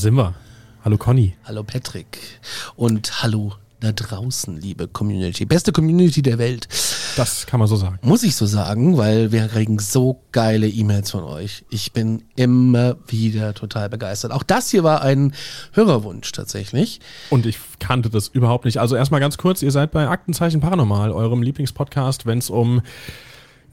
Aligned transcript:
sind 0.00 0.14
wir. 0.14 0.34
Hallo 0.82 0.96
Conny. 0.96 1.34
Hallo 1.44 1.62
Patrick 1.62 2.18
und 2.74 3.22
hallo 3.22 3.52
da 3.80 3.92
draußen, 3.92 4.58
liebe 4.58 4.88
Community. 4.88 5.44
Beste 5.44 5.72
Community 5.72 6.22
der 6.22 6.38
Welt. 6.38 6.68
Das 7.16 7.46
kann 7.46 7.60
man 7.60 7.68
so 7.68 7.76
sagen. 7.76 7.98
Muss 8.02 8.22
ich 8.22 8.34
so 8.34 8.46
sagen, 8.46 8.96
weil 8.96 9.30
wir 9.32 9.48
kriegen 9.48 9.78
so 9.78 10.22
geile 10.32 10.68
E-Mails 10.68 11.10
von 11.10 11.24
euch. 11.24 11.64
Ich 11.70 11.92
bin 11.92 12.22
immer 12.36 12.96
wieder 13.08 13.52
total 13.52 13.90
begeistert. 13.90 14.32
Auch 14.32 14.42
das 14.42 14.70
hier 14.70 14.84
war 14.84 15.02
ein 15.02 15.34
Hörerwunsch 15.72 16.32
tatsächlich. 16.32 17.00
Und 17.28 17.44
ich 17.44 17.58
kannte 17.78 18.08
das 18.08 18.28
überhaupt 18.28 18.64
nicht. 18.64 18.78
Also 18.78 18.96
erstmal 18.96 19.20
ganz 19.20 19.36
kurz, 19.36 19.60
ihr 19.60 19.70
seid 19.70 19.90
bei 19.90 20.08
Aktenzeichen 20.08 20.60
Paranormal, 20.60 21.10
eurem 21.10 21.42
Lieblingspodcast, 21.42 22.24
wenn 22.24 22.38
es 22.38 22.48
um 22.48 22.80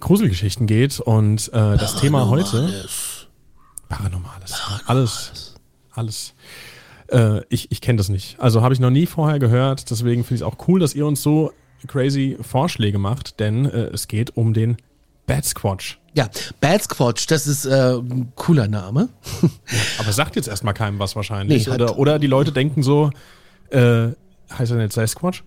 Gruselgeschichten 0.02 0.67
geht. 0.67 1.00
Und 1.00 1.47
äh, 1.53 1.78
das 1.78 1.95
Thema 1.95 2.28
heute. 2.28 2.86
Paranormales. 3.88 4.62
Alles. 4.86 5.47
Alles. 5.98 6.34
Äh, 7.08 7.42
ich 7.50 7.72
ich 7.72 7.81
kenne 7.81 7.98
das 7.98 8.09
nicht. 8.09 8.40
Also 8.40 8.62
habe 8.62 8.73
ich 8.73 8.80
noch 8.80 8.90
nie 8.90 9.06
vorher 9.06 9.40
gehört. 9.40 9.90
Deswegen 9.90 10.23
finde 10.23 10.36
ich 10.36 10.42
es 10.42 10.48
auch 10.48 10.67
cool, 10.67 10.80
dass 10.80 10.94
ihr 10.94 11.06
uns 11.06 11.23
so 11.23 11.52
crazy 11.88 12.38
Vorschläge 12.42 12.98
macht, 12.98 13.40
denn 13.40 13.66
äh, 13.66 13.88
es 13.88 14.08
geht 14.08 14.36
um 14.36 14.53
den 14.53 14.78
Bad 15.25 15.45
Squatch. 15.45 16.00
Ja, 16.14 16.30
Bad 16.62 16.84
Squatch, 16.84 17.28
das 17.28 17.48
ist 17.48 17.66
äh, 17.66 17.98
ein 17.98 18.31
cooler 18.36 18.68
Name. 18.68 19.09
Aber 20.00 20.12
sagt 20.12 20.36
jetzt 20.36 20.48
erstmal 20.48 20.73
keinem 20.73 21.00
was 21.00 21.16
wahrscheinlich. 21.16 21.68
Nee, 21.68 21.73
oder, 21.73 21.98
oder 21.98 22.20
die 22.20 22.28
Leute 22.28 22.52
denken 22.52 22.81
so, 22.81 23.12
äh, 23.70 24.08
heißt 24.58 24.72
er 24.72 24.78
nicht 24.78 24.94
Sasquatch? 24.94 25.44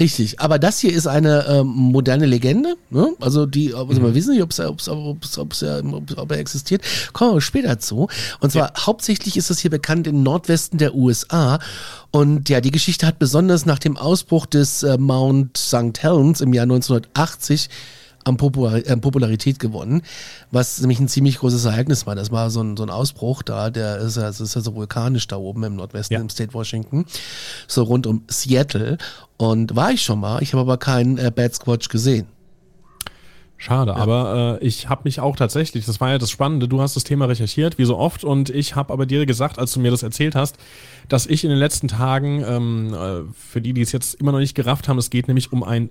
Richtig, 0.00 0.40
aber 0.40 0.58
das 0.58 0.78
hier 0.78 0.94
ist 0.94 1.06
eine 1.06 1.44
ähm, 1.46 1.66
moderne 1.66 2.24
Legende. 2.24 2.76
Ne? 2.88 3.12
Also 3.20 3.44
die, 3.44 3.74
also 3.74 4.02
wir 4.02 4.14
wissen 4.14 4.32
nicht, 4.32 4.42
ob's, 4.42 4.58
ob's, 4.58 4.88
ob's, 4.88 5.36
ob's, 5.36 5.62
ob's, 5.62 6.16
ob 6.16 6.32
er 6.32 6.38
existiert. 6.38 6.82
Kommen 7.12 7.34
wir 7.34 7.40
später 7.42 7.78
zu. 7.78 8.08
Und 8.40 8.50
zwar 8.50 8.72
hauptsächlich 8.78 9.36
ist 9.36 9.50
es 9.50 9.58
hier 9.58 9.70
bekannt 9.70 10.06
im 10.06 10.22
Nordwesten 10.22 10.78
der 10.78 10.94
USA. 10.94 11.58
Und 12.10 12.48
ja, 12.48 12.62
die 12.62 12.70
Geschichte 12.70 13.06
hat 13.06 13.18
besonders 13.18 13.66
nach 13.66 13.78
dem 13.78 13.98
Ausbruch 13.98 14.46
des 14.46 14.82
äh, 14.82 14.96
Mount 14.96 15.58
St. 15.58 16.02
Helens 16.02 16.40
im 16.40 16.54
Jahr 16.54 16.64
1980 16.64 17.68
an 18.24 18.34
äh, 18.34 18.96
Popularität 18.96 19.58
gewonnen, 19.58 20.02
was 20.50 20.80
nämlich 20.80 21.00
ein 21.00 21.08
ziemlich 21.08 21.38
großes 21.38 21.64
Ereignis 21.64 22.06
war. 22.06 22.14
Das 22.14 22.30
war 22.30 22.50
so 22.50 22.62
ein, 22.62 22.76
so 22.76 22.82
ein 22.82 22.90
Ausbruch 22.90 23.42
da, 23.42 23.70
der 23.70 23.98
ist 23.98 24.16
ja, 24.16 24.24
das 24.24 24.40
ist 24.40 24.54
ja 24.54 24.60
so 24.60 24.74
vulkanisch 24.74 25.26
da 25.26 25.36
oben 25.36 25.64
im 25.64 25.76
Nordwesten, 25.76 26.14
Ja. 26.14 26.20
im 26.20 26.28
State 26.28 26.54
Washington, 26.54 27.06
so 27.66 27.82
rund 27.82 28.06
um 28.06 28.22
Seattle. 28.28 28.98
Und 29.36 29.74
war 29.74 29.90
ich 29.92 30.02
schon 30.02 30.20
mal, 30.20 30.42
ich 30.42 30.52
habe 30.52 30.62
aber 30.62 30.76
keinen 30.76 31.18
äh, 31.18 31.32
Bad 31.34 31.54
Squatch 31.54 31.88
gesehen. 31.88 32.26
Schade, 33.62 33.94
aber 33.94 34.58
äh, 34.62 34.66
ich 34.66 34.88
habe 34.88 35.02
mich 35.04 35.20
auch 35.20 35.36
tatsächlich, 35.36 35.84
das 35.84 36.00
war 36.00 36.08
ja 36.08 36.16
das 36.16 36.30
Spannende, 36.30 36.66
du 36.66 36.80
hast 36.80 36.96
das 36.96 37.04
Thema 37.04 37.26
recherchiert, 37.26 37.76
wie 37.76 37.84
so 37.84 37.98
oft, 37.98 38.24
und 38.24 38.48
ich 38.48 38.74
habe 38.74 38.90
aber 38.90 39.04
dir 39.04 39.26
gesagt, 39.26 39.58
als 39.58 39.72
du 39.74 39.80
mir 39.80 39.90
das 39.90 40.02
erzählt 40.02 40.34
hast, 40.34 40.56
dass 41.10 41.26
ich 41.26 41.44
in 41.44 41.50
den 41.50 41.58
letzten 41.58 41.86
Tagen, 41.86 42.42
ähm, 42.42 42.94
äh, 42.94 43.30
für 43.34 43.60
die, 43.60 43.74
die 43.74 43.82
es 43.82 43.92
jetzt 43.92 44.14
immer 44.14 44.32
noch 44.32 44.38
nicht 44.38 44.54
gerafft 44.54 44.88
haben, 44.88 44.96
es 44.96 45.10
geht 45.10 45.28
nämlich 45.28 45.52
um 45.52 45.62
ein 45.62 45.90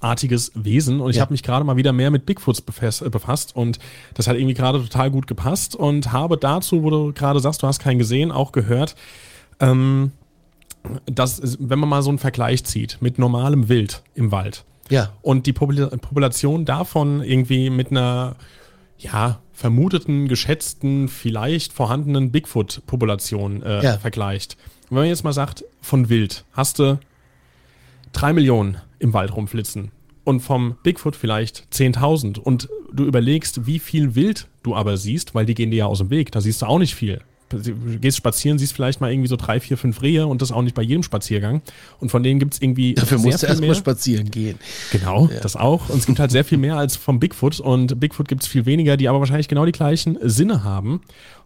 Bigfoot-artiges 0.00 0.52
Wesen 0.54 1.00
und 1.00 1.10
ich 1.10 1.16
Ja. 1.16 1.22
habe 1.22 1.32
mich 1.32 1.42
gerade 1.42 1.64
mal 1.64 1.76
wieder 1.76 1.92
mehr 1.92 2.10
mit 2.10 2.26
Bigfoots 2.26 2.60
befasst, 2.62 3.02
äh, 3.02 3.10
befasst 3.10 3.54
und 3.54 3.78
das 4.14 4.26
hat 4.26 4.36
irgendwie 4.36 4.54
gerade 4.54 4.80
total 4.82 5.10
gut 5.10 5.26
gepasst 5.26 5.76
und 5.76 6.12
habe 6.12 6.36
dazu, 6.36 6.82
wo 6.82 6.90
du 6.90 7.12
gerade 7.12 7.40
sagst, 7.40 7.62
du 7.62 7.66
hast 7.66 7.78
keinen 7.80 7.98
gesehen, 7.98 8.32
auch 8.32 8.52
gehört, 8.52 8.96
ähm, 9.60 10.12
dass, 11.06 11.58
wenn 11.60 11.78
man 11.78 11.88
mal 11.88 12.02
so 12.02 12.08
einen 12.08 12.18
Vergleich 12.18 12.64
zieht 12.64 12.98
mit 13.00 13.18
normalem 13.18 13.68
Wild 13.68 14.02
im 14.14 14.32
Wald, 14.32 14.64
Ja. 14.88 15.10
und 15.22 15.46
die 15.46 15.52
Popula 15.52 15.88
Population 15.88 16.64
davon 16.64 17.22
irgendwie 17.22 17.68
mit 17.70 17.90
einer 17.90 18.36
ja, 18.98 19.40
vermuteten, 19.52 20.28
geschätzten, 20.28 21.08
vielleicht 21.08 21.72
vorhandenen 21.72 22.30
Bigfoot-Population 22.32 23.62
äh, 23.62 23.82
Ja. 23.84 23.98
vergleicht. 23.98 24.56
Und 24.84 24.96
wenn 24.96 25.02
man 25.02 25.08
jetzt 25.08 25.24
mal 25.24 25.32
sagt, 25.32 25.64
von 25.82 26.08
Wild 26.08 26.44
hast 26.52 26.78
du 26.78 26.98
drei 28.12 28.32
Millionen 28.32 28.78
im 29.00 29.12
Wald 29.12 29.34
rumflitzen 29.34 29.90
und 30.24 30.40
vom 30.40 30.76
Bigfoot 30.82 31.16
vielleicht 31.16 31.66
10.000 31.72 32.38
und 32.38 32.68
du 32.92 33.04
überlegst, 33.04 33.66
wie 33.66 33.78
viel 33.78 34.14
Wild 34.14 34.46
du 34.62 34.74
aber 34.74 34.96
siehst, 34.96 35.34
weil 35.34 35.46
die 35.46 35.54
gehen 35.54 35.70
dir 35.70 35.78
ja 35.78 35.86
aus 35.86 35.98
dem 35.98 36.10
Weg, 36.10 36.32
da 36.32 36.40
siehst 36.40 36.62
du 36.62 36.66
auch 36.66 36.78
nicht 36.78 36.94
viel. 36.94 37.20
Du 37.48 37.98
gehst 37.98 38.16
spazieren, 38.16 38.60
siehst 38.60 38.72
vielleicht 38.74 39.00
mal 39.00 39.10
irgendwie 39.10 39.28
so 39.28 39.34
drei, 39.34 39.58
vier, 39.58 39.76
fünf 39.76 40.02
Rehe 40.02 40.28
und 40.28 40.40
das 40.40 40.52
auch 40.52 40.62
nicht 40.62 40.76
bei 40.76 40.82
jedem 40.82 41.02
Spaziergang. 41.02 41.62
Und 41.98 42.10
von 42.10 42.22
denen 42.22 42.38
gibt 42.38 42.54
es 42.54 42.62
irgendwie 42.62 42.94
Dafür 42.94 43.18
musst 43.18 43.42
du 43.42 43.48
erstmal 43.48 43.74
spazieren 43.74 44.30
gehen. 44.30 44.56
Genau, 44.92 45.28
das 45.42 45.56
auch. 45.56 45.88
Und 45.88 45.98
es 45.98 46.06
gibt 46.06 46.20
halt 46.20 46.30
sehr 46.30 46.44
viel 46.44 46.58
mehr 46.58 46.76
als 46.76 46.94
vom 46.94 47.18
Bigfoot. 47.18 47.58
Und 47.58 47.98
Bigfoot 47.98 48.28
gibt 48.28 48.42
es 48.42 48.48
viel 48.48 48.66
weniger, 48.66 48.96
die 48.96 49.08
aber 49.08 49.18
wahrscheinlich 49.18 49.48
genau 49.48 49.66
die 49.66 49.72
gleichen 49.72 50.16
Sinne 50.22 50.62
haben 50.62 51.00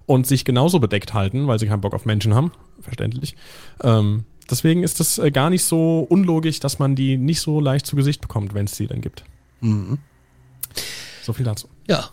und 0.05 0.27
sich 0.27 0.45
genauso 0.45 0.79
bedeckt 0.79 1.15
halten, 1.15 1.47
weil 1.47 1.59
sie 1.59 1.67
keinen 1.67 1.81
Bock 1.81 1.95
auf 1.95 2.05
Menschen 2.05 2.35
haben. 2.35 2.53
Verständlich. 2.83 3.35
Ähm, 3.83 4.25
deswegen 4.51 4.83
ist 4.83 5.01
das 5.01 5.19
äh, 5.19 5.31
gar 5.31 5.51
nicht 5.51 5.65
so 5.65 6.07
unlogisch, 6.09 6.61
dass 6.61 6.79
man 6.79 6.95
die 6.95 7.17
nicht 7.17 7.41
so 7.41 7.61
leicht 7.61 7.87
zu 7.87 7.97
Gesicht 7.97 8.21
bekommt, 8.21 8.55
wenn 8.55 8.67
es 8.67 8.77
sie 8.77 8.87
denn 8.87 9.01
gibt. 9.01 9.25
So 11.23 11.33
viel 11.33 11.45
dazu. 11.45 11.69
Ja. 11.89 12.11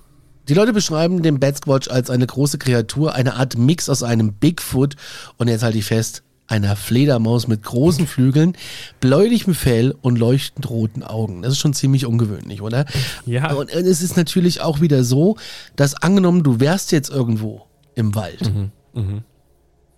Die 0.48 0.54
Leute 0.56 0.74
beschreiben 0.74 1.22
den 1.22 1.40
Bad 1.40 1.58
Squatch 1.58 1.90
als 1.90 2.10
eine 2.10 2.26
große 2.26 2.58
Kreatur, 2.58 3.14
eine 3.14 3.36
Art 3.36 3.58
Mix 3.58 3.90
aus 3.90 4.04
einem 4.04 4.34
Bigfoot 4.34 4.96
und 5.38 5.48
jetzt 5.48 5.64
halte 5.64 5.78
ich 5.78 5.86
fest, 5.86 6.24
einer 6.48 6.76
Fledermaus 6.76 7.48
mit 7.48 7.64
großen 7.64 8.08
Flügeln, 8.08 8.58
bläulichem 9.00 9.54
Fell 9.54 9.96
und 10.02 10.18
leuchtend 10.18 10.70
roten 10.70 11.04
Augen. 11.04 11.44
Das 11.44 11.54
ist 11.54 11.60
schon 11.60 11.74
ziemlich 11.74 12.06
ungewöhnlich, 12.06 12.62
oder? 12.62 12.86
Ja. 13.26 13.54
Und 13.54 13.70
es 13.70 14.02
ist 14.02 14.18
natürlich 14.18 14.62
auch 14.62 14.82
wieder 14.82 15.04
so, 15.04 15.38
dass 15.76 15.94
angenommen, 15.94 16.44
du 16.44 16.60
wärst 16.60 16.92
jetzt 16.92 17.10
irgendwo 17.10 17.68
im 17.96 18.16
Wald 18.16 18.52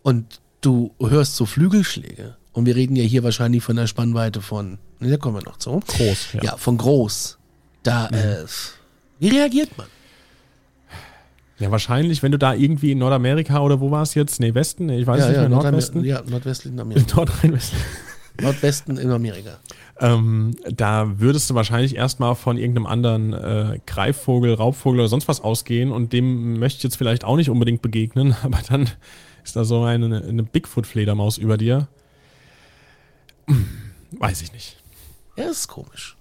und 0.03 0.41
du 0.66 0.94
hörst 1.00 1.35
so 1.35 1.46
Flügelschläge 1.46 2.35
und 2.51 2.66
wir 2.66 2.75
reden 2.75 2.96
ja 2.96 3.03
hier 3.03 3.24
wahrscheinlich 3.24 3.63
von 3.63 3.78
einer 3.78 3.88
Spannweite 3.88 4.41
von, 4.41 4.78
ne, 5.00 5.09
da 5.12 5.18
kommen 5.18 5.35
wir 5.38 5.44
noch 5.44 5.57
zu. 5.57 5.79
Groß, 5.85 6.34
ja. 6.34 6.44
Ja, 6.44 6.57
von 6.57 6.78
groß. 6.78 7.38
Da, 7.84 8.07
äh, 8.09 8.46
wie 9.19 9.29
reagiert 9.29 9.78
man? 9.78 9.88
Ja, 11.59 11.69
wahrscheinlich, 11.72 12.23
wenn 12.23 12.31
du 12.31 12.38
da 12.38 12.53
irgendwie 12.53 12.91
in 12.91 12.97
Nordamerika 12.97 13.59
oder 13.62 13.79
wo 13.79 13.91
war 13.91 14.02
es 14.02 14.16
jetzt? 14.16 14.40
Nee, 14.40 14.53
Westen? 14.53 14.90
Ich 14.90 15.06
weiß 15.06 15.28
nicht 15.28 15.38
mehr, 15.38 15.50
Nordamer- 15.50 15.72
Nordwesten? 15.72 16.03
Ja, 16.03 16.22
nordwestlichen 16.28 16.79
Amerika. 16.79 17.06
Nordrhein-Westfalen. 17.16 17.84
Nordwesten 18.41 18.97
in 18.97 19.12
Amerika. 19.12 19.59
Ähm, 20.00 20.56
da 20.69 21.20
würdest 21.20 21.49
du 21.49 21.55
wahrscheinlich 21.55 21.96
erstmal 21.96 22.35
von 22.35 22.58
irgendeinem 22.58 22.87
anderen 22.87 23.34
äh, 23.34 23.79
Greifvogel, 23.85 24.55
Raubvogel 24.55 25.02
oder 25.02 25.08
sonst 25.09 25.28
was 25.28 25.41
ausgehen 25.41 25.91
und 25.91 26.14
dem 26.14 26.58
möchte 26.58 26.78
ich 26.78 26.84
jetzt 26.84 26.97
vielleicht 26.97 27.23
auch 27.23 27.35
nicht 27.35 27.52
unbedingt 27.52 27.82
begegnen, 27.84 28.35
aber 28.43 28.59
dann 28.67 28.90
ist 29.43 29.55
da 29.55 29.63
so 29.63 29.84
eine, 29.84 30.23
eine 30.23 30.43
Bigfoot-Fledermaus 30.43 31.37
über 31.37 31.57
dir. 31.57 31.87
Weiß 34.11 34.41
ich 34.41 34.53
nicht. 34.53 34.78
Ja, 35.35 35.49
ist 35.49 35.67
komisch. 35.67 36.16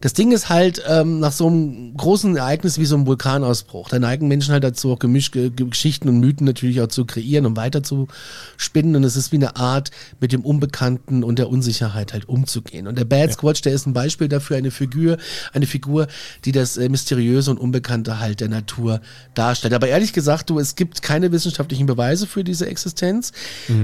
Das 0.00 0.12
Ding 0.12 0.32
ist 0.32 0.48
halt, 0.48 0.82
ähm, 0.88 1.20
nach 1.20 1.32
so 1.32 1.46
einem 1.46 1.96
großen 1.96 2.36
Ereignis 2.36 2.78
wie 2.78 2.84
so 2.84 2.96
einem 2.96 3.06
Vulkanausbruch, 3.06 3.88
da 3.88 3.98
neigen 3.98 4.28
Menschen 4.28 4.52
halt 4.52 4.64
dazu, 4.64 4.92
auch 4.92 4.98
gemischte 4.98 5.50
Geschichten 5.50 6.08
und 6.08 6.20
Mythen 6.20 6.46
natürlich 6.46 6.80
auch 6.80 6.88
zu 6.88 7.04
kreieren 7.04 7.46
und 7.46 7.56
weiter 7.56 7.82
zu 7.82 8.08
spinnen. 8.56 8.96
Und 8.96 9.04
es 9.04 9.16
ist 9.16 9.32
wie 9.32 9.36
eine 9.36 9.56
Art, 9.56 9.90
mit 10.20 10.32
dem 10.32 10.42
Unbekannten 10.42 11.24
und 11.24 11.38
der 11.38 11.48
Unsicherheit 11.48 12.12
halt 12.12 12.28
umzugehen. 12.28 12.86
Und 12.86 12.98
der 12.98 13.04
Bad 13.04 13.32
Squatch, 13.32 13.62
der 13.62 13.72
ist 13.72 13.86
ein 13.86 13.92
Beispiel 13.92 14.28
dafür, 14.28 14.56
eine 14.56 14.70
Figur, 14.70 15.16
eine 15.52 15.66
Figur, 15.66 16.06
die 16.44 16.52
das 16.52 16.76
äh, 16.76 16.88
Mysteriöse 16.88 17.50
und 17.50 17.58
Unbekannte 17.58 18.18
halt 18.20 18.40
der 18.40 18.48
Natur 18.48 19.00
darstellt. 19.34 19.74
Aber 19.74 19.88
ehrlich 19.88 20.12
gesagt, 20.12 20.50
du, 20.50 20.58
es 20.58 20.74
gibt 20.74 21.02
keine 21.02 21.32
wissenschaftlichen 21.32 21.86
Beweise 21.86 22.26
für 22.26 22.44
diese 22.44 22.66
Existenz, 22.66 23.32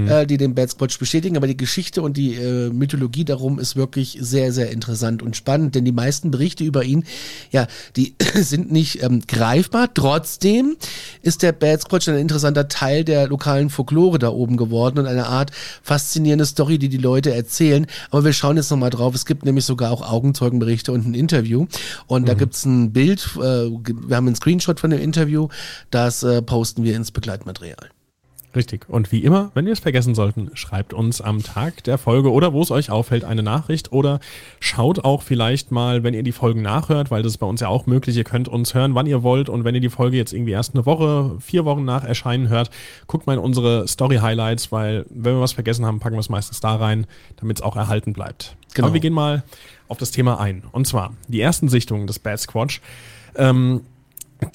äh, 0.07 0.25
die 0.25 0.37
den 0.37 0.55
Bad 0.55 0.69
Squatch 0.71 0.99
bestätigen. 0.99 1.37
Aber 1.37 1.47
die 1.47 1.57
Geschichte 1.57 2.01
und 2.01 2.17
die 2.17 2.35
äh, 2.35 2.69
Mythologie 2.69 3.25
darum 3.25 3.59
ist 3.59 3.75
wirklich 3.75 4.17
sehr, 4.19 4.51
sehr 4.51 4.71
interessant 4.71 5.23
und 5.23 5.35
spannend, 5.35 5.75
denn 5.75 5.85
die 5.85 5.91
meisten 5.91 6.10
Berichte 6.31 6.63
über 6.63 6.83
ihn, 6.83 7.05
ja, 7.51 7.67
die 7.95 8.15
sind 8.35 8.71
nicht 8.71 9.01
ähm, 9.03 9.21
greifbar. 9.27 9.93
Trotzdem 9.93 10.75
ist 11.21 11.41
der 11.43 11.53
Bad 11.53 11.81
Squatch 11.81 12.09
ein 12.09 12.17
interessanter 12.17 12.67
Teil 12.67 13.03
der 13.03 13.27
lokalen 13.27 13.69
Folklore 13.69 14.19
da 14.19 14.29
oben 14.29 14.57
geworden 14.57 14.99
und 14.99 15.05
eine 15.05 15.27
Art 15.27 15.51
faszinierende 15.81 16.45
Story, 16.45 16.77
die 16.77 16.89
die 16.89 16.97
Leute 16.97 17.33
erzählen. 17.33 17.87
Aber 18.09 18.25
wir 18.25 18.33
schauen 18.33 18.57
jetzt 18.57 18.71
nochmal 18.71 18.89
drauf. 18.89 19.15
Es 19.15 19.25
gibt 19.25 19.45
nämlich 19.45 19.65
sogar 19.65 19.91
auch 19.91 20.01
Augenzeugenberichte 20.01 20.91
und 20.91 21.07
ein 21.07 21.13
Interview. 21.13 21.67
Und 22.07 22.27
da 22.27 22.33
gibt's 22.33 22.65
ein 22.65 22.91
Bild, 22.91 23.29
äh, 23.37 23.39
wir 23.39 24.15
haben 24.15 24.27
einen 24.27 24.35
Screenshot 24.35 24.79
von 24.79 24.89
dem 24.89 24.99
Interview, 24.99 25.47
das 25.91 26.23
äh, 26.23 26.41
posten 26.41 26.83
wir 26.83 26.95
ins 26.95 27.11
Begleitmaterial. 27.11 27.89
Richtig. 28.53 28.89
Und 28.89 29.11
wie 29.11 29.23
immer, 29.23 29.51
wenn 29.53 29.65
wir 29.65 29.71
es 29.71 29.79
vergessen 29.79 30.13
sollten, 30.13 30.51
schreibt 30.55 30.93
uns 30.93 31.21
am 31.21 31.41
Tag 31.41 31.83
der 31.85 31.97
Folge 31.97 32.31
oder 32.31 32.51
wo 32.51 32.61
es 32.61 32.69
euch 32.69 32.89
auffällt 32.89 33.23
eine 33.23 33.43
Nachricht 33.43 33.93
oder 33.93 34.19
schaut 34.59 35.05
auch 35.05 35.21
vielleicht 35.21 35.71
mal, 35.71 36.03
wenn 36.03 36.13
ihr 36.13 36.23
die 36.23 36.33
Folgen 36.33 36.61
nachhört, 36.61 37.11
weil 37.11 37.23
das 37.23 37.33
ist 37.33 37.37
bei 37.37 37.47
uns 37.47 37.61
ja 37.61 37.69
auch 37.69 37.85
möglich. 37.85 38.17
Ihr 38.17 38.25
könnt 38.25 38.49
uns 38.49 38.73
hören, 38.73 38.93
wann 38.93 39.05
ihr 39.05 39.23
wollt 39.23 39.47
und 39.47 39.63
wenn 39.63 39.73
ihr 39.75 39.81
die 39.81 39.89
Folge 39.89 40.17
jetzt 40.17 40.33
irgendwie 40.33 40.51
erst 40.51 40.75
eine 40.75 40.85
Woche, 40.85 41.37
vier 41.39 41.63
Wochen 41.63 41.85
nach 41.85 42.03
Erscheinen 42.03 42.49
hört, 42.49 42.69
guckt 43.07 43.25
mal 43.25 43.33
in 43.33 43.39
unsere 43.39 43.87
Story-Highlights, 43.87 44.71
weil 44.71 45.05
wenn 45.09 45.35
wir 45.35 45.41
was 45.41 45.53
vergessen 45.53 45.85
haben, 45.85 45.99
packen 45.99 46.15
wir 46.15 46.21
es 46.21 46.29
meistens 46.29 46.59
da 46.59 46.75
rein, 46.75 47.07
damit 47.37 47.57
es 47.57 47.63
auch 47.63 47.77
erhalten 47.77 48.11
bleibt. 48.11 48.57
Genau. 48.73 48.87
Aber 48.87 48.93
wir 48.93 49.01
gehen 49.01 49.13
mal 49.13 49.43
auf 49.87 49.97
das 49.97 50.11
Thema 50.11 50.39
ein. 50.39 50.63
Und 50.71 50.87
zwar 50.87 51.13
die 51.29 51.39
ersten 51.39 51.69
Sichtungen 51.69 52.07
des 52.07 52.19
Bad 52.19 52.39
Squatch. 52.39 52.81
Ähm, 53.35 53.81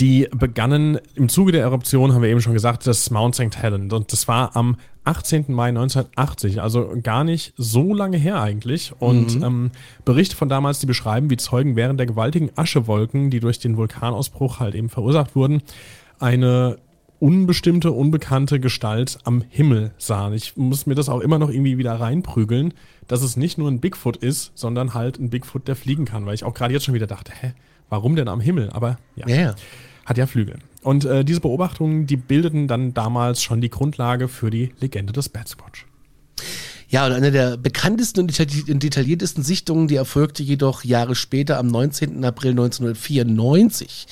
die 0.01 0.29
begannen 0.37 0.99
im 1.15 1.29
Zuge 1.29 1.53
der 1.53 1.63
Eruption, 1.63 2.13
haben 2.13 2.23
wir 2.23 2.29
eben 2.29 2.41
schon 2.41 2.53
gesagt, 2.53 2.87
des 2.87 3.11
Mount 3.11 3.35
St. 3.35 3.57
Helens. 3.57 3.93
Und 3.93 4.13
das 4.13 4.29
war 4.29 4.57
am 4.57 4.77
18. 5.05 5.45
Mai 5.49 5.69
1980, 5.69 6.61
also 6.61 6.93
gar 7.03 7.23
nicht 7.23 7.55
so 7.57 7.95
lange 7.95 8.17
her 8.17 8.41
eigentlich. 8.43 8.93
Und 8.99 9.41
ähm, 9.43 9.71
Berichte 10.05 10.37
von 10.37 10.49
damals, 10.49 10.81
die 10.81 10.87
beschreiben, 10.87 11.31
wie 11.31 11.37
Zeugen 11.37 11.77
während 11.77 12.01
der 12.01 12.07
gewaltigen 12.07 12.51
Aschewolken, 12.57 13.31
die 13.31 13.41
durch 13.41 13.61
den 13.61 13.77
Vulkanausbruch 13.77 14.59
halt 14.59 14.75
eben 14.75 14.89
verursacht 14.89 15.37
wurden, 15.37 15.63
eine 16.19 16.79
unbestimmte, 17.19 17.93
unbekannte 17.93 18.61
Gestalt 18.61 19.19
am 19.25 19.43
Himmel 19.49 19.93
sahen. 19.97 20.35
Ich 20.35 20.57
muss 20.57 20.87
mir 20.87 20.95
das 20.95 21.09
auch 21.09 21.21
immer 21.21 21.39
noch 21.39 21.51
irgendwie 21.51 21.79
wieder 21.79 21.95
reinprügeln, 21.95 22.75
dass 23.07 23.23
es 23.23 23.37
nicht 23.37 23.59
nur 23.59 23.71
ein 23.71 23.81
Bigfoot 23.81 24.17
ist, 24.17 24.53
sondern 24.55 24.93
halt 24.93 25.19
ein 25.19 25.31
Bigfoot, 25.31 25.69
der 25.69 25.77
fliegen 25.77 26.05
kann, 26.05 26.27
weil 26.27 26.35
ich 26.35 26.45
auch 26.45 26.53
gerade 26.53 26.75
jetzt 26.75 26.85
schon 26.85 26.95
wieder 26.95 27.07
dachte, 27.07 27.33
hä, 27.41 27.55
warum 27.89 28.17
denn 28.17 28.29
am 28.29 28.41
Himmel? 28.41 28.71
Aber 28.71 28.99
ja, 29.15 29.29
ja. 29.29 29.55
hat 30.05 30.19
ja 30.19 30.27
Flügel. 30.27 30.59
Und 30.83 31.05
äh, 31.05 31.25
diese 31.25 31.41
Beobachtungen, 31.41 32.07
die 32.07 32.17
bildeten 32.17 32.69
dann 32.69 32.95
damals 32.95 33.43
schon 33.43 33.61
die 33.61 33.71
Grundlage 33.71 34.29
für 34.29 34.51
die 34.51 34.73
Legende 34.81 35.13
des 35.13 35.29
Bad 35.29 35.49
Squatch. 35.49 35.87
Ja, 36.89 37.05
und 37.05 37.13
eine 37.13 37.33
der 37.33 37.57
bekanntesten 37.57 38.21
und 38.21 38.31
detailli- 38.31 38.71
und 38.71 38.83
detailliertesten 38.83 39.43
Sichtungen, 39.43 39.89
die 39.89 39.97
erfolgte 39.97 40.45
jedoch 40.45 40.85
Jahre 40.85 41.17
später 41.17 41.59
am 41.59 41.67
19. 41.67 42.25
April 42.25 42.53
1994. 42.53 44.07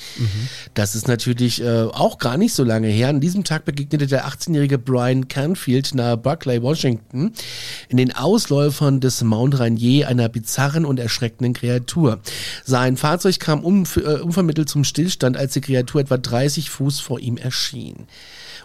Das 0.73 0.93
ist 0.93 1.07
natürlich 1.07 1.61
äh, 1.61 1.83
auch 1.83 2.17
gar 2.17 2.37
nicht 2.37 2.53
so 2.53 2.63
lange 2.65 2.87
her. 2.87 3.07
An 3.07 3.21
diesem 3.21 3.45
Tag 3.45 3.63
begegnete 3.63 4.07
der 4.07 4.27
18-jährige 4.27 4.77
Brian 4.77 5.29
Canfield 5.29 5.95
nahe 5.95 6.17
Buckley, 6.17 6.61
Washington, 6.61 7.31
in 7.87 7.95
den 7.95 8.13
Ausläufern 8.13 8.99
des 8.99 9.23
Mount 9.23 9.57
Rainier 9.57 10.09
einer 10.09 10.27
bizarren 10.27 10.83
und 10.83 10.99
erschreckenden 10.99 11.53
Kreatur. 11.53 12.19
Sein 12.65 12.97
Fahrzeug 12.97 13.39
kam 13.39 13.63
unv 13.63 13.95
äh, 13.97 14.19
unvermittelt 14.19 14.67
zum 14.67 14.83
Stillstand, 14.83 15.37
als 15.37 15.53
die 15.53 15.61
Kreatur 15.61 16.01
etwa 16.01 16.17
30 16.17 16.69
Fuß 16.69 16.99
vor 16.99 17.21
ihm 17.21 17.37
erschien. 17.37 18.07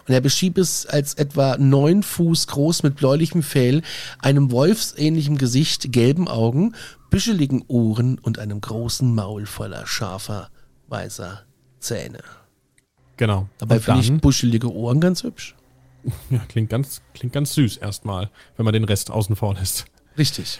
Und 0.07 0.13
er 0.13 0.21
beschrieb 0.21 0.57
es 0.57 0.85
als 0.85 1.13
etwa 1.13 1.57
neun 1.57 2.03
Fuß 2.03 2.47
groß 2.47 2.83
mit 2.83 2.95
bläulichem 2.95 3.43
Fell, 3.43 3.81
einem 4.19 4.51
wolfsähnlichem 4.51 5.37
Gesicht, 5.37 5.91
gelben 5.91 6.27
Augen, 6.27 6.75
büscheligen 7.09 7.63
Ohren 7.67 8.19
und 8.19 8.39
einem 8.39 8.61
großen 8.61 9.13
Maul 9.13 9.45
voller 9.45 9.85
scharfer, 9.87 10.49
weißer 10.87 11.43
Zähne. 11.79 12.19
Genau. 13.17 13.47
Dabei 13.59 13.79
finde 13.79 14.01
ich 14.01 14.11
buschelige 14.19 14.73
Ohren 14.73 14.99
ganz 14.99 15.23
hübsch. 15.23 15.55
ja, 16.29 16.39
klingt 16.47 16.69
ganz, 16.69 17.01
klingt 17.13 17.33
ganz 17.33 17.53
süß 17.53 17.77
erstmal, 17.77 18.29
wenn 18.57 18.65
man 18.65 18.73
den 18.73 18.83
Rest 18.83 19.11
außen 19.11 19.35
vor 19.35 19.53
lässt. 19.53 19.85
Richtig. 20.17 20.59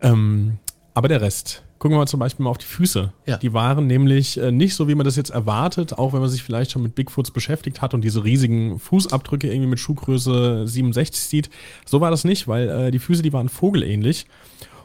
Ähm, 0.00 0.58
aber 0.92 1.08
der 1.08 1.20
Rest. 1.20 1.63
Gucken 1.84 1.96
wir 1.96 2.00
mal 2.00 2.06
zum 2.06 2.20
Beispiel 2.20 2.44
mal 2.44 2.48
auf 2.48 2.56
die 2.56 2.64
Füße. 2.64 3.12
Ja. 3.26 3.36
Die 3.36 3.52
waren 3.52 3.86
nämlich 3.86 4.40
äh, 4.40 4.50
nicht 4.50 4.74
so, 4.74 4.88
wie 4.88 4.94
man 4.94 5.04
das 5.04 5.16
jetzt 5.16 5.28
erwartet, 5.28 5.92
auch 5.92 6.14
wenn 6.14 6.20
man 6.20 6.30
sich 6.30 6.42
vielleicht 6.42 6.70
schon 6.70 6.82
mit 6.82 6.94
Bigfoots 6.94 7.30
beschäftigt 7.30 7.82
hat 7.82 7.92
und 7.92 8.00
diese 8.00 8.24
riesigen 8.24 8.78
Fußabdrücke 8.78 9.48
irgendwie 9.48 9.68
mit 9.68 9.78
Schuhgröße 9.78 10.66
67 10.66 11.20
sieht. 11.20 11.50
So 11.84 12.00
war 12.00 12.10
das 12.10 12.24
nicht, 12.24 12.48
weil 12.48 12.70
äh, 12.70 12.90
die 12.90 12.98
Füße, 12.98 13.20
die 13.20 13.34
waren 13.34 13.50
vogelähnlich. 13.50 14.24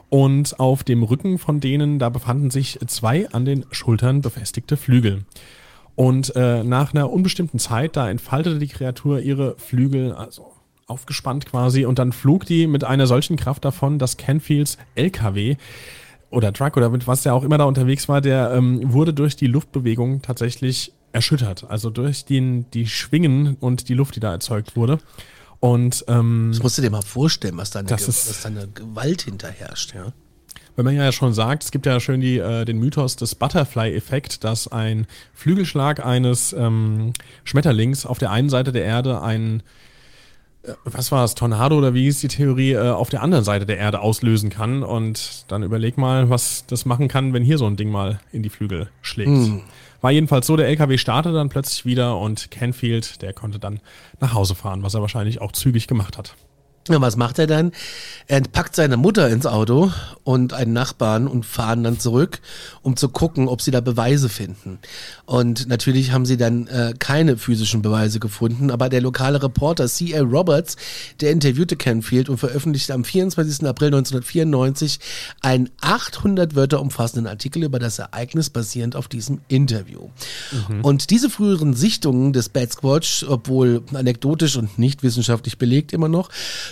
Und 0.09 0.59
auf 0.59 0.83
dem 0.83 1.03
Rücken 1.03 1.37
von 1.37 1.61
denen, 1.61 1.99
da 1.99 2.09
befanden 2.09 2.51
sich 2.51 2.77
zwei 2.87 3.29
an 3.29 3.45
den 3.45 3.65
Schultern 3.71 4.19
befestigte 4.19 4.75
Flügel. 4.75 5.23
Und 5.95 6.35
äh, 6.35 6.65
nach 6.65 6.93
einer 6.93 7.09
unbestimmten 7.13 7.59
Zeit, 7.59 7.95
da 7.95 8.09
entfaltete 8.09 8.59
die 8.59 8.67
Kreatur 8.67 9.21
ihre 9.21 9.55
Flügel, 9.55 10.11
also 10.11 10.51
aufgespannt 10.85 11.45
quasi, 11.45 11.85
und 11.85 11.97
dann 11.97 12.11
flog 12.11 12.45
die 12.45 12.67
mit 12.67 12.83
einer 12.83 13.07
solchen 13.07 13.37
Kraft 13.37 13.63
davon, 13.63 13.99
dass 13.99 14.17
Canfields 14.17 14.77
LKW 14.95 15.55
oder 16.31 16.53
Truck 16.53 16.77
oder 16.77 16.89
mit 16.89 17.07
was 17.07 17.23
der 17.23 17.33
auch 17.33 17.43
immer 17.43 17.57
da 17.57 17.63
unterwegs 17.65 18.07
war, 18.07 18.21
der 18.21 18.51
ähm, 18.53 18.93
wurde 18.93 19.13
durch 19.13 19.35
die 19.35 19.47
Luftbewegung 19.47 20.21
tatsächlich 20.21 20.93
erschüttert. 21.11 21.65
Also 21.69 21.89
durch 21.89 22.25
den, 22.25 22.69
die 22.71 22.85
Schwingen 22.87 23.55
und 23.59 23.89
die 23.89 23.95
Luft, 23.95 24.15
die 24.15 24.19
da 24.19 24.31
erzeugt 24.31 24.75
wurde. 24.75 24.99
Und 25.59 26.05
ähm, 26.07 26.49
Das 26.53 26.61
musst 26.63 26.77
du 26.77 26.81
dir 26.81 26.89
mal 26.91 27.01
vorstellen, 27.01 27.57
was 27.57 27.71
da 27.71 27.79
eine, 27.79 27.87
Das 27.89 28.01
Ge 28.01 28.09
ist- 28.09 28.29
was 28.29 28.41
da 28.43 28.49
eine 28.49 28.67
Gewalt 28.67 29.23
hinterherrscht. 29.23 29.93
Ja? 29.95 30.13
Wenn 30.75 30.85
man 30.85 30.95
ja 30.95 31.11
schon 31.11 31.33
sagt, 31.33 31.63
es 31.63 31.71
gibt 31.71 31.85
ja 31.85 31.99
schön 31.99 32.21
die, 32.21 32.37
äh, 32.37 32.63
den 32.63 32.77
Mythos 32.79 33.15
des 33.17 33.35
Butterfly-Effekt, 33.35 34.43
dass 34.43 34.67
ein 34.69 35.07
Flügelschlag 35.33 36.05
eines 36.05 36.53
ähm, 36.53 37.11
Schmetterlings 37.43 38.05
auf 38.05 38.19
der 38.19 38.31
einen 38.31 38.49
Seite 38.49 38.71
der 38.71 38.85
Erde 38.85 39.21
ein, 39.21 39.59
äh, 39.59 39.63
was 40.83 41.11
war 41.11 41.23
es, 41.23 41.35
Tornado 41.35 41.77
oder 41.77 41.93
wie 41.93 42.03
hieß 42.03 42.19
die 42.19 42.27
Theorie, 42.27 42.73
äh, 42.73 42.89
auf 42.89 43.09
der 43.09 43.21
anderen 43.23 43.43
Seite 43.45 43.65
der 43.65 43.77
Erde 43.77 44.01
auslösen 44.01 44.49
kann. 44.49 44.83
Und 44.83 45.45
dann 45.47 45.63
überleg 45.63 45.97
mal, 45.97 46.29
was 46.29 46.65
das 46.67 46.85
machen 46.85 47.07
kann, 47.07 47.33
wenn 47.33 47.43
hier 47.43 47.57
so 47.57 47.65
ein 47.65 47.77
Ding 47.77 47.89
mal 47.91 48.19
in 48.31 48.43
die 48.43 48.49
Flügel 48.49 48.89
schlägt. 49.01 49.29
War 50.01 50.11
jedenfalls 50.11 50.47
so, 50.47 50.55
der 50.55 50.67
LKW 50.67 50.97
startete 50.97 51.35
dann 51.35 51.49
plötzlich 51.49 51.85
wieder 51.85 52.17
und 52.17 52.51
Canfield, 52.51 53.21
der 53.21 53.33
konnte 53.33 53.59
dann 53.59 53.79
nach 54.19 54.33
Hause 54.33 54.55
fahren, 54.55 54.83
was 54.83 54.93
er 54.93 55.01
wahrscheinlich 55.01 55.41
auch 55.41 55.51
zügig 55.51 55.87
gemacht 55.87 56.17
hat. 56.17 56.35
Ja, 56.89 56.99
was 57.01 57.17
macht 57.17 57.37
er 57.37 57.45
dann? 57.45 57.71
Er 58.25 58.41
packt 58.41 58.75
seine 58.75 58.97
Mutter 58.97 59.29
ins 59.29 59.45
Auto 59.45 59.91
und 60.23 60.53
einen 60.53 60.73
Nachbarn 60.73 61.27
und 61.27 61.45
fahren 61.45 61.83
dann 61.83 61.99
zurück, 61.99 62.41
um 62.81 62.97
zu 62.97 63.09
gucken, 63.09 63.47
ob 63.47 63.61
sie 63.61 63.69
da 63.69 63.79
Beweise 63.79 64.27
finden. 64.27 64.79
Und 65.25 65.67
natürlich 65.67 66.11
haben 66.11 66.25
sie 66.25 66.35
dann 66.35 66.65
äh, 66.65 66.95
keine 66.97 67.37
physischen 67.37 67.83
Beweise 67.83 68.19
gefunden, 68.19 68.71
aber 68.71 68.89
der 68.89 69.01
lokale 69.01 69.41
Reporter 69.43 69.87
C.L. 69.87 70.23
Roberts, 70.23 70.77
der 71.21 71.31
interviewte 71.31 71.75
Canfield 71.75 72.27
und 72.27 72.37
veröffentlichte 72.39 72.93
am 72.95 73.03
24. 73.03 73.67
April 73.67 73.89
1994 73.89 74.99
einen 75.41 75.69
800 75.81 76.55
Wörter 76.55 76.81
umfassenden 76.81 77.27
Artikel 77.27 77.63
über 77.63 77.77
das 77.77 77.99
Ereignis 77.99 78.49
basierend 78.49 78.95
auf 78.95 79.07
diesem 79.07 79.41
Interview. 79.47 80.09
Und 80.81 81.11
diese 81.11 81.29
früheren 81.29 81.75
Sichtungen 81.75 82.33
des 82.33 82.49
Bad 82.49 82.71
Squatch, 82.71 83.25
obwohl 83.27 83.83
anekdotisch 83.93 84.57
und 84.57 84.79
nicht 84.79 85.03
wissenschaftlich 85.03 85.59
belegt 85.59 85.93
immer 85.93 86.09
noch, 86.09 86.29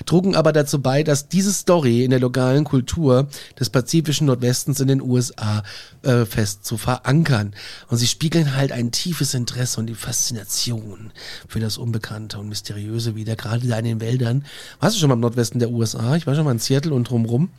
trugen 0.07 0.35
aber 0.35 0.51
dazu 0.51 0.81
bei, 0.81 1.03
dass 1.03 1.29
diese 1.29 1.53
Story 1.53 2.03
in 2.03 2.09
der 2.09 2.19
lokalen 2.19 2.63
Kultur 2.63 3.27
des 3.59 3.69
pazifischen 3.69 4.25
Nordwestens 4.25 4.79
in 4.79 4.87
den 4.87 5.01
USA 5.01 5.61
äh, 6.01 6.25
fest 6.25 6.65
zu 6.65 6.77
verankern. 6.77 7.53
Und 7.89 7.97
sie 7.97 8.07
spiegeln 8.07 8.55
halt 8.55 8.71
ein 8.71 8.91
tiefes 8.91 9.35
Interesse 9.35 9.79
und 9.79 9.87
die 9.87 9.95
Faszination 9.95 11.11
für 11.47 11.59
das 11.59 11.77
Unbekannte 11.77 12.39
und 12.39 12.49
Mysteriöse 12.49 13.15
wieder, 13.15 13.35
gerade 13.35 13.67
da 13.67 13.77
in 13.77 13.85
den 13.85 14.01
Wäldern. 14.01 14.45
Warst 14.79 14.95
du 14.95 14.99
schon 14.99 15.09
mal 15.09 15.15
im 15.15 15.21
Nordwesten 15.21 15.59
der 15.59 15.69
USA? 15.69 16.15
Ich 16.15 16.25
war 16.25 16.33
schon 16.33 16.45
mal 16.45 16.51
in 16.51 16.59
Seattle 16.59 16.93
und 16.93 17.09
drumrum. 17.09 17.49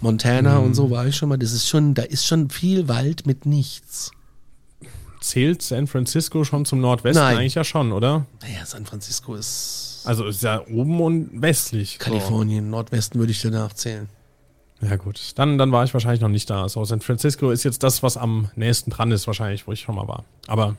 Montana 0.00 0.58
und 0.58 0.74
so 0.74 0.90
war 0.90 1.06
ich 1.06 1.16
schon 1.16 1.30
mal. 1.30 1.38
Das 1.38 1.52
ist 1.52 1.66
schon, 1.66 1.94
da 1.94 2.02
ist 2.02 2.26
schon 2.26 2.50
viel 2.50 2.88
Wald 2.88 3.26
mit 3.26 3.46
nichts. 3.46 4.10
Zählt 5.20 5.62
San 5.62 5.86
Francisco 5.86 6.44
schon 6.44 6.66
zum 6.66 6.80
Nordwesten? 6.80 7.24
Nein. 7.24 7.38
Eigentlich 7.38 7.54
ja 7.54 7.64
schon, 7.64 7.92
oder? 7.92 8.26
Naja, 8.42 8.66
San 8.66 8.84
Francisco 8.84 9.34
ist 9.34 9.83
Also 10.04 10.26
ist 10.26 10.42
ja 10.42 10.62
oben 10.66 11.00
und 11.00 11.30
westlich. 11.40 11.98
So. 11.98 12.04
Kalifornien, 12.04 12.70
Nordwesten 12.70 13.18
würde 13.18 13.32
ich 13.32 13.42
danach 13.42 13.72
zählen. 13.72 14.08
Ja 14.80 14.96
gut, 14.96 15.32
dann, 15.36 15.56
dann 15.56 15.72
war 15.72 15.84
ich 15.84 15.94
wahrscheinlich 15.94 16.20
noch 16.20 16.28
nicht 16.28 16.50
da. 16.50 16.68
So, 16.68 16.84
San 16.84 17.00
Francisco 17.00 17.50
ist 17.50 17.62
jetzt 17.64 17.82
das, 17.82 18.02
was 18.02 18.16
am 18.16 18.50
nächsten 18.54 18.90
dran 18.90 19.12
ist, 19.12 19.26
wahrscheinlich, 19.26 19.66
wo 19.66 19.72
ich 19.72 19.80
schon 19.80 19.94
mal 19.94 20.06
war. 20.08 20.24
Aber 20.46 20.76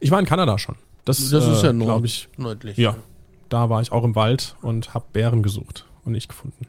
ich 0.00 0.10
war 0.10 0.18
in 0.20 0.26
Kanada 0.26 0.58
schon. 0.58 0.76
Das, 1.04 1.18
Das 1.30 1.46
ist 1.46 1.62
ja 1.62 1.72
glaube 1.72 1.76
nord 1.76 2.04
ich. 2.04 2.28
nördlich. 2.36 2.76
Ja, 2.78 2.96
da 3.48 3.68
war 3.68 3.82
ich 3.82 3.92
auch 3.92 4.04
im 4.04 4.14
Wald 4.14 4.56
und 4.62 4.94
habe 4.94 5.04
Bären 5.12 5.42
gesucht 5.42 5.84
und 6.04 6.12
nicht 6.12 6.28
gefunden. 6.28 6.66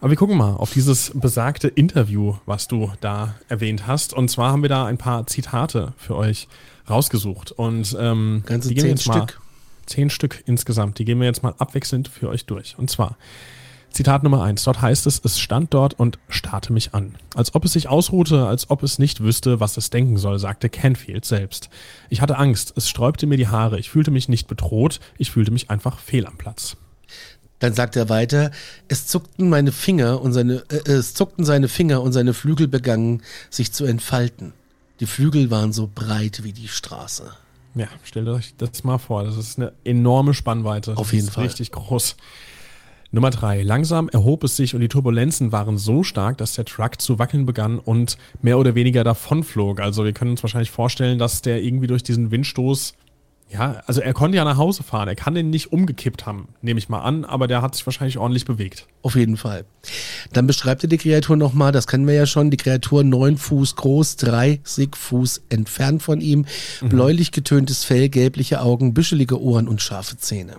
Aber 0.00 0.10
wir 0.10 0.16
gucken 0.16 0.36
mal 0.36 0.54
auf 0.54 0.72
dieses 0.72 1.12
besagte 1.14 1.68
Interview, 1.68 2.34
was 2.44 2.68
du 2.68 2.92
da 3.00 3.36
erwähnt 3.48 3.86
hast. 3.86 4.12
Und 4.12 4.28
zwar 4.30 4.52
haben 4.52 4.62
wir 4.62 4.68
da 4.68 4.84
ein 4.84 4.98
paar 4.98 5.26
Zitate 5.26 5.94
für 5.96 6.16
euch 6.16 6.48
rausgesucht. 6.90 7.52
Und 7.52 7.96
ähm, 7.98 8.42
Ganze 8.44 8.68
die 8.68 8.74
gehen 8.74 8.82
zehn 8.82 8.90
jetzt 8.90 9.06
mal, 9.06 9.16
Stück. 9.22 9.40
Zehn 9.86 10.10
Stück 10.10 10.42
insgesamt. 10.46 10.98
Die 10.98 11.04
gehen 11.04 11.18
wir 11.18 11.26
jetzt 11.26 11.42
mal 11.42 11.54
abwechselnd 11.58 12.08
für 12.08 12.28
euch 12.28 12.46
durch. 12.46 12.76
Und 12.78 12.90
zwar 12.90 13.16
Zitat 13.94 14.24
Nummer 14.24 14.42
eins. 14.42 14.64
Dort 14.64 14.82
heißt 14.82 15.06
es, 15.06 15.20
es 15.24 15.38
stand 15.38 15.72
dort 15.72 15.94
und 15.94 16.18
starrte 16.28 16.72
mich 16.72 16.94
an. 16.94 17.14
Als 17.34 17.54
ob 17.54 17.64
es 17.64 17.74
sich 17.74 17.88
ausruhte, 17.88 18.46
als 18.46 18.68
ob 18.68 18.82
es 18.82 18.98
nicht 18.98 19.22
wüsste, 19.22 19.60
was 19.60 19.76
es 19.76 19.88
denken 19.88 20.16
soll, 20.16 20.38
sagte 20.40 20.68
Canfield 20.68 21.24
selbst. 21.24 21.70
Ich 22.10 22.20
hatte 22.20 22.36
Angst, 22.36 22.74
es 22.76 22.88
sträubte 22.88 23.26
mir 23.26 23.36
die 23.36 23.48
Haare, 23.48 23.78
ich 23.78 23.90
fühlte 23.90 24.10
mich 24.10 24.28
nicht 24.28 24.48
bedroht, 24.48 24.98
ich 25.16 25.30
fühlte 25.30 25.52
mich 25.52 25.70
einfach 25.70 25.98
fehl 26.00 26.26
am 26.26 26.36
Platz. 26.36 26.76
Dann 27.60 27.72
sagt 27.72 27.94
er 27.94 28.08
weiter, 28.08 28.50
es 28.88 29.06
zuckten 29.06 29.48
meine 29.48 29.70
Finger 29.70 30.20
und 30.20 30.32
seine, 30.32 30.64
äh, 30.70 30.90
es 30.90 31.14
zuckten 31.14 31.44
seine 31.44 31.68
Finger 31.68 32.02
und 32.02 32.12
seine 32.12 32.34
Flügel 32.34 32.66
begannen 32.66 33.22
sich 33.48 33.72
zu 33.72 33.84
entfalten. 33.84 34.52
Die 34.98 35.06
Flügel 35.06 35.50
waren 35.50 35.72
so 35.72 35.88
breit 35.92 36.42
wie 36.42 36.52
die 36.52 36.68
Straße. 36.68 37.32
Ja, 37.74 37.88
stellt 38.04 38.28
euch 38.28 38.54
das 38.56 38.84
mal 38.84 38.98
vor, 38.98 39.24
das 39.24 39.36
ist 39.36 39.58
eine 39.58 39.72
enorme 39.84 40.34
Spannweite. 40.34 40.92
Auf 40.92 41.08
das 41.08 41.12
jeden 41.12 41.28
ist 41.28 41.34
Fall. 41.34 41.44
Richtig 41.44 41.72
groß. 41.72 42.16
Nummer 43.10 43.30
drei. 43.30 43.62
Langsam 43.62 44.08
erhob 44.08 44.42
es 44.42 44.56
sich 44.56 44.74
und 44.74 44.80
die 44.80 44.88
Turbulenzen 44.88 45.52
waren 45.52 45.78
so 45.78 46.02
stark, 46.02 46.36
dass 46.38 46.54
der 46.54 46.64
Truck 46.64 47.00
zu 47.00 47.20
wackeln 47.20 47.46
begann 47.46 47.78
und 47.78 48.18
mehr 48.42 48.58
oder 48.58 48.74
weniger 48.74 49.04
davonflog. 49.04 49.80
Also 49.80 50.04
wir 50.04 50.12
können 50.12 50.32
uns 50.32 50.42
wahrscheinlich 50.42 50.72
vorstellen, 50.72 51.18
dass 51.18 51.40
der 51.40 51.62
irgendwie 51.62 51.86
durch 51.86 52.02
diesen 52.02 52.32
Windstoß, 52.32 52.94
ja, 53.50 53.82
also 53.86 54.00
er 54.00 54.14
konnte 54.14 54.36
ja 54.36 54.44
nach 54.44 54.56
Hause 54.56 54.82
fahren. 54.82 55.06
Er 55.06 55.14
kann 55.14 55.34
den 55.34 55.50
nicht 55.50 55.72
umgekippt 55.72 56.26
haben, 56.26 56.48
nehme 56.62 56.78
ich 56.78 56.88
mal 56.88 57.00
an, 57.00 57.24
aber 57.24 57.46
der 57.46 57.62
hat 57.62 57.74
sich 57.74 57.86
wahrscheinlich 57.86 58.18
ordentlich 58.18 58.44
bewegt. 58.44 58.88
Auf 59.02 59.14
jeden 59.14 59.36
Fall. 59.36 59.64
Dann 60.32 60.46
beschreibt 60.46 60.82
er 60.82 60.88
die 60.88 60.96
Kreatur 60.96 61.36
nochmal, 61.36 61.70
das 61.70 61.86
kennen 61.86 62.06
wir 62.06 62.14
ja 62.14 62.26
schon, 62.26 62.50
die 62.50 62.56
Kreatur 62.56 63.04
neun 63.04 63.36
Fuß 63.36 63.76
groß, 63.76 64.16
30 64.16 64.96
Fuß 64.96 65.42
entfernt 65.50 66.02
von 66.02 66.20
ihm, 66.20 66.46
bläulich 66.80 67.30
getöntes 67.32 67.84
Fell, 67.84 68.08
gelbliche 68.08 68.60
Augen, 68.60 68.94
büschelige 68.94 69.40
Ohren 69.40 69.68
und 69.68 69.80
scharfe 69.80 70.16
Zähne. 70.16 70.56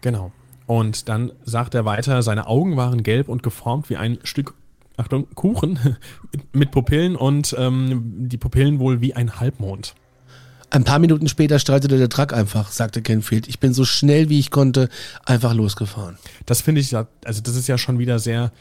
Genau. 0.00 0.32
Und 0.66 1.08
dann 1.08 1.32
sagt 1.44 1.74
er 1.74 1.84
weiter, 1.84 2.22
seine 2.22 2.46
Augen 2.46 2.76
waren 2.76 3.02
gelb 3.02 3.28
und 3.28 3.42
geformt 3.42 3.90
wie 3.90 3.96
ein 3.96 4.18
Stück, 4.22 4.54
Achtung, 4.96 5.26
Kuchen 5.34 5.78
mit 6.52 6.70
Pupillen 6.70 7.16
und 7.16 7.54
ähm, 7.58 8.28
die 8.28 8.38
Pupillen 8.38 8.78
wohl 8.78 9.00
wie 9.00 9.14
ein 9.14 9.38
Halbmond. 9.38 9.94
Ein 10.72 10.84
paar 10.84 10.98
Minuten 10.98 11.28
später 11.28 11.58
startete 11.58 11.98
der 11.98 12.08
Truck 12.08 12.32
einfach, 12.32 12.72
sagte 12.72 13.02
Kenfield. 13.02 13.46
Ich 13.46 13.60
bin 13.60 13.74
so 13.74 13.84
schnell 13.84 14.30
wie 14.30 14.38
ich 14.38 14.50
konnte 14.50 14.88
einfach 15.26 15.52
losgefahren. 15.52 16.16
Das 16.46 16.62
finde 16.62 16.80
ich, 16.80 16.96
also 16.96 17.42
das 17.42 17.56
ist 17.56 17.68
ja 17.68 17.76
schon 17.76 17.98
wieder 17.98 18.18
sehr, 18.18 18.52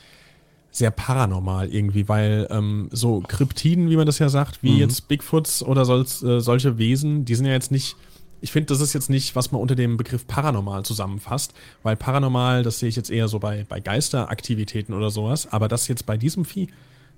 sehr 0.72 0.91
paranormal 0.91 1.70
irgendwie, 1.70 2.10
weil 2.10 2.50
ähm, 2.51 2.89
so 2.91 3.22
Kryptiden, 3.25 3.89
wie 3.89 3.96
man 3.96 4.06
das 4.06 4.20
ja 4.20 4.27
sagt, 4.27 4.62
wie 4.62 4.77
jetzt 4.77 5.08
Bigfoots 5.08 5.63
oder 5.63 5.86
solch, 5.86 6.22
äh, 6.22 6.41
solche 6.41 6.77
Wesen, 6.77 7.24
die 7.24 7.34
sind 7.34 7.46
ja 7.46 7.53
jetzt 7.53 7.72
nicht, 7.72 7.96
ich 8.41 8.51
finde, 8.51 8.68
das 8.68 8.82
ist 8.82 8.91
jetzt 8.91 9.10
nicht, 9.10 9.38
was 9.38 9.53
man 9.53 9.62
unter 9.62 9.75
dem 9.75 9.96
Begriff 9.96 10.27
paranormal 10.27 10.84
zusammenfasst, 10.84 11.53
weil 11.82 11.96
paranormal, 11.96 12.63
das 12.63 12.80
sehe 12.80 12.89
ich 12.89 12.98
jetzt 12.98 13.10
eher 13.10 13.30
so 13.30 13.39
bei, 13.39 13.65
bei 13.70 13.80
Geisteraktivitäten 13.80 14.94
oder 14.94 15.12
sowas, 15.12 15.48
aber 15.50 15.70
dass 15.70 15.88
jetzt 15.88 16.06
bei 16.06 16.18
diesem 16.18 16.44
Vieh 16.44 16.68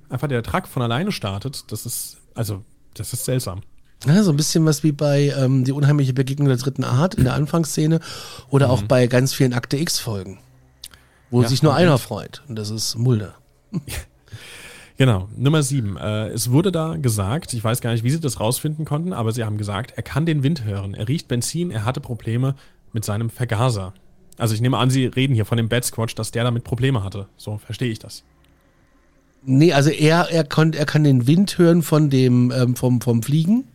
einfach 0.10 0.28
der 0.28 0.44
Truck 0.44 0.68
von 0.68 0.84
alleine 0.84 1.12
startet, 1.12 1.64
das 1.72 1.88
ist, 1.88 2.18
also, 2.36 2.64
das 2.94 3.12
ist 3.12 3.26
seltsam. 3.26 3.64
Ja, 4.06 4.24
so 4.24 4.32
ein 4.32 4.38
bisschen 4.38 4.66
was 4.66 4.84
wie 4.84 4.92
bei 4.92 5.34
ähm, 5.38 5.64
Die 5.64 5.72
unheimliche 5.72 6.14
Begegnung 6.14 6.48
der 6.48 6.58
dritten 6.58 6.84
Art 6.84 7.16
in 7.16 7.24
der 7.24 7.34
Anfangsszene 7.36 8.00
oder 8.50 8.70
auch 8.70 8.84
bei 8.84 9.08
ganz 9.08 9.34
vielen 9.34 9.54
Akte 9.54 9.78
X-Folgen, 9.78 10.40
wo 11.32 11.42
Ja, 11.42 11.48
sich 11.48 11.64
nur 11.64 11.74
einer 11.74 11.98
freut. 11.98 12.44
Und 12.48 12.56
das 12.56 12.70
ist 12.70 12.98
Mulder. 12.98 13.36
Genau, 14.98 15.28
Nummer 15.36 15.64
sieben. 15.64 15.98
Äh, 15.98 16.28
es 16.28 16.52
wurde 16.52 16.72
da 16.72 16.98
gesagt, 16.98 17.54
ich 17.54 17.64
weiß 17.64 17.82
gar 17.82 17.92
nicht, 17.92 18.04
wie 18.04 18.12
sie 18.12 18.20
das 18.20 18.40
rausfinden 18.40 18.86
konnten, 18.86 19.12
aber 19.12 19.32
sie 19.32 19.44
haben 19.44 19.58
gesagt, 19.58 19.94
er 19.96 20.04
kann 20.04 20.26
den 20.26 20.44
Wind 20.44 20.66
hören, 20.66 20.94
er 20.94 21.08
riecht 21.08 21.28
Benzin, 21.28 21.72
er 21.72 21.84
hatte 21.84 22.00
Probleme 22.00 22.56
mit 22.92 23.04
seinem 23.04 23.32
Vergaser. 23.32 23.94
Also 24.38 24.54
ich 24.54 24.62
nehme 24.62 24.78
an, 24.78 24.90
sie 24.90 25.06
reden 25.08 25.34
hier 25.34 25.46
von 25.46 25.58
dem 25.58 25.68
Bad 25.68 25.84
Squatch, 25.84 26.16
dass 26.16 26.32
der 26.32 26.44
damit 26.44 26.64
Probleme 26.64 27.04
hatte. 27.04 27.28
So 27.38 27.58
verstehe 27.58 27.92
ich 27.92 28.00
das. 28.00 28.24
Nee, 29.46 29.74
also 29.74 29.90
er, 29.90 30.30
er, 30.32 30.44
konnt, 30.44 30.76
er 30.76 30.86
kann 30.86 31.04
den 31.04 31.28
Wind 31.28 31.58
hören 31.58 31.82
von 31.82 32.10
dem, 32.10 32.52
ähm, 32.52 32.76
vom, 32.76 33.02
vom 33.02 33.24
Fliegen. 33.24 33.66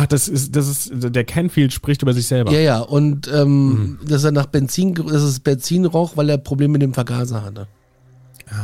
Ach, 0.00 0.06
das 0.06 0.28
ist, 0.28 0.54
das 0.54 0.68
ist, 0.68 0.90
der 0.92 1.24
Canfield 1.24 1.72
spricht 1.72 2.02
über 2.02 2.12
sich 2.12 2.28
selber. 2.28 2.52
Ja, 2.52 2.60
ja. 2.60 2.78
Und 2.78 3.26
ähm, 3.34 3.98
dass 4.06 4.22
er 4.22 4.30
nach 4.30 4.46
Benzin, 4.46 4.94
dass 4.94 5.22
es 5.22 5.40
Benzin 5.40 5.86
roch, 5.86 6.16
weil 6.16 6.30
er 6.30 6.38
Probleme 6.38 6.74
mit 6.74 6.82
dem 6.82 6.94
Vergaser 6.94 7.42
hatte. 7.42 7.66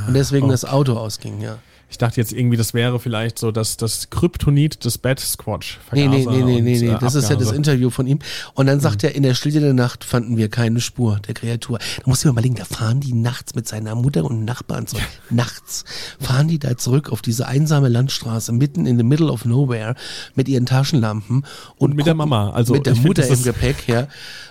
Und 0.07 0.15
deswegen 0.15 0.47
oh. 0.47 0.51
das 0.51 0.65
Auto 0.65 0.93
ausging, 0.93 1.41
ja. 1.41 1.59
Ich 1.95 1.99
dachte 1.99 2.21
jetzt 2.21 2.33
irgendwie, 2.33 2.57
das 2.57 2.75
wäre 2.75 2.99
vielleicht 2.99 3.39
so 3.39 3.53
das, 3.53 3.77
das 3.77 4.11
Kryptonit 4.11 4.85
des 4.85 4.99
Bad 4.99 5.21
Squatch. 5.21 5.79
Nee, 5.93 6.09
nee, 6.09 6.27
nee, 6.27 6.43
nee, 6.43 6.57
und, 6.57 6.65
nee, 6.65 6.79
nee. 6.81 6.89
äh, 6.89 6.99
Das 6.99 7.15
ist 7.15 7.31
ja 7.31 7.37
das 7.37 7.51
Abgase. 7.51 7.55
Interview 7.55 7.89
von 7.89 8.09
ihm. 8.09 8.19
Und 8.55 8.67
dann 8.67 8.81
sagt 8.81 9.05
er, 9.05 9.15
in 9.15 9.23
der 9.23 9.35
Stille 9.35 9.61
der 9.61 9.75
Nacht 9.75 10.03
fanden 10.03 10.37
wir 10.37 10.49
keine 10.49 10.81
Spur 10.81 11.21
der 11.25 11.35
Kreatur. 11.35 11.79
Da 11.79 12.03
musst 12.07 12.25
du 12.25 12.27
dir 12.29 12.33
mal 12.33 12.41
überlegen, 12.41 12.57
da 12.57 12.65
fahren 12.65 12.99
die 12.99 13.13
nachts 13.13 13.55
mit 13.55 13.69
seiner 13.69 13.95
Mutter 13.95 14.25
und 14.25 14.45
Nachbarn 14.45 14.89
zurück. 14.89 15.05
Nachts 15.31 15.85
fahren 16.19 16.49
die 16.49 16.59
da 16.59 16.77
zurück 16.77 17.13
auf 17.13 17.23
diese 17.23 17.47
einsame 17.47 17.89
Landstraße, 17.89 18.51
mitten 18.51 18.87
in 18.87 18.99
the 18.99 19.05
middle 19.05 19.31
of 19.31 19.45
nowhere, 19.45 19.95
mit 20.35 20.49
ihren 20.49 20.67
Taschenlampen. 20.67 21.47
Und, 21.77 21.95
mit 21.95 22.07
der 22.07 22.15
Mama, 22.15 22.51
also 22.51 22.73
mit 22.73 22.87
der 22.87 22.95
ich 22.95 22.99
find, 22.99 23.09
Mutter 23.11 23.23
das 23.23 23.39
im 23.39 23.45
Gepäck, 23.45 23.87
ja. 23.87 24.09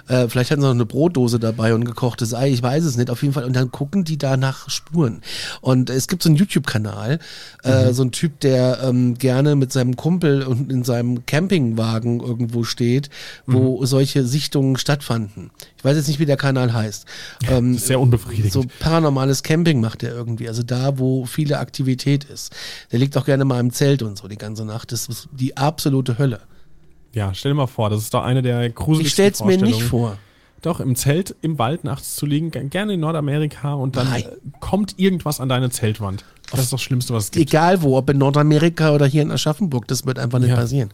Äh, 0.07 0.27
vielleicht 0.27 0.51
hatten 0.51 0.61
sie 0.61 0.67
noch 0.67 0.73
eine 0.73 0.85
Brotdose 0.85 1.39
dabei 1.39 1.73
und 1.73 1.85
gekochtes 1.85 2.33
Ei, 2.33 2.49
ich 2.51 2.61
weiß 2.61 2.83
es 2.83 2.97
nicht, 2.97 3.09
auf 3.09 3.21
jeden 3.21 3.33
Fall. 3.33 3.45
Und 3.45 3.55
dann 3.55 3.71
gucken 3.71 4.03
die 4.03 4.17
da 4.17 4.35
nach 4.37 4.69
Spuren. 4.69 5.21
Und 5.61 5.89
es 5.89 6.07
gibt 6.07 6.23
so 6.23 6.29
einen 6.29 6.35
YouTube-Kanal, 6.35 7.19
äh, 7.63 7.87
Mhm. 7.87 7.93
so 7.93 8.03
ein 8.03 8.11
Typ, 8.11 8.39
der 8.41 8.79
ähm, 8.83 9.15
gerne 9.17 9.55
mit 9.55 9.71
seinem 9.71 9.95
Kumpel 9.95 10.43
und 10.43 10.71
in 10.71 10.83
seinem 10.83 11.25
Campingwagen 11.25 12.19
irgendwo 12.19 12.63
steht, 12.63 13.09
wo 13.45 13.79
Mhm. 13.79 13.85
solche 13.85 14.25
Sichtungen 14.25 14.77
stattfanden. 14.77 15.51
Ich 15.77 15.85
weiß 15.85 15.95
jetzt 15.97 16.07
nicht, 16.07 16.19
wie 16.19 16.25
der 16.25 16.37
Kanal 16.37 16.73
heißt. 16.73 17.05
Ähm, 17.49 17.77
sehr 17.77 17.99
unbefriedigend. 17.99 18.51
so 18.51 18.63
paranormales 18.79 19.43
Camping 19.43 19.81
macht 19.81 20.03
er 20.03 20.13
irgendwie, 20.13 20.47
also 20.47 20.63
da, 20.63 20.97
wo 20.99 21.25
viele 21.25 21.59
Aktivität 21.59 22.23
ist. 22.25 22.53
Der 22.91 22.99
liegt 22.99 23.17
auch 23.17 23.25
gerne 23.25 23.45
mal 23.45 23.59
im 23.59 23.71
Zelt 23.71 24.01
und 24.01 24.17
so 24.17 24.27
die 24.27 24.37
ganze 24.37 24.65
Nacht. 24.65 24.91
Das 24.91 25.07
ist 25.07 25.27
die 25.31 25.57
absolute 25.57 26.17
Hölle. 26.17 26.41
Ja, 27.13 27.33
stell 27.33 27.51
dir 27.51 27.55
mal 27.55 27.67
vor, 27.67 27.89
das 27.89 28.01
ist 28.01 28.13
doch 28.13 28.23
eine 28.23 28.41
der 28.41 28.69
gruseligsten 28.71 29.05
Ich 29.05 29.11
stell's 29.35 29.43
mir 29.43 29.57
nicht 29.63 29.83
vor. 29.83 30.17
Doch, 30.63 30.79
im 30.79 30.95
Zelt 30.95 31.35
im 31.41 31.59
Wald 31.59 31.83
nachts 31.83 32.15
zu 32.15 32.25
liegen, 32.25 32.49
gerne 32.69 32.93
in 32.93 33.01
Nordamerika 33.01 33.73
und 33.73 33.97
dann 33.97 34.09
Nein. 34.09 34.23
äh, 34.23 34.27
kommt 34.61 34.97
irgendwas 34.97 35.41
an 35.41 35.49
deine 35.49 35.69
Zeltwand. 35.69 36.23
Das 36.55 36.65
ist 36.65 36.73
das 36.73 36.81
Schlimmste, 36.81 37.13
was 37.13 37.25
es 37.25 37.31
gibt. 37.31 37.49
Egal 37.49 37.81
wo, 37.81 37.97
ob 37.97 38.09
in 38.09 38.17
Nordamerika 38.17 38.91
oder 38.93 39.05
hier 39.05 39.21
in 39.21 39.31
Aschaffenburg, 39.31 39.87
das 39.87 40.05
wird 40.05 40.19
einfach 40.19 40.39
nicht 40.39 40.49
Ja. 40.49 40.55
passieren. 40.55 40.89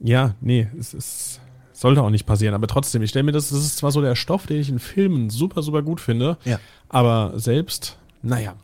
Ja, 0.00 0.34
nee, 0.40 0.68
es 0.78 0.94
ist, 0.94 1.40
sollte 1.72 2.02
auch 2.02 2.10
nicht 2.10 2.26
passieren. 2.26 2.54
Aber 2.54 2.66
trotzdem, 2.66 3.02
ich 3.02 3.10
stelle 3.10 3.22
mir 3.24 3.32
das, 3.32 3.50
das 3.50 3.58
ist 3.60 3.76
zwar 3.78 3.92
so 3.92 4.00
der 4.00 4.16
Stoff, 4.16 4.46
den 4.46 4.60
ich 4.60 4.68
in 4.68 4.78
Filmen 4.78 5.30
super, 5.30 5.62
super 5.62 5.82
gut 5.82 6.00
finde, 6.00 6.36
Ja. 6.44 6.58
aber 6.88 7.32
selbst, 7.36 7.96
naja. 8.22 8.54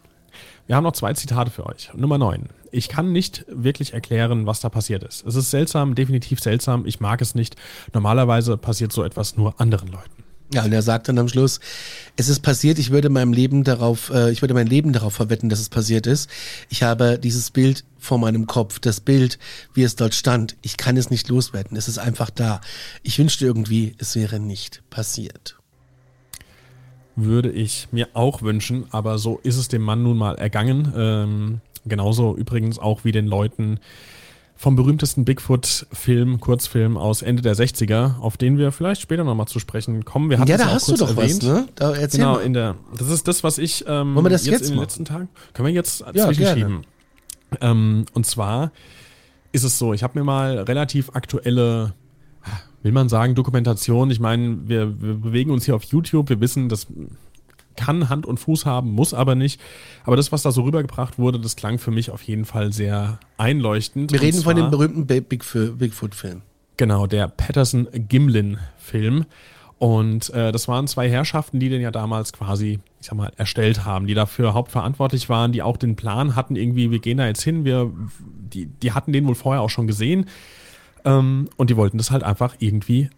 Wir 0.66 0.74
haben 0.74 0.82
noch 0.84 0.92
zwei 0.92 1.12
Zitate 1.12 1.50
für 1.52 1.64
euch. 1.66 1.90
Nummer 1.94 2.18
9. 2.18 2.48
Ich 2.72 2.88
kann 2.88 3.12
nicht 3.12 3.44
wirklich 3.48 3.94
erklären, 3.94 4.46
was 4.46 4.58
da 4.60 4.68
passiert 4.68 5.04
ist. 5.04 5.24
Es 5.24 5.36
ist 5.36 5.50
seltsam, 5.52 5.94
definitiv 5.94 6.40
seltsam. 6.40 6.86
Ich 6.86 6.98
mag 6.98 7.20
es 7.22 7.36
nicht. 7.36 7.54
Normalerweise 7.94 8.56
passiert 8.56 8.92
so 8.92 9.04
etwas 9.04 9.36
nur 9.36 9.60
anderen 9.60 9.88
Leuten. 9.92 10.24
Ja, 10.54 10.64
und 10.64 10.72
er 10.72 10.82
sagt 10.82 11.08
dann 11.08 11.18
am 11.18 11.28
Schluss, 11.28 11.58
es 12.14 12.28
ist 12.28 12.40
passiert, 12.40 12.78
ich 12.78 12.90
würde 12.90 13.08
meinem 13.08 13.32
Leben 13.32 13.64
darauf, 13.64 14.10
äh, 14.10 14.30
ich 14.30 14.42
würde 14.42 14.54
mein 14.54 14.68
Leben 14.68 14.92
darauf 14.92 15.14
verwetten, 15.14 15.48
dass 15.48 15.58
es 15.58 15.68
passiert 15.68 16.06
ist. 16.06 16.30
Ich 16.68 16.84
habe 16.84 17.18
dieses 17.18 17.50
Bild 17.50 17.84
vor 17.98 18.18
meinem 18.18 18.46
Kopf, 18.46 18.78
das 18.78 19.00
Bild, 19.00 19.38
wie 19.74 19.82
es 19.82 19.96
dort 19.96 20.14
stand. 20.14 20.56
Ich 20.62 20.76
kann 20.76 20.96
es 20.96 21.10
nicht 21.10 21.28
loswerden. 21.28 21.76
Es 21.76 21.88
ist 21.88 21.98
einfach 21.98 22.30
da. 22.30 22.60
Ich 23.02 23.18
wünschte 23.18 23.44
irgendwie, 23.44 23.96
es 23.98 24.14
wäre 24.14 24.38
nicht 24.38 24.82
passiert. 24.88 25.56
Würde 27.16 27.50
ich 27.50 27.88
mir 27.90 28.08
auch 28.12 28.42
wünschen, 28.42 28.84
aber 28.90 29.18
so 29.18 29.40
ist 29.42 29.56
es 29.56 29.68
dem 29.68 29.82
Mann 29.82 30.02
nun 30.04 30.16
mal 30.16 30.36
ergangen. 30.36 30.92
Ähm, 30.96 31.60
genauso 31.86 32.36
übrigens 32.36 32.78
auch 32.78 33.04
wie 33.04 33.12
den 33.12 33.26
Leuten 33.26 33.80
vom 34.58 34.74
berühmtesten 34.74 35.24
Bigfoot-Film, 35.26 36.40
Kurzfilm 36.40 36.96
aus 36.96 37.20
Ende 37.22 37.42
der 37.42 37.54
60er, 37.54 38.18
auf 38.20 38.36
den 38.38 38.56
wir 38.56 38.72
vielleicht 38.72 39.02
später 39.02 39.22
nochmal 39.22 39.46
zu 39.48 39.58
sprechen 39.58 40.04
kommen. 40.06 40.30
Wir 40.30 40.38
hatten 40.38 40.50
ja, 40.50 40.56
da 40.56 40.68
auch 40.68 40.74
hast 40.74 40.88
du 40.88 40.94
doch 40.96 41.10
erwähnt. 41.16 41.42
was, 41.42 41.48
ne? 41.48 41.68
Da 41.74 41.92
erzähl 41.94 42.20
Genau, 42.20 42.34
mal. 42.34 42.40
in 42.42 42.54
der, 42.54 42.76
das 42.96 43.10
ist 43.10 43.28
das, 43.28 43.44
was 43.44 43.58
ich 43.58 43.84
ähm, 43.86 44.14
Wollen 44.14 44.24
wir 44.24 44.30
das 44.30 44.46
jetzt 44.46 44.62
in 44.62 44.68
den 44.68 44.74
machen? 44.76 44.82
letzten 44.84 45.04
Tagen, 45.04 45.28
können 45.52 45.66
wir 45.68 45.74
jetzt 45.74 46.04
Ja, 46.14 46.26
zwischenschieben. 46.26 46.86
Ähm, 47.60 48.06
und 48.14 48.24
zwar 48.26 48.72
ist 49.52 49.62
es 49.62 49.78
so, 49.78 49.92
ich 49.92 50.02
habe 50.02 50.18
mir 50.18 50.24
mal 50.24 50.58
relativ 50.60 51.10
aktuelle, 51.14 51.92
will 52.82 52.92
man 52.92 53.08
sagen, 53.10 53.34
Dokumentation, 53.34 54.10
ich 54.10 54.20
meine, 54.20 54.58
wir, 54.66 55.00
wir 55.02 55.14
bewegen 55.14 55.50
uns 55.50 55.64
hier 55.66 55.76
auf 55.76 55.84
YouTube, 55.84 56.28
wir 56.30 56.40
wissen, 56.40 56.68
dass 56.70 56.86
kann 57.76 58.08
Hand 58.08 58.26
und 58.26 58.38
Fuß 58.38 58.66
haben, 58.66 58.90
muss 58.92 59.14
aber 59.14 59.34
nicht. 59.34 59.60
Aber 60.04 60.16
das, 60.16 60.32
was 60.32 60.42
da 60.42 60.50
so 60.50 60.62
rübergebracht 60.62 61.18
wurde, 61.18 61.38
das 61.38 61.56
klang 61.56 61.78
für 61.78 61.90
mich 61.90 62.10
auf 62.10 62.22
jeden 62.22 62.44
Fall 62.44 62.72
sehr 62.72 63.18
einleuchtend. 63.38 64.12
Wir 64.12 64.20
reden 64.22 64.38
Und 64.38 64.44
von 64.44 64.56
dem 64.56 64.62
zwar- 64.64 64.70
berühmten 64.70 65.06
Big- 65.06 65.28
Bigf- 65.30 65.76
Bigfoot-Film. 65.76 66.42
Genau, 66.78 67.06
der 67.06 67.28
Patterson-Gimlin-Film. 67.28 69.26
Und 69.78 70.30
äh, 70.30 70.52
das 70.52 70.68
waren 70.68 70.86
zwei 70.86 71.08
Herrschaften, 71.10 71.60
die 71.60 71.68
den 71.68 71.82
ja 71.82 71.90
damals 71.90 72.32
quasi, 72.32 72.78
ich 73.00 73.06
sag 73.06 73.14
mal, 73.16 73.30
erstellt 73.36 73.84
haben, 73.84 74.06
die 74.06 74.14
dafür 74.14 74.54
hauptverantwortlich 74.54 75.28
waren, 75.28 75.52
die 75.52 75.62
auch 75.62 75.76
den 75.76 75.96
Plan 75.96 76.34
hatten, 76.34 76.56
irgendwie, 76.56 76.90
wir 76.90 76.98
gehen 76.98 77.18
da 77.18 77.26
jetzt 77.26 77.42
hin, 77.42 77.64
wir, 77.66 77.92
die, 78.52 78.66
die 78.66 78.92
hatten 78.92 79.12
den 79.12 79.26
wohl 79.26 79.34
vorher 79.34 79.60
auch 79.60 79.68
schon 79.70 79.86
gesehen. 79.86 80.26
Ähm, 81.04 81.50
und 81.58 81.68
die 81.68 81.76
wollten 81.76 81.98
das 81.98 82.10
halt 82.10 82.22
einfach 82.22 82.56
irgendwie 82.58 83.10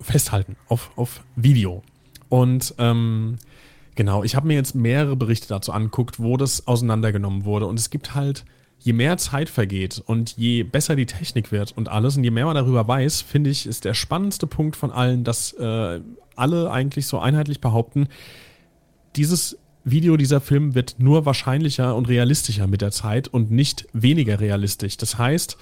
festhalten 0.00 0.56
auf, 0.68 0.90
auf 0.96 1.22
Video. 1.34 1.82
Und 2.28 2.74
ähm, 2.78 3.38
genau, 3.94 4.24
ich 4.24 4.34
habe 4.34 4.46
mir 4.46 4.54
jetzt 4.54 4.74
mehrere 4.74 5.16
Berichte 5.16 5.48
dazu 5.48 5.72
angeguckt, 5.72 6.20
wo 6.20 6.36
das 6.36 6.66
auseinandergenommen 6.66 7.44
wurde. 7.44 7.66
Und 7.66 7.78
es 7.78 7.90
gibt 7.90 8.14
halt, 8.14 8.44
je 8.78 8.92
mehr 8.92 9.16
Zeit 9.16 9.48
vergeht 9.48 10.02
und 10.04 10.36
je 10.36 10.64
besser 10.64 10.96
die 10.96 11.06
Technik 11.06 11.52
wird 11.52 11.72
und 11.76 11.88
alles 11.88 12.16
und 12.16 12.24
je 12.24 12.30
mehr 12.30 12.46
man 12.46 12.56
darüber 12.56 12.86
weiß, 12.86 13.22
finde 13.22 13.50
ich, 13.50 13.66
ist 13.66 13.84
der 13.84 13.94
spannendste 13.94 14.46
Punkt 14.46 14.74
von 14.76 14.90
allen, 14.90 15.22
dass 15.22 15.52
äh, 15.52 16.00
alle 16.34 16.70
eigentlich 16.70 17.06
so 17.06 17.18
einheitlich 17.20 17.60
behaupten, 17.60 18.08
dieses 19.14 19.58
Video, 19.84 20.16
dieser 20.16 20.40
Film 20.40 20.74
wird 20.74 20.96
nur 20.98 21.26
wahrscheinlicher 21.26 21.94
und 21.94 22.08
realistischer 22.08 22.66
mit 22.66 22.82
der 22.82 22.92
Zeit 22.92 23.28
und 23.28 23.50
nicht 23.50 23.86
weniger 23.92 24.40
realistisch. 24.40 24.96
Das 24.96 25.18
heißt, 25.18 25.56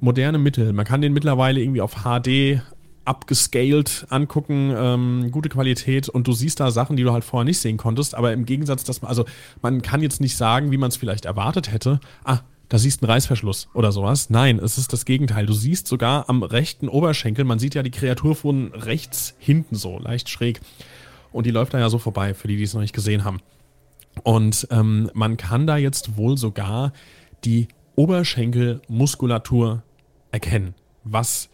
moderne 0.00 0.38
Mittel, 0.38 0.72
man 0.72 0.84
kann 0.84 1.02
den 1.02 1.12
mittlerweile 1.12 1.60
irgendwie 1.60 1.80
auf 1.80 2.04
HD 2.04 2.62
abgescaled 3.08 4.06
angucken, 4.10 4.72
ähm, 4.76 5.30
gute 5.30 5.48
Qualität 5.48 6.08
und 6.08 6.26
du 6.26 6.32
siehst 6.32 6.60
da 6.60 6.70
Sachen, 6.70 6.96
die 6.96 7.02
du 7.02 7.12
halt 7.12 7.24
vorher 7.24 7.44
nicht 7.44 7.58
sehen 7.58 7.78
konntest, 7.78 8.14
aber 8.14 8.34
im 8.34 8.44
Gegensatz, 8.44 8.84
dass 8.84 9.00
man, 9.00 9.08
also 9.08 9.24
man 9.62 9.80
kann 9.80 10.02
jetzt 10.02 10.20
nicht 10.20 10.36
sagen, 10.36 10.70
wie 10.70 10.76
man 10.76 10.90
es 10.90 10.96
vielleicht 10.96 11.24
erwartet 11.24 11.72
hätte, 11.72 12.00
ah, 12.24 12.40
da 12.68 12.78
siehst 12.78 13.00
du 13.00 13.06
einen 13.06 13.12
Reißverschluss 13.12 13.68
oder 13.72 13.92
sowas. 13.92 14.28
Nein, 14.28 14.58
es 14.58 14.76
ist 14.76 14.92
das 14.92 15.06
Gegenteil. 15.06 15.46
Du 15.46 15.54
siehst 15.54 15.86
sogar 15.86 16.28
am 16.28 16.42
rechten 16.42 16.90
Oberschenkel, 16.90 17.46
man 17.46 17.58
sieht 17.58 17.74
ja 17.74 17.82
die 17.82 17.90
Kreatur 17.90 18.36
von 18.36 18.74
rechts 18.74 19.34
hinten 19.38 19.74
so, 19.74 19.98
leicht 19.98 20.28
schräg. 20.28 20.60
Und 21.32 21.46
die 21.46 21.50
läuft 21.50 21.72
da 21.72 21.78
ja 21.78 21.88
so 21.88 21.98
vorbei, 21.98 22.34
für 22.34 22.46
die, 22.46 22.58
die 22.58 22.64
es 22.64 22.74
noch 22.74 22.82
nicht 22.82 22.94
gesehen 22.94 23.24
haben. 23.24 23.38
Und 24.22 24.68
ähm, 24.70 25.10
man 25.14 25.38
kann 25.38 25.66
da 25.66 25.78
jetzt 25.78 26.18
wohl 26.18 26.36
sogar 26.36 26.92
die 27.44 27.68
Oberschenkelmuskulatur 27.96 29.82
erkennen, 30.30 30.74
was 31.04 31.48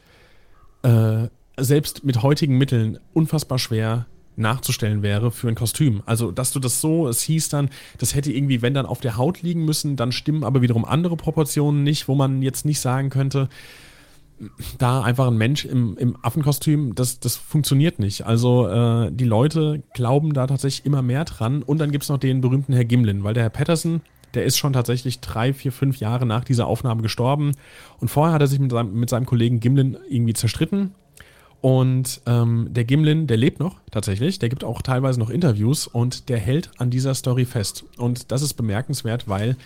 äh, 0.82 1.28
selbst 1.56 2.04
mit 2.04 2.22
heutigen 2.22 2.58
Mitteln 2.58 2.98
unfassbar 3.12 3.58
schwer 3.58 4.06
nachzustellen 4.36 5.02
wäre 5.02 5.30
für 5.30 5.48
ein 5.48 5.54
Kostüm. 5.54 6.02
Also, 6.06 6.32
dass 6.32 6.50
du 6.50 6.58
das 6.58 6.80
so, 6.80 7.06
es 7.06 7.22
hieß 7.22 7.48
dann, 7.50 7.70
das 7.98 8.14
hätte 8.14 8.32
irgendwie, 8.32 8.62
wenn 8.62 8.74
dann 8.74 8.86
auf 8.86 9.00
der 9.00 9.16
Haut 9.16 9.42
liegen 9.42 9.64
müssen, 9.64 9.96
dann 9.96 10.12
stimmen 10.12 10.44
aber 10.44 10.62
wiederum 10.62 10.84
andere 10.84 11.16
Proportionen 11.16 11.82
nicht, 11.84 12.08
wo 12.08 12.14
man 12.14 12.42
jetzt 12.42 12.64
nicht 12.64 12.80
sagen 12.80 13.10
könnte, 13.10 13.48
da 14.78 15.02
einfach 15.02 15.28
ein 15.28 15.36
Mensch 15.36 15.64
im, 15.64 15.96
im 15.96 16.16
Affenkostüm, 16.22 16.94
das, 16.94 17.20
das 17.20 17.36
funktioniert 17.36 17.98
nicht. 17.98 18.26
Also 18.26 18.66
äh, 18.66 19.12
die 19.12 19.24
Leute 19.24 19.82
glauben 19.94 20.32
da 20.34 20.46
tatsächlich 20.46 20.84
immer 20.84 21.02
mehr 21.02 21.24
dran. 21.24 21.62
Und 21.62 21.78
dann 21.78 21.92
gibt 21.92 22.04
es 22.04 22.10
noch 22.10 22.18
den 22.18 22.40
berühmten 22.40 22.72
Herr 22.72 22.84
Gimlin, 22.84 23.22
weil 23.22 23.34
der 23.34 23.44
Herr 23.44 23.50
Patterson, 23.50 24.00
der 24.34 24.44
ist 24.44 24.58
schon 24.58 24.72
tatsächlich 24.72 25.20
drei, 25.20 25.52
vier, 25.52 25.70
fünf 25.70 25.98
Jahre 25.98 26.26
nach 26.26 26.44
dieser 26.44 26.66
Aufnahme 26.66 27.02
gestorben. 27.02 27.52
Und 28.00 28.08
vorher 28.08 28.34
hat 28.34 28.40
er 28.40 28.48
sich 28.48 28.58
mit 28.58 28.72
seinem, 28.72 28.94
mit 28.94 29.08
seinem 29.08 29.26
Kollegen 29.26 29.60
Gimlin 29.60 29.96
irgendwie 30.08 30.34
zerstritten. 30.34 30.92
Und 31.64 32.20
ähm, 32.26 32.68
der 32.72 32.84
Gimlin, 32.84 33.26
der 33.26 33.38
lebt 33.38 33.58
noch 33.58 33.80
tatsächlich, 33.90 34.38
der 34.38 34.50
gibt 34.50 34.64
auch 34.64 34.82
teilweise 34.82 35.18
noch 35.18 35.30
Interviews 35.30 35.86
und 35.86 36.28
der 36.28 36.36
hält 36.36 36.70
an 36.76 36.90
dieser 36.90 37.14
Story 37.14 37.46
fest. 37.46 37.86
Und 37.96 38.30
das 38.30 38.42
ist 38.42 38.52
bemerkenswert, 38.52 39.28
weil 39.30 39.56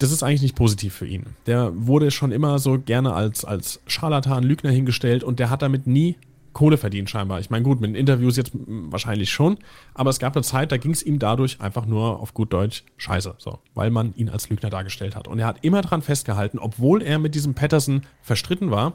das 0.00 0.10
ist 0.10 0.24
eigentlich 0.24 0.42
nicht 0.42 0.56
positiv 0.56 0.92
für 0.92 1.06
ihn. 1.06 1.26
Der 1.46 1.70
wurde 1.72 2.10
schon 2.10 2.32
immer 2.32 2.58
so 2.58 2.80
gerne 2.80 3.12
als, 3.12 3.44
als 3.44 3.80
Scharlatan, 3.86 4.42
Lügner 4.42 4.72
hingestellt 4.72 5.22
und 5.22 5.38
der 5.38 5.50
hat 5.50 5.62
damit 5.62 5.86
nie 5.86 6.16
Kohle 6.52 6.78
verdient 6.78 7.08
scheinbar. 7.08 7.38
Ich 7.38 7.48
meine, 7.48 7.62
gut, 7.62 7.80
mit 7.80 7.90
den 7.90 7.94
Interviews 7.94 8.36
jetzt 8.36 8.50
wahrscheinlich 8.52 9.30
schon, 9.30 9.58
aber 9.94 10.10
es 10.10 10.18
gab 10.18 10.34
eine 10.34 10.42
Zeit, 10.42 10.72
da 10.72 10.78
ging 10.78 10.90
es 10.90 11.04
ihm 11.04 11.20
dadurch 11.20 11.60
einfach 11.60 11.86
nur 11.86 12.18
auf 12.18 12.34
gut 12.34 12.52
Deutsch 12.52 12.82
scheiße, 12.96 13.36
so, 13.38 13.60
weil 13.74 13.92
man 13.92 14.16
ihn 14.16 14.30
als 14.30 14.48
Lügner 14.50 14.70
dargestellt 14.70 15.14
hat. 15.14 15.28
Und 15.28 15.38
er 15.38 15.46
hat 15.46 15.58
immer 15.62 15.80
dran 15.80 16.02
festgehalten, 16.02 16.58
obwohl 16.58 17.02
er 17.02 17.20
mit 17.20 17.36
diesem 17.36 17.54
Patterson 17.54 18.02
verstritten 18.20 18.72
war, 18.72 18.94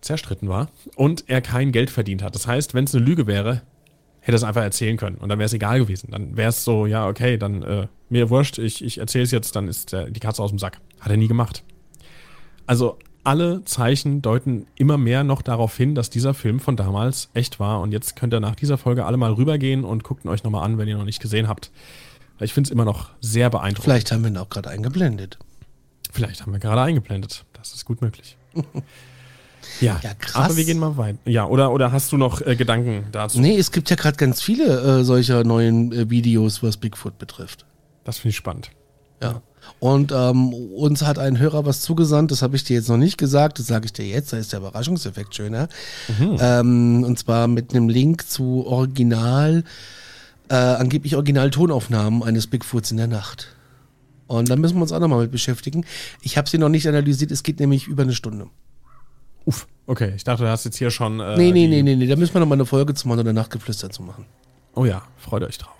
zerstritten 0.00 0.48
war 0.48 0.68
und 0.96 1.24
er 1.28 1.40
kein 1.40 1.72
Geld 1.72 1.90
verdient 1.90 2.22
hat. 2.22 2.34
Das 2.34 2.46
heißt, 2.46 2.74
wenn 2.74 2.84
es 2.84 2.94
eine 2.94 3.04
Lüge 3.04 3.26
wäre, 3.26 3.62
hätte 4.20 4.32
er 4.32 4.36
es 4.36 4.44
einfach 4.44 4.62
erzählen 4.62 4.96
können 4.96 5.16
und 5.16 5.28
dann 5.28 5.38
wäre 5.38 5.46
es 5.46 5.52
egal 5.52 5.78
gewesen. 5.78 6.10
Dann 6.10 6.36
wäre 6.36 6.50
es 6.50 6.64
so, 6.64 6.86
ja, 6.86 7.08
okay, 7.08 7.38
dann 7.38 7.62
äh, 7.62 7.86
mir 8.08 8.30
wurscht, 8.30 8.58
ich, 8.58 8.84
ich 8.84 8.98
erzähle 8.98 9.24
es 9.24 9.30
jetzt, 9.30 9.56
dann 9.56 9.68
ist 9.68 9.92
der, 9.92 10.10
die 10.10 10.20
Katze 10.20 10.42
aus 10.42 10.50
dem 10.50 10.58
Sack. 10.58 10.80
Hat 11.00 11.10
er 11.10 11.16
nie 11.16 11.28
gemacht. 11.28 11.64
Also 12.66 12.98
alle 13.24 13.64
Zeichen 13.64 14.22
deuten 14.22 14.66
immer 14.76 14.96
mehr 14.96 15.24
noch 15.24 15.42
darauf 15.42 15.76
hin, 15.76 15.94
dass 15.94 16.10
dieser 16.10 16.34
Film 16.34 16.60
von 16.60 16.76
damals 16.76 17.30
echt 17.34 17.60
war. 17.60 17.80
Und 17.80 17.92
jetzt 17.92 18.16
könnt 18.16 18.32
ihr 18.32 18.40
nach 18.40 18.54
dieser 18.54 18.78
Folge 18.78 19.04
alle 19.04 19.16
mal 19.16 19.32
rübergehen 19.32 19.84
und 19.84 20.04
guckt 20.04 20.24
ihn 20.24 20.28
euch 20.28 20.44
nochmal 20.44 20.64
an, 20.64 20.78
wenn 20.78 20.88
ihr 20.88 20.96
noch 20.96 21.04
nicht 21.04 21.20
gesehen 21.20 21.48
habt. 21.48 21.70
Ich 22.40 22.54
finde 22.54 22.68
es 22.68 22.72
immer 22.72 22.86
noch 22.86 23.10
sehr 23.20 23.50
beeindruckend. 23.50 23.84
Vielleicht 23.84 24.12
haben 24.12 24.22
wir 24.22 24.30
ihn 24.30 24.38
auch 24.38 24.48
gerade 24.48 24.70
eingeblendet. 24.70 25.38
Vielleicht 26.10 26.42
haben 26.42 26.52
wir 26.52 26.58
gerade 26.58 26.80
eingeblendet. 26.80 27.44
Das 27.52 27.74
ist 27.74 27.84
gut 27.84 28.00
möglich. 28.00 28.36
Ja, 29.80 30.00
Ja, 30.02 30.14
krass. 30.14 30.44
aber 30.46 30.56
wir 30.56 30.64
gehen 30.64 30.78
mal 30.78 30.96
weiter. 30.96 31.18
Ja, 31.24 31.46
oder, 31.46 31.72
oder 31.72 31.92
hast 31.92 32.12
du 32.12 32.16
noch 32.16 32.40
äh, 32.40 32.56
Gedanken 32.56 33.04
dazu? 33.12 33.40
Nee, 33.40 33.56
es 33.58 33.72
gibt 33.72 33.90
ja 33.90 33.96
gerade 33.96 34.16
ganz 34.16 34.40
viele 34.42 35.00
äh, 35.00 35.04
solcher 35.04 35.44
neuen 35.44 35.92
äh, 35.92 36.10
Videos, 36.10 36.62
was 36.62 36.76
Bigfoot 36.76 37.18
betrifft. 37.18 37.64
Das 38.04 38.18
finde 38.18 38.30
ich 38.30 38.36
spannend. 38.36 38.70
Ja. 39.22 39.42
Und 39.78 40.10
ähm, 40.12 40.52
uns 40.54 41.02
hat 41.02 41.18
ein 41.18 41.38
Hörer 41.38 41.66
was 41.66 41.82
zugesandt, 41.82 42.30
das 42.30 42.40
habe 42.42 42.56
ich 42.56 42.64
dir 42.64 42.74
jetzt 42.74 42.88
noch 42.88 42.96
nicht 42.96 43.18
gesagt, 43.18 43.58
das 43.58 43.66
sage 43.66 43.84
ich 43.84 43.92
dir 43.92 44.06
jetzt, 44.06 44.32
da 44.32 44.38
ist 44.38 44.52
der 44.52 44.60
Überraschungseffekt 44.60 45.34
schöner. 45.34 45.68
Ähm, 46.18 47.04
und 47.04 47.18
zwar 47.18 47.46
mit 47.46 47.70
einem 47.74 47.88
Link 47.90 48.28
zu 48.28 48.66
Original, 48.66 49.64
äh, 50.48 50.54
angeblich 50.54 51.14
Original-Tonaufnahmen 51.14 52.22
eines 52.22 52.46
Bigfoots 52.46 52.90
in 52.90 52.96
der 52.96 53.06
Nacht. 53.06 53.48
Und 54.26 54.48
da 54.48 54.56
müssen 54.56 54.76
wir 54.76 54.82
uns 54.82 54.92
auch 54.92 55.00
nochmal 55.00 55.20
mit 55.22 55.30
beschäftigen. 55.32 55.84
Ich 56.22 56.38
habe 56.38 56.48
sie 56.48 56.56
noch 56.58 56.68
nicht 56.70 56.88
analysiert, 56.88 57.30
es 57.30 57.42
geht 57.42 57.60
nämlich 57.60 57.86
über 57.86 58.02
eine 58.04 58.14
Stunde. 58.14 58.46
Uff, 59.44 59.66
okay. 59.86 60.12
Ich 60.16 60.24
dachte, 60.24 60.44
du 60.44 60.48
hast 60.50 60.64
jetzt 60.64 60.76
hier 60.76 60.90
schon. 60.90 61.20
Äh, 61.20 61.36
Nee, 61.36 61.52
nee, 61.52 61.66
nee, 61.66 61.82
nee, 61.82 61.96
nee, 61.96 62.06
da 62.06 62.16
müssen 62.16 62.34
wir 62.34 62.40
nochmal 62.40 62.56
eine 62.56 62.66
Folge 62.66 62.94
zu 62.94 63.08
machen 63.08 63.20
oder 63.20 63.32
Nachtgeflüster 63.32 63.90
zu 63.90 64.02
machen. 64.02 64.26
Oh 64.74 64.84
ja, 64.84 65.02
freut 65.18 65.42
euch 65.42 65.58
drauf. 65.58 65.74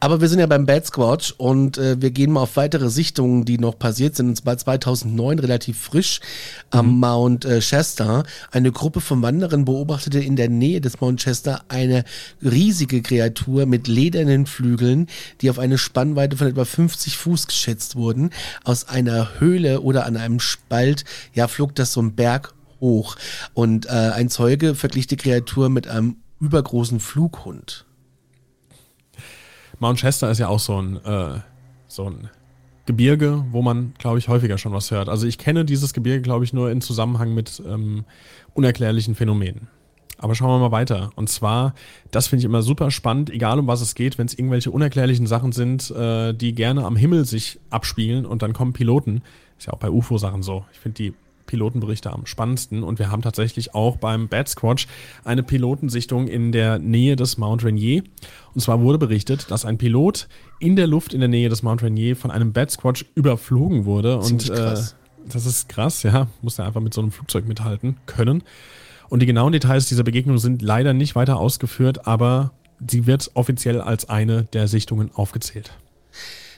Aber 0.00 0.20
wir 0.20 0.28
sind 0.28 0.38
ja 0.38 0.46
beim 0.46 0.66
Bad 0.66 0.84
Squatch 0.84 1.32
und 1.38 1.78
äh, 1.78 2.00
wir 2.02 2.10
gehen 2.10 2.32
mal 2.32 2.42
auf 2.42 2.56
weitere 2.56 2.90
Sichtungen, 2.90 3.46
die 3.46 3.56
noch 3.56 3.78
passiert 3.78 4.16
sind. 4.16 4.28
Und 4.28 4.36
zwar 4.36 4.58
2009 4.58 5.38
relativ 5.38 5.78
frisch 5.78 6.20
am 6.70 6.98
Mount 7.00 7.46
äh, 7.46 7.62
Shasta. 7.62 8.24
Eine 8.50 8.70
Gruppe 8.70 9.00
von 9.00 9.22
Wanderern 9.22 9.64
beobachtete 9.64 10.18
in 10.18 10.36
der 10.36 10.50
Nähe 10.50 10.82
des 10.82 11.00
Mount 11.00 11.22
Shasta 11.22 11.62
eine 11.68 12.04
riesige 12.42 13.00
Kreatur 13.00 13.64
mit 13.64 13.88
ledernen 13.88 14.44
Flügeln, 14.44 15.06
die 15.40 15.48
auf 15.48 15.58
eine 15.58 15.78
Spannweite 15.78 16.36
von 16.36 16.48
etwa 16.48 16.66
50 16.66 17.16
Fuß 17.16 17.46
geschätzt 17.46 17.96
wurden. 17.96 18.28
Aus 18.62 18.86
einer 18.86 19.40
Höhle 19.40 19.80
oder 19.80 20.04
an 20.04 20.18
einem 20.18 20.40
Spalt, 20.40 21.04
ja, 21.32 21.48
flog 21.48 21.74
das 21.76 21.94
so 21.94 22.02
ein 22.02 22.14
Berg 22.14 22.52
hoch. 22.84 23.16
Und 23.54 23.86
äh, 23.86 24.12
ein 24.14 24.28
Zeuge 24.28 24.74
verglich 24.74 25.08
die 25.08 25.16
Kreatur 25.16 25.68
mit 25.68 25.88
einem 25.88 26.18
übergroßen 26.40 27.00
Flughund. 27.00 27.86
Mount 29.80 29.98
Chester 29.98 30.30
ist 30.30 30.38
ja 30.38 30.48
auch 30.48 30.60
so 30.60 30.80
ein, 30.80 31.04
äh, 31.04 31.40
so 31.88 32.08
ein 32.08 32.30
Gebirge, 32.86 33.44
wo 33.50 33.62
man, 33.62 33.94
glaube 33.98 34.18
ich, 34.18 34.28
häufiger 34.28 34.58
schon 34.58 34.72
was 34.72 34.90
hört. 34.90 35.08
Also 35.08 35.26
ich 35.26 35.38
kenne 35.38 35.64
dieses 35.64 35.94
Gebirge, 35.94 36.22
glaube 36.22 36.44
ich, 36.44 36.52
nur 36.52 36.70
in 36.70 36.80
Zusammenhang 36.80 37.34
mit 37.34 37.62
ähm, 37.66 38.04
unerklärlichen 38.52 39.14
Phänomenen. 39.14 39.68
Aber 40.18 40.34
schauen 40.34 40.50
wir 40.50 40.58
mal 40.58 40.72
weiter. 40.72 41.10
Und 41.16 41.28
zwar, 41.28 41.74
das 42.10 42.28
finde 42.28 42.40
ich 42.40 42.44
immer 42.44 42.62
super 42.62 42.90
spannend, 42.90 43.30
egal 43.30 43.58
um 43.58 43.66
was 43.66 43.80
es 43.80 43.94
geht, 43.94 44.16
wenn 44.16 44.26
es 44.26 44.34
irgendwelche 44.34 44.70
unerklärlichen 44.70 45.26
Sachen 45.26 45.52
sind, 45.52 45.90
äh, 45.90 46.32
die 46.34 46.54
gerne 46.54 46.84
am 46.84 46.96
Himmel 46.96 47.24
sich 47.24 47.58
abspielen 47.70 48.24
und 48.24 48.42
dann 48.42 48.52
kommen 48.52 48.72
Piloten. 48.72 49.22
Ist 49.58 49.66
ja 49.66 49.72
auch 49.72 49.78
bei 49.78 49.90
UFO-Sachen 49.90 50.42
so. 50.42 50.64
Ich 50.72 50.78
finde 50.78 50.96
die 50.96 51.14
Pilotenberichte 51.46 52.12
am 52.12 52.26
spannendsten 52.26 52.82
und 52.82 52.98
wir 52.98 53.10
haben 53.10 53.22
tatsächlich 53.22 53.74
auch 53.74 53.96
beim 53.96 54.28
Bad 54.28 54.48
Squatch 54.48 54.86
eine 55.24 55.42
Pilotensichtung 55.42 56.28
in 56.28 56.52
der 56.52 56.78
Nähe 56.78 57.16
des 57.16 57.38
Mount 57.38 57.64
Rainier. 57.64 58.02
Und 58.54 58.60
zwar 58.60 58.80
wurde 58.80 58.98
berichtet, 58.98 59.50
dass 59.50 59.64
ein 59.64 59.78
Pilot 59.78 60.28
in 60.60 60.76
der 60.76 60.86
Luft 60.86 61.14
in 61.14 61.20
der 61.20 61.28
Nähe 61.28 61.48
des 61.48 61.62
Mount 61.62 61.82
Rainier 61.82 62.16
von 62.16 62.30
einem 62.30 62.52
Bad 62.52 62.70
Squatch 62.70 63.04
überflogen 63.14 63.84
wurde. 63.84 64.20
Ziemlich 64.20 64.50
und 64.50 64.56
äh, 64.56 64.60
krass. 64.60 64.96
das 65.28 65.46
ist 65.46 65.68
krass, 65.68 66.02
ja. 66.02 66.28
Muss 66.42 66.58
er 66.58 66.66
einfach 66.66 66.80
mit 66.80 66.94
so 66.94 67.00
einem 67.00 67.10
Flugzeug 67.10 67.46
mithalten 67.46 67.96
können. 68.06 68.42
Und 69.08 69.20
die 69.20 69.26
genauen 69.26 69.52
Details 69.52 69.86
dieser 69.86 70.02
Begegnung 70.02 70.38
sind 70.38 70.62
leider 70.62 70.94
nicht 70.94 71.14
weiter 71.14 71.38
ausgeführt, 71.38 72.06
aber 72.06 72.52
sie 72.88 73.06
wird 73.06 73.30
offiziell 73.34 73.80
als 73.80 74.08
eine 74.08 74.44
der 74.44 74.68
Sichtungen 74.68 75.10
aufgezählt. 75.14 75.72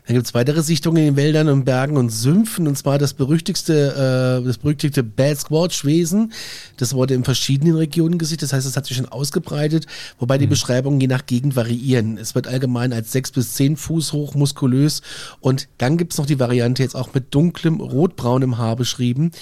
Dann 0.07 0.15
gibt's 0.15 0.35
weitere 0.35 0.63
Sichtungen 0.63 0.99
in 0.99 1.05
den 1.07 1.17
Wäldern 1.17 1.49
und 1.49 1.65
Bergen 1.65 1.97
und 1.97 2.11
Sümpfen, 2.11 2.69
und 2.69 2.79
zwar 2.79 2.97
das 2.97 3.13
berüchtigste, 3.13 4.41
äh, 4.41 4.47
das 4.47 4.59
berüchtigte 4.59 5.03
Bad 5.03 5.37
Squatch-Wesen. 5.39 6.33
Das 6.77 6.95
wurde 6.95 7.15
in 7.15 7.25
verschiedenen 7.25 7.75
Regionen 7.77 8.17
gesichtet, 8.17 8.45
das 8.45 8.53
heißt, 8.53 8.67
es 8.69 8.77
hat 8.77 8.87
sich 8.87 8.97
schon 8.97 9.09
ausgebreitet, 9.09 9.87
wobei 10.21 10.39
die 10.39 10.47
Beschreibungen 10.47 11.01
je 11.01 11.09
nach 11.09 11.27
Gegend 11.27 11.57
variieren. 11.57 12.19
Es 12.19 12.37
wird 12.37 12.47
allgemein 12.47 12.93
als 12.93 13.11
sechs 13.11 13.33
bis 13.33 13.55
zehn 13.55 13.77
Fuß 13.77 14.13
hoch, 14.13 14.35
muskulös 14.37 15.03
und 15.41 15.67
dann 15.79 15.97
gibt's 15.97 16.19
noch 16.19 16.27
die 16.27 16.39
Variante 16.39 16.85
jetzt 16.85 16.95
auch 16.95 17.13
mit 17.13 17.35
dunklem, 17.35 17.81
rotbraunem 17.81 18.59
Haar 18.59 18.77
beschrieben. 18.77 19.33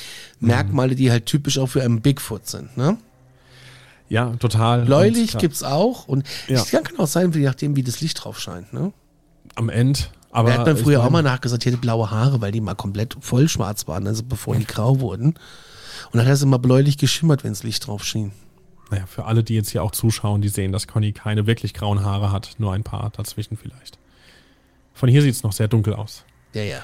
Merkmale, 0.40 0.94
die 0.94 1.10
halt 1.10 1.26
typisch 1.26 1.58
auch 1.58 1.68
für 1.68 1.82
einen 1.82 2.00
Bigfoot 2.00 2.46
sind, 2.48 2.74
ne? 2.76 2.96
Ja, 4.08 4.34
total. 4.36 4.84
Bläulich 4.84 5.34
Und, 5.34 5.40
gibt's 5.40 5.62
auch 5.62 6.08
und 6.08 6.24
Ja. 6.48 6.56
es 6.62 6.70
kann 6.70 6.98
auch 6.98 7.06
sein, 7.06 7.32
je 7.32 7.40
nachdem, 7.40 7.76
wie 7.76 7.82
das 7.82 8.00
Licht 8.00 8.24
drauf 8.24 8.40
scheint, 8.40 8.72
ne? 8.72 8.92
Am 9.56 9.68
Ende. 9.68 10.00
Aber 10.34 10.50
Da 10.50 10.58
hat 10.58 10.66
man 10.66 10.76
ich 10.76 10.82
früher 10.82 11.04
auch 11.04 11.10
mal 11.10 11.22
nachgesagt, 11.22 11.64
die 11.64 11.68
hatte 11.68 11.78
blaue 11.78 12.10
Haare, 12.10 12.40
weil 12.40 12.50
die 12.50 12.60
mal 12.60 12.74
komplett 12.74 13.16
voll 13.20 13.48
schwarz 13.48 13.86
waren, 13.86 14.04
also 14.08 14.24
bevor 14.24 14.56
die 14.56 14.66
grau 14.66 14.98
wurden. 14.98 15.26
Und 15.26 16.18
dann 16.18 16.26
hat 16.26 16.34
es 16.34 16.42
immer 16.42 16.58
bläulich 16.58 16.98
geschimmert, 16.98 17.44
wenn 17.44 17.52
das 17.52 17.62
Licht 17.62 17.86
drauf 17.86 18.04
schien. 18.04 18.32
Naja, 18.90 19.06
für 19.06 19.26
alle, 19.26 19.44
die 19.44 19.54
jetzt 19.54 19.70
hier 19.70 19.84
auch 19.84 19.92
zuschauen, 19.92 20.42
die 20.42 20.48
sehen, 20.48 20.72
dass 20.72 20.88
Conny 20.88 21.12
keine 21.12 21.46
wirklich 21.46 21.72
grauen 21.72 22.04
Haare 22.04 22.32
hat, 22.32 22.56
nur 22.58 22.72
ein 22.72 22.82
paar 22.82 23.10
dazwischen 23.10 23.56
vielleicht. 23.56 24.00
Von 24.92 25.08
hier 25.08 25.22
sieht 25.22 25.34
es 25.34 25.44
noch 25.44 25.52
sehr 25.52 25.68
dunkel 25.68 25.94
aus. 25.94 26.24
Ja, 26.52 26.62
ja. 26.62 26.78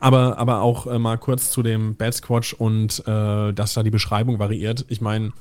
Aber, 0.00 0.38
aber 0.38 0.62
auch 0.62 0.88
äh, 0.88 0.98
mal 0.98 1.16
kurz 1.16 1.52
zu 1.52 1.62
dem 1.62 1.94
Bad 1.94 2.12
Squatch 2.12 2.54
und 2.54 3.06
äh, 3.06 3.52
dass 3.52 3.74
da 3.74 3.84
die 3.84 3.90
Beschreibung 3.90 4.40
variiert. 4.40 4.84
Ich 4.88 5.00
meine, 5.00 5.32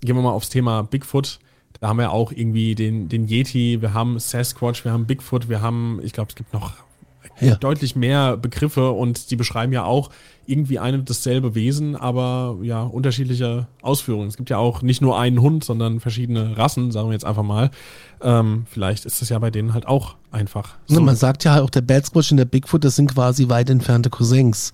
gehen 0.00 0.16
wir 0.16 0.22
mal 0.22 0.32
aufs 0.32 0.48
Thema 0.48 0.82
Bigfoot. 0.82 1.38
Da 1.80 1.86
haben 1.86 1.98
wir 1.98 2.10
auch 2.10 2.32
irgendwie 2.32 2.74
den, 2.74 3.08
den 3.08 3.28
Yeti, 3.28 3.80
wir 3.80 3.94
haben 3.94 4.18
Sasquatch, 4.18 4.84
wir 4.84 4.92
haben 4.92 5.06
Bigfoot, 5.06 5.48
wir 5.48 5.60
haben, 5.60 6.00
ich 6.02 6.12
glaube, 6.12 6.30
es 6.30 6.34
gibt 6.34 6.52
noch 6.52 6.72
Ja. 7.40 7.56
deutlich 7.56 7.96
mehr 7.96 8.36
Begriffe 8.36 8.90
und 8.90 9.30
die 9.30 9.36
beschreiben 9.36 9.72
ja 9.72 9.84
auch 9.84 10.10
irgendwie 10.46 10.78
ein 10.78 10.94
und 10.94 11.10
dasselbe 11.10 11.54
Wesen, 11.54 11.96
aber 11.96 12.58
ja, 12.62 12.82
unterschiedliche 12.82 13.66
Ausführungen. 13.82 14.28
Es 14.28 14.36
gibt 14.36 14.50
ja 14.50 14.58
auch 14.58 14.82
nicht 14.82 15.02
nur 15.02 15.18
einen 15.18 15.40
Hund, 15.40 15.64
sondern 15.64 16.00
verschiedene 16.00 16.56
Rassen, 16.56 16.92
sagen 16.92 17.08
wir 17.08 17.12
jetzt 17.12 17.24
einfach 17.24 17.42
mal. 17.42 17.70
Ähm, 18.22 18.66
vielleicht 18.70 19.04
ist 19.04 19.22
es 19.22 19.28
ja 19.28 19.38
bei 19.38 19.50
denen 19.50 19.74
halt 19.74 19.86
auch 19.86 20.14
einfach 20.30 20.76
Ne, 20.88 21.00
Man 21.00 21.16
sagt 21.16 21.44
ja 21.44 21.60
auch, 21.60 21.70
der 21.70 21.80
Bad 21.80 22.06
Squatch 22.06 22.30
und 22.30 22.36
der 22.36 22.44
Bigfoot, 22.44 22.84
das 22.84 22.96
sind 22.96 23.12
quasi 23.12 23.48
weit 23.48 23.70
entfernte 23.70 24.10
Cousins. 24.10 24.72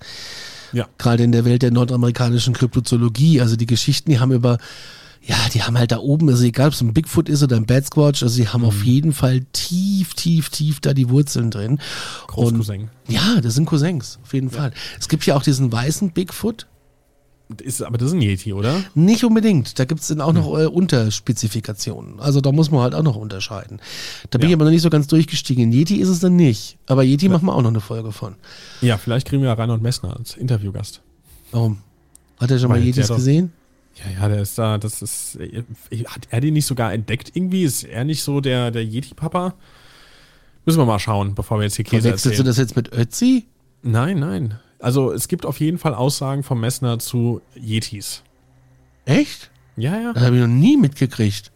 Ja. 0.73 0.87
Gerade 0.97 1.23
in 1.23 1.31
der 1.31 1.45
Welt 1.45 1.61
der 1.61 1.71
nordamerikanischen 1.71 2.53
Kryptozoologie. 2.53 3.41
Also 3.41 3.55
die 3.55 3.65
Geschichten, 3.67 4.11
die 4.11 4.19
haben 4.19 4.31
über, 4.31 4.57
ja, 5.25 5.37
die 5.53 5.63
haben 5.63 5.77
halt 5.77 5.91
da 5.91 5.99
oben, 5.99 6.27
also 6.29 6.43
egal 6.43 6.67
ob 6.67 6.73
es 6.73 6.81
ein 6.81 6.93
Bigfoot 6.93 7.29
ist 7.29 7.41
oder 7.43 7.55
ein 7.55 7.65
Bad 7.65 7.85
Squatch, 7.85 8.23
also 8.23 8.35
die 8.41 8.47
haben 8.49 8.65
auf 8.65 8.83
jeden 8.83 9.13
Fall 9.13 9.41
tief, 9.53 10.13
tief, 10.15 10.49
tief 10.49 10.79
da 10.81 10.93
die 10.93 11.09
Wurzeln 11.09 11.49
drin. 11.51 11.79
Großcousin. 12.27 12.89
Ja, 13.07 13.39
das 13.41 13.53
sind 13.55 13.65
Cousins, 13.65 14.19
auf 14.23 14.33
jeden 14.33 14.49
Fall. 14.49 14.73
Es 14.99 15.07
gibt 15.07 15.25
ja 15.25 15.35
auch 15.35 15.43
diesen 15.43 15.71
weißen 15.71 16.11
Bigfoot. 16.11 16.67
Ist, 17.61 17.83
aber 17.83 17.97
das 17.97 18.07
ist 18.07 18.13
ein 18.15 18.21
Yeti, 18.21 18.51
oder? 18.53 18.81
Nicht 18.95 19.23
unbedingt. 19.25 19.77
Da 19.77 19.85
gibt 19.85 20.01
es 20.01 20.07
dann 20.07 20.21
auch 20.21 20.33
noch 20.33 20.57
äh, 20.57 20.65
Unterspezifikationen. 20.65 22.19
Also 22.19 22.41
da 22.41 22.51
muss 22.51 22.71
man 22.71 22.81
halt 22.81 22.95
auch 22.95 23.03
noch 23.03 23.15
unterscheiden. 23.15 23.79
Da 24.31 24.39
bin 24.39 24.49
Ja. 24.49 24.53
ich 24.53 24.55
aber 24.55 24.65
noch 24.65 24.71
nicht 24.71 24.81
so 24.81 24.89
ganz 24.89 25.07
durchgestiegen. 25.07 25.71
Yeti 25.71 25.97
ist 25.97 26.07
es 26.09 26.19
dann 26.19 26.35
nicht. 26.35 26.77
Aber 26.87 27.03
Yeti 27.03 27.29
machen 27.29 27.45
wir 27.45 27.53
auch 27.53 27.61
noch 27.61 27.69
eine 27.69 27.81
Folge 27.81 28.11
von. 28.11 28.35
Ja, 28.81 28.97
vielleicht 28.97 29.27
kriegen 29.27 29.41
wir 29.43 29.49
ja 29.49 29.53
Reinhold 29.55 29.81
Messner 29.83 30.15
als 30.17 30.35
Interviewgast. 30.35 31.01
Warum? 31.51 31.79
Hat 32.39 32.49
er 32.49 32.57
schon 32.59 32.69
mal 32.69 32.75
Weil 32.75 32.81
der 32.91 33.03
Yetis 33.03 33.09
gesehen? 33.09 33.51
Ja, 33.95 34.21
ja, 34.21 34.27
der 34.27 34.41
ist 34.41 34.57
da, 34.57 34.77
das 34.77 35.01
ist. 35.01 35.35
äh, 35.35 35.63
Hat 36.05 36.27
er 36.31 36.41
den 36.41 36.53
nicht 36.53 36.65
sogar 36.65 36.93
entdeckt 36.93 37.31
irgendwie? 37.35 37.63
Ist 37.63 37.83
er 37.83 38.03
nicht 38.03 38.23
so 38.23 38.41
der, 38.41 38.71
der 38.71 38.83
Yeti-Papa? 38.83 39.53
Müssen 40.65 40.79
wir 40.79 40.85
mal 40.85 40.99
schauen, 40.99 41.35
bevor 41.35 41.59
wir 41.59 41.63
jetzt 41.63 41.75
hier 41.75 41.85
Käse 41.85 42.03
Verwechselst 42.03 42.25
du 42.25 42.29
erzählen. 42.29 42.45
das 42.45 42.57
jetzt 42.57 42.75
mit 42.75 42.93
Ötzi? 42.93 43.45
Nein, 43.83 44.19
nein. 44.19 44.59
Also 44.79 45.11
es 45.11 45.27
gibt 45.27 45.45
auf 45.45 45.59
jeden 45.59 45.77
Fall 45.77 45.93
Aussagen 45.93 46.43
vom 46.43 46.59
Messner 46.59 46.99
zu 46.99 47.41
Yetis. 47.55 48.23
Echt? 49.05 49.51
Ja, 49.75 49.99
ja. 49.99 50.13
Das 50.13 50.23
habe 50.23 50.35
ich 50.35 50.41
noch 50.41 50.47
nie 50.47 50.77
mitgekriegt. 50.77 51.51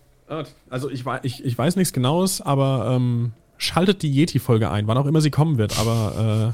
Also 0.69 0.89
ich, 0.89 1.05
ich, 1.23 1.43
ich 1.45 1.57
weiß 1.57 1.77
nichts 1.77 1.93
Genaues, 1.93 2.41
aber 2.41 2.91
ähm, 2.95 3.31
schaltet 3.57 4.01
die 4.01 4.11
Yeti-Folge 4.11 4.69
ein, 4.69 4.87
wann 4.87 4.97
auch 4.97 5.05
immer 5.05 5.21
sie 5.21 5.31
kommen 5.31 5.57
wird. 5.57 5.79
Aber 5.79 6.53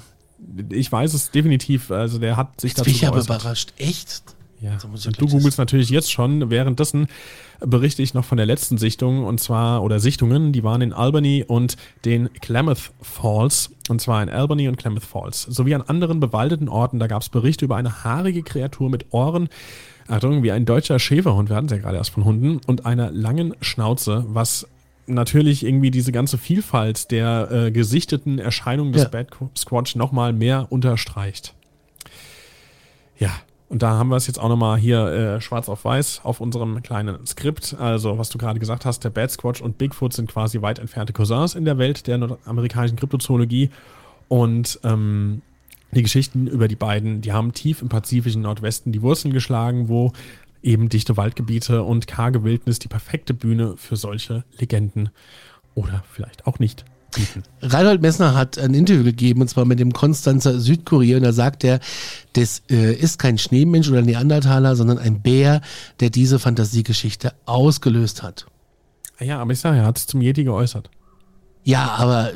äh, 0.69 0.75
ich 0.75 0.91
weiß 0.91 1.13
es 1.13 1.31
definitiv. 1.31 1.89
Also 1.89 2.19
der 2.19 2.37
hat 2.37 2.61
sich 2.61 2.71
Jetzt 2.71 2.79
dazu 2.79 2.85
bin 2.89 2.95
ich 2.95 3.07
aber 3.07 3.19
überrascht. 3.21 3.73
Echt? 3.77 4.23
Ja, 4.63 4.79
So 4.79 4.87
muss 4.87 5.01
ich 5.01 5.07
und 5.07 5.19
du 5.19 5.27
googelst 5.27 5.57
natürlich 5.57 5.89
jetzt 5.89 6.11
schon. 6.11 6.49
Währenddessen 6.49 7.07
berichte 7.59 8.01
ich 8.01 8.13
noch 8.13 8.23
von 8.23 8.37
der 8.37 8.45
letzten 8.45 8.77
Sichtung 8.77 9.25
und 9.25 9.39
zwar, 9.41 9.83
oder 9.83 9.99
Sichtungen, 9.99 10.53
die 10.53 10.63
waren 10.63 10.81
in 10.81 10.93
Albany 10.93 11.43
und 11.45 11.75
den 12.05 12.31
Klamath 12.41 12.91
Falls. 13.01 13.71
Und 13.89 13.99
zwar 13.99 14.23
in 14.23 14.29
Albany 14.29 14.69
und 14.69 14.77
Klamath 14.77 15.03
Falls. 15.03 15.41
Sowie 15.41 15.75
an 15.75 15.81
anderen 15.81 16.21
bewaldeten 16.21 16.69
Orten. 16.69 16.97
Da 16.99 17.07
gab 17.07 17.21
es 17.21 17.29
Berichte 17.29 17.65
über 17.65 17.75
eine 17.75 18.05
haarige 18.05 18.41
Kreatur 18.41 18.89
mit 18.89 19.07
Ohren. 19.11 19.49
Achtung, 20.07 20.43
wie 20.43 20.51
ein 20.51 20.65
deutscher 20.65 20.97
Schäferhund, 20.97 21.49
wir 21.49 21.57
hatten 21.57 21.65
es 21.67 21.71
ja 21.73 21.77
gerade 21.79 21.97
erst 21.97 22.11
von 22.11 22.23
Hunden, 22.23 22.59
und 22.67 22.85
einer 22.85 23.11
langen 23.11 23.53
Schnauze, 23.61 24.25
was 24.27 24.67
natürlich 25.07 25.65
irgendwie 25.65 25.91
diese 25.91 26.11
ganze 26.13 26.37
Vielfalt 26.37 27.11
der 27.11 27.51
äh, 27.51 27.71
gesichteten 27.71 28.39
Erscheinungen 28.39 28.93
des 28.93 29.03
Ja. 29.03 29.09
Bad 29.09 29.27
Squatch 29.57 29.95
nochmal 29.95 30.31
mehr 30.31 30.67
unterstreicht. 30.69 31.53
Ja, 33.17 33.31
und 33.73 33.81
da 33.81 33.97
haben 33.97 34.09
wir 34.09 34.17
es 34.17 34.27
jetzt 34.27 34.37
auch 34.37 34.49
nochmal 34.49 34.77
hier 34.77 35.07
äh, 35.07 35.41
schwarz 35.41 35.67
auf 35.67 35.83
weiß 35.83 36.21
auf 36.23 36.41
unserem 36.41 36.83
kleinen 36.83 37.25
Skript. 37.25 37.75
Also, 37.79 38.19
was 38.19 38.29
du 38.29 38.37
gerade 38.37 38.59
gesagt 38.59 38.85
hast, 38.85 39.03
der 39.03 39.09
Bad 39.09 39.31
Squatch 39.31 39.61
und 39.61 39.79
Bigfoot 39.79 40.13
sind 40.13 40.29
quasi 40.29 40.61
weit 40.61 40.77
entfernte 40.77 41.11
Cousins 41.11 41.55
in 41.55 41.65
der 41.65 41.79
Welt 41.79 42.05
der 42.05 42.19
nordamerikanischen 42.19 42.97
Kryptozoologie. 42.97 43.71
Und 44.27 44.79
ähm, 44.83 45.41
die 45.89 46.03
Geschichten 46.03 46.45
über 46.45 46.67
die 46.67 46.75
beiden, 46.75 47.21
die 47.21 47.33
haben 47.33 47.53
tief 47.53 47.81
im 47.81 47.89
pazifischen 47.89 48.43
Nordwesten 48.43 48.91
die 48.91 49.01
Wurzeln 49.01 49.33
geschlagen, 49.33 49.89
wo 49.89 50.13
eben 50.61 50.89
dichte 50.89 51.17
Waldgebiete 51.17 51.81
und 51.81 52.05
karge 52.05 52.43
Wildnis 52.43 52.77
die 52.77 52.89
perfekte 52.89 53.33
Bühne 53.33 53.73
für 53.77 53.95
solche 53.95 54.43
Legenden 54.59 55.09
oder 55.73 56.03
vielleicht 56.11 56.45
auch 56.45 56.59
nicht. 56.59 56.85
Reinhold 57.61 58.01
Messner 58.01 58.33
hat 58.35 58.57
ein 58.57 58.73
Interview 58.73 59.03
gegeben, 59.03 59.41
und 59.41 59.47
zwar 59.47 59.65
mit 59.65 59.79
dem 59.79 59.93
Konstanzer 59.93 60.59
Südkurier, 60.59 61.17
und 61.17 61.23
da 61.23 61.33
sagt 61.33 61.63
er, 61.63 61.79
das 62.33 62.61
äh, 62.69 62.93
ist 62.93 63.19
kein 63.19 63.37
Schneemensch 63.37 63.89
oder 63.89 64.01
Neandertaler, 64.01 64.75
sondern 64.75 64.97
ein 64.97 65.21
Bär, 65.21 65.61
der 65.99 66.09
diese 66.09 66.39
Fantasiegeschichte 66.39 67.33
ausgelöst 67.45 68.23
hat. 68.23 68.45
Ah 69.19 69.23
Ja, 69.25 69.39
aber 69.39 69.51
ich 69.53 69.59
sage, 69.59 69.77
er 69.77 69.85
hat 69.85 69.97
es 69.97 70.07
zum 70.07 70.21
Yeti 70.21 70.43
geäußert. 70.43 70.89
Ja, 71.63 71.91
aber 71.97 72.31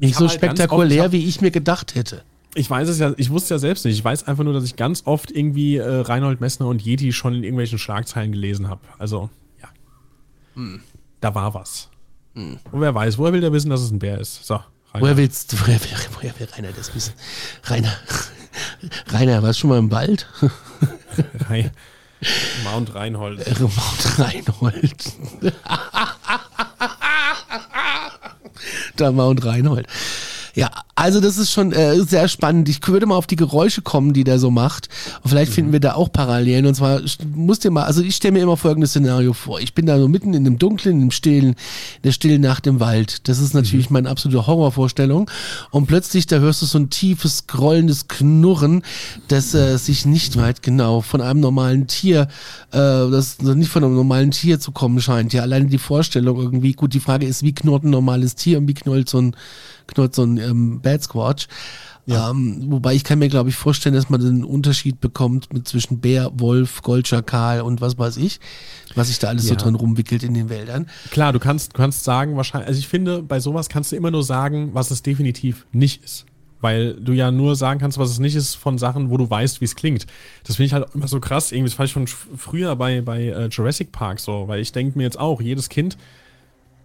nicht 0.00 0.14
so 0.14 0.26
halt 0.28 0.32
spektakulär, 0.32 0.84
oft- 0.86 0.92
ich 0.94 1.00
hab- 1.00 1.12
wie 1.12 1.24
ich 1.28 1.40
mir 1.40 1.50
gedacht 1.50 1.94
hätte. 1.94 2.22
Ich 2.54 2.68
weiß 2.68 2.88
es 2.88 2.98
ja, 2.98 3.12
ich 3.16 3.30
wusste 3.30 3.54
ja 3.54 3.58
selbst 3.58 3.84
nicht. 3.84 3.94
Ich 3.98 4.04
weiß 4.04 4.26
einfach 4.26 4.42
nur, 4.42 4.52
dass 4.52 4.64
ich 4.64 4.74
ganz 4.76 5.02
oft 5.04 5.30
irgendwie 5.30 5.76
äh, 5.76 5.86
Reinhold 6.00 6.40
Messner 6.40 6.66
und 6.66 6.84
Yeti 6.84 7.12
schon 7.12 7.34
in 7.34 7.44
irgendwelchen 7.44 7.78
Schlagzeilen 7.78 8.32
gelesen 8.32 8.68
habe. 8.68 8.80
Also, 8.98 9.30
ja. 9.60 9.68
Da 11.20 11.34
war 11.34 11.54
was. 11.54 11.88
Und 12.72 12.80
wer 12.80 12.94
weiß, 12.94 13.18
woher 13.18 13.32
will 13.32 13.40
der 13.40 13.52
wissen, 13.52 13.70
dass 13.70 13.80
es 13.80 13.90
ein 13.90 13.98
Bär 13.98 14.18
ist? 14.20 14.44
So, 14.46 14.54
Rainer. 14.54 14.64
Woher 15.00 15.16
willst 15.16 15.52
du, 15.52 15.60
woher, 15.60 15.80
will- 15.80 15.88
woher 16.14 16.38
will 16.38 16.48
Rainer 16.54 16.72
das 16.72 16.94
wissen? 16.94 17.12
Rainer, 17.64 17.92
Rainer, 19.08 19.42
warst 19.42 19.58
du 19.58 19.60
schon 19.62 19.70
mal 19.70 19.78
im 19.78 19.90
Wald? 19.90 20.26
Mount 22.64 22.94
Reinhold. 22.94 23.38
Mount 23.60 24.18
Reinhold. 24.18 25.12
Der 28.98 29.12
Mount 29.12 29.44
Reinhold. 29.44 29.86
Ja, 30.58 30.72
also 30.96 31.20
das 31.20 31.38
ist 31.38 31.52
schon 31.52 31.70
äh, 31.70 32.00
sehr 32.00 32.26
spannend. 32.26 32.68
Ich 32.68 32.80
würde 32.88 33.06
mal 33.06 33.14
auf 33.14 33.28
die 33.28 33.36
Geräusche 33.36 33.80
kommen, 33.80 34.12
die 34.12 34.24
der 34.24 34.40
so 34.40 34.50
macht. 34.50 34.88
Und 35.22 35.30
vielleicht 35.30 35.52
finden 35.52 35.70
wir 35.70 35.78
da 35.78 35.94
auch 35.94 36.10
Parallelen. 36.10 36.66
Und 36.66 36.74
zwar 36.74 37.00
musst 37.32 37.62
dir 37.62 37.70
mal, 37.70 37.84
also 37.84 38.02
ich 38.02 38.16
stelle 38.16 38.32
mir 38.32 38.42
immer 38.42 38.56
folgendes 38.56 38.90
Szenario 38.90 39.34
vor. 39.34 39.60
Ich 39.60 39.72
bin 39.72 39.86
da 39.86 40.00
so 40.00 40.08
mitten 40.08 40.34
in 40.34 40.42
dem 40.42 40.58
Dunklen, 40.58 41.00
im 41.00 41.12
Stillen, 41.12 41.50
in 41.50 41.54
der 42.02 42.10
stillen 42.10 42.40
Nacht 42.40 42.66
im 42.66 42.80
Wald. 42.80 43.28
Das 43.28 43.38
ist 43.38 43.54
natürlich 43.54 43.88
meine 43.90 44.10
absolute 44.10 44.48
Horrorvorstellung. 44.48 45.30
Und 45.70 45.86
plötzlich, 45.86 46.26
da 46.26 46.38
hörst 46.38 46.60
du 46.62 46.66
so 46.66 46.78
ein 46.78 46.90
tiefes, 46.90 47.46
grollendes 47.46 48.08
Knurren, 48.08 48.82
das 49.28 49.54
äh, 49.54 49.76
sich 49.76 50.06
nicht 50.06 50.36
weit 50.38 50.64
genau 50.64 51.02
von 51.02 51.20
einem 51.20 51.38
normalen 51.38 51.86
Tier, 51.86 52.22
äh, 52.72 52.78
das 52.78 53.40
nicht 53.40 53.70
von 53.70 53.84
einem 53.84 53.94
normalen 53.94 54.32
Tier 54.32 54.58
zu 54.58 54.72
kommen 54.72 55.00
scheint. 55.00 55.32
Ja, 55.32 55.42
alleine 55.42 55.66
die 55.66 55.78
Vorstellung 55.78 56.36
irgendwie. 56.36 56.72
Gut, 56.72 56.94
die 56.94 56.98
Frage 56.98 57.26
ist, 57.26 57.44
wie 57.44 57.54
knurrt 57.54 57.84
ein 57.84 57.90
normales 57.90 58.34
Tier 58.34 58.58
und 58.58 58.66
wie 58.66 58.74
knurrt 58.74 59.08
so 59.08 59.20
ein, 59.20 59.36
knurrt 59.88 60.14
so 60.14 60.22
ein 60.22 60.38
ähm, 60.38 60.80
Bad 60.80 61.02
Squatch? 61.02 61.48
Ähm, 62.10 62.64
wobei 62.68 62.94
ich 62.94 63.04
kann 63.04 63.18
mir, 63.18 63.28
glaube 63.28 63.50
ich, 63.50 63.56
vorstellen, 63.56 63.94
dass 63.94 64.08
man 64.08 64.20
den 64.22 64.42
Unterschied 64.42 64.98
bekommt 64.98 65.52
mit 65.52 65.68
zwischen 65.68 66.00
Bär, 66.00 66.30
Wolf, 66.38 66.80
Goldschakal 66.80 67.60
und 67.60 67.82
was 67.82 67.98
weiß 67.98 68.16
ich, 68.16 68.40
was 68.94 69.08
sich 69.08 69.18
da 69.18 69.28
alles 69.28 69.44
so 69.46 69.50
Ja. 69.52 69.56
drin 69.60 69.74
rumwickelt 69.74 70.22
in 70.22 70.32
den 70.32 70.48
Wäldern. 70.48 70.88
Klar, 71.10 71.34
du 71.34 71.38
kannst, 71.38 71.74
du 71.74 71.76
kannst 71.76 72.04
sagen, 72.04 72.34
wahrscheinlich, 72.36 72.68
also 72.68 72.78
ich 72.78 72.88
finde, 72.88 73.22
bei 73.22 73.40
sowas 73.40 73.68
kannst 73.68 73.92
du 73.92 73.96
immer 73.96 74.10
nur 74.10 74.24
sagen, 74.24 74.70
was 74.72 74.90
es 74.90 75.02
definitiv 75.02 75.66
nicht 75.70 76.02
ist. 76.02 76.24
Weil 76.62 76.94
du 76.94 77.12
ja 77.12 77.30
nur 77.30 77.54
sagen 77.56 77.78
kannst, 77.78 77.98
was 77.98 78.08
es 78.10 78.18
nicht 78.18 78.34
ist, 78.34 78.54
von 78.54 78.78
Sachen, 78.78 79.10
wo 79.10 79.16
du 79.18 79.28
weißt, 79.28 79.60
wie 79.60 79.66
es 79.66 79.76
klingt. 79.76 80.06
Das 80.44 80.56
finde 80.56 80.66
ich 80.66 80.72
halt 80.72 80.86
immer 80.94 81.06
so 81.08 81.20
krass. 81.20 81.52
Irgendwie, 81.52 81.68
das 81.68 81.76
fand 81.76 81.88
ich 81.88 81.92
schon 81.92 82.06
früher 82.06 82.74
bei, 82.74 83.02
bei 83.02 83.26
äh, 83.26 83.46
Jurassic 83.48 83.92
Park 83.92 84.18
so, 84.18 84.48
weil 84.48 84.60
ich 84.60 84.72
denke 84.72 84.96
mir 84.96 85.04
jetzt 85.04 85.20
auch, 85.20 85.42
jedes 85.42 85.68
Kind 85.68 85.98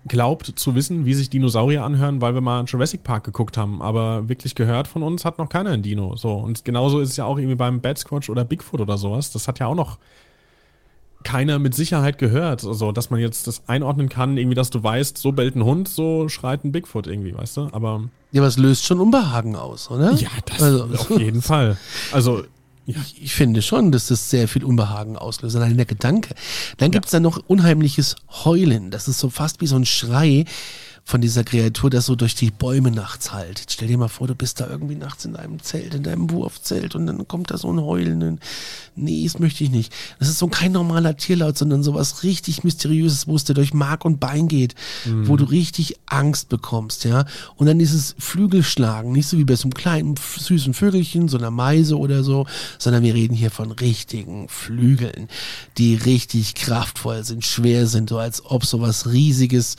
glaubt 0.08 0.54
zu 0.60 0.76
wissen, 0.76 1.06
wie 1.06 1.14
sich 1.14 1.30
Dinosaurier 1.30 1.84
anhören, 1.84 2.22
weil 2.22 2.34
wir 2.34 2.42
mal 2.42 2.60
einen 2.60 2.68
Jurassic 2.68 3.04
Park 3.04 3.24
geguckt 3.24 3.58
haben. 3.58 3.82
Aber 3.82 4.28
wirklich 4.28 4.56
gehört 4.56 4.88
von 4.88 5.04
uns 5.04 5.24
hat 5.26 5.38
noch 5.38 5.50
keiner 5.50 5.72
ein 5.72 5.82
Dino. 5.82 6.16
So. 6.16 6.34
Und 6.34 6.66
genauso 6.66 7.00
ist 7.00 7.10
es 7.10 7.18
ja 7.18 7.26
auch 7.26 7.38
irgendwie 7.38 7.56
beim 7.56 7.80
Bad 7.82 7.98
Squatch 7.98 8.30
oder 8.30 8.44
Bigfoot 8.44 8.82
oder 8.82 8.98
sowas. 8.98 9.32
Das 9.32 9.48
hat 9.48 9.60
ja 9.60 9.68
auch 9.68 9.76
noch 9.76 9.98
keiner 11.24 11.58
mit 11.58 11.74
Sicherheit 11.74 12.18
gehört. 12.18 12.66
Also, 12.66 12.92
dass 12.92 13.10
man 13.10 13.20
jetzt 13.20 13.48
das 13.48 13.64
einordnen 13.68 14.10
kann, 14.10 14.38
irgendwie, 14.38 14.56
dass 14.56 14.70
du 14.70 14.84
weißt, 14.84 15.18
so 15.18 15.32
bellt 15.32 15.56
ein 15.56 15.64
Hund, 15.64 15.88
so 15.88 16.28
schreit 16.30 16.64
ein 16.64 16.72
Bigfoot 16.72 17.08
irgendwie, 17.08 17.36
weißt 17.36 17.58
du? 17.58 17.70
Aber. 17.72 18.04
Ja, 18.32 18.42
aber 18.42 18.48
es 18.48 18.58
löst 18.58 18.86
schon 18.86 19.00
Unbehagen 19.00 19.56
aus, 19.56 19.90
oder? 19.90 20.12
Ja, 20.14 20.30
das 20.46 20.62
also, 20.62 20.84
auf 20.86 21.10
jeden 21.18 21.42
Fall. 21.42 21.78
Also, 22.12 22.44
ja. 22.86 22.96
Ich, 23.06 23.24
ich, 23.24 23.34
finde 23.34 23.62
schon, 23.62 23.92
dass 23.92 24.08
das 24.08 24.30
sehr 24.30 24.48
viel 24.48 24.64
Unbehagen 24.64 25.18
auslöst. 25.18 25.56
Allein 25.56 25.78
der 25.78 25.86
Gedanke. 25.86 26.36
Dann 26.78 26.92
gibt 26.92 27.06
es 27.06 27.12
ja. 27.12 27.20
da 27.20 27.24
noch 27.24 27.42
unheimliches 27.48 28.16
Heulen. 28.44 28.92
Das 28.92 29.08
ist 29.08 29.20
so 29.20 29.30
fast 29.30 29.62
wie 29.62 29.68
so 29.68 29.76
ein 29.76 29.86
Schrei, 29.86 30.46
von 31.06 31.20
dieser 31.20 31.44
Kreatur, 31.44 31.90
das 31.90 32.06
so 32.06 32.16
durch 32.16 32.34
die 32.34 32.50
Bäume 32.50 32.90
nachts 32.90 33.34
halt. 33.34 33.60
Jetzt 33.60 33.74
stell 33.74 33.90
dir 33.90 33.98
mal 33.98 34.08
vor, 34.08 34.28
du 34.28 34.36
bist 34.36 34.62
da 34.62 34.70
irgendwie 34.70 34.96
nachts 34.96 35.26
in 35.26 35.34
deinem 35.34 35.62
Zelt, 35.62 35.94
in 35.94 36.04
deinem 36.04 36.30
Wurfzelt 36.30 36.96
und 36.96 37.06
dann 37.06 37.28
kommt 37.28 37.52
da 37.52 37.58
so 37.58 37.72
ein 37.72 37.82
Heulen. 37.82 38.40
Nee, 38.96 39.26
das 39.26 39.38
möchte 39.38 39.66
ich 39.66 39.70
nicht. 39.70 39.94
Das 40.20 40.30
ist 40.30 40.40
so 40.40 40.48
kein 40.48 40.72
normaler 40.72 41.18
Tierlaut, 41.18 41.58
sondern 41.58 41.84
sowas 41.84 42.24
richtig 42.24 42.64
Mysteriöses, 42.64 43.28
wo 43.28 43.36
es 43.36 43.44
dir 43.44 43.54
durch 43.54 43.74
Mark 43.74 44.06
und 44.06 44.22
Bein 44.22 44.48
geht, 44.48 44.76
mhm. 45.06 45.28
wo 45.28 45.36
du 45.36 45.44
richtig 45.44 45.98
Angst 46.06 46.48
bekommst, 46.48 47.04
ja. 47.04 47.26
Und 47.58 47.68
dann 47.68 47.80
dieses 47.80 48.16
Flügelschlagen, 48.18 49.12
nicht 49.12 49.28
so 49.28 49.38
wie 49.38 49.44
bei 49.44 49.56
so 49.56 49.64
einem 49.64 49.74
kleinen 49.74 50.16
süßen 50.16 50.74
Vögelchen, 50.74 51.28
so 51.28 51.38
einer 51.38 51.52
Meise 51.52 51.98
oder 51.98 52.24
so, 52.24 52.48
sondern 52.80 53.04
wir 53.04 53.14
reden 53.14 53.36
hier 53.36 53.52
von 53.52 53.72
richtigen 53.72 54.48
Flügeln, 54.48 55.28
die 55.78 55.96
richtig 55.96 56.56
kraftvoll 56.56 57.26
sind, 57.26 57.46
schwer 57.46 57.88
sind, 57.88 58.10
so 58.10 58.20
als 58.20 58.46
ob 58.46 58.66
sowas 58.66 59.12
riesiges 59.12 59.76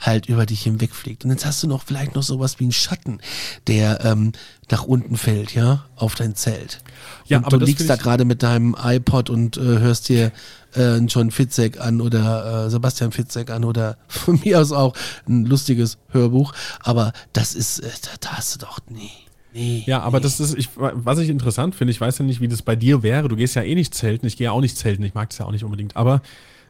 halt 0.00 0.26
über 0.26 0.46
dich 0.46 0.62
hinwegfliegt. 0.62 1.24
Und 1.24 1.30
jetzt 1.30 1.44
hast 1.44 1.62
du 1.62 1.66
noch 1.66 1.82
vielleicht 1.82 2.14
noch 2.14 2.22
sowas 2.22 2.58
wie 2.58 2.64
einen 2.64 2.72
Schatten, 2.72 3.20
der 3.66 4.04
ähm, 4.04 4.32
nach 4.70 4.84
unten 4.84 5.16
fällt, 5.16 5.54
ja, 5.54 5.84
auf 5.96 6.14
dein 6.14 6.34
Zelt. 6.34 6.82
Ja, 7.26 7.38
und 7.38 7.46
aber 7.46 7.58
du 7.58 7.66
liegst 7.66 7.88
da 7.88 7.96
gerade 7.96 8.24
mit 8.24 8.42
deinem 8.42 8.76
iPod 8.80 9.30
und 9.30 9.56
äh, 9.56 9.60
hörst 9.60 10.08
dir 10.08 10.32
äh, 10.76 10.98
John 10.98 11.30
Fitzek 11.30 11.80
an 11.80 12.00
oder 12.00 12.66
äh, 12.66 12.70
Sebastian 12.70 13.12
Fitzek 13.12 13.50
an 13.50 13.64
oder 13.64 13.96
von 14.08 14.40
mir 14.44 14.60
aus 14.60 14.72
auch 14.72 14.94
ein 15.28 15.44
lustiges 15.44 15.98
Hörbuch. 16.10 16.52
Aber 16.80 17.12
das 17.32 17.54
ist, 17.54 17.80
äh, 17.80 17.90
da, 18.20 18.32
hast 18.32 18.54
du 18.54 18.58
doch, 18.60 18.78
nee. 18.88 19.10
Nee, 19.54 19.82
ja, 19.86 20.00
aber 20.00 20.18
nee. 20.18 20.24
das 20.24 20.40
ist, 20.40 20.56
ich, 20.56 20.68
was 20.76 21.18
ich 21.18 21.30
interessant 21.30 21.74
finde, 21.74 21.90
ich 21.90 22.00
weiß 22.00 22.18
ja 22.18 22.24
nicht, 22.24 22.40
wie 22.40 22.48
das 22.48 22.62
bei 22.62 22.76
dir 22.76 23.02
wäre. 23.02 23.28
Du 23.28 23.36
gehst 23.36 23.56
ja 23.56 23.62
eh 23.62 23.74
nicht 23.74 23.94
zelten, 23.94 24.26
ich 24.26 24.36
gehe 24.36 24.44
ja 24.44 24.52
auch 24.52 24.60
nicht 24.60 24.76
zelten, 24.76 25.02
ich 25.02 25.14
mag 25.14 25.30
es 25.30 25.38
ja 25.38 25.46
auch 25.46 25.52
nicht 25.52 25.64
unbedingt. 25.64 25.96
Aber 25.96 26.20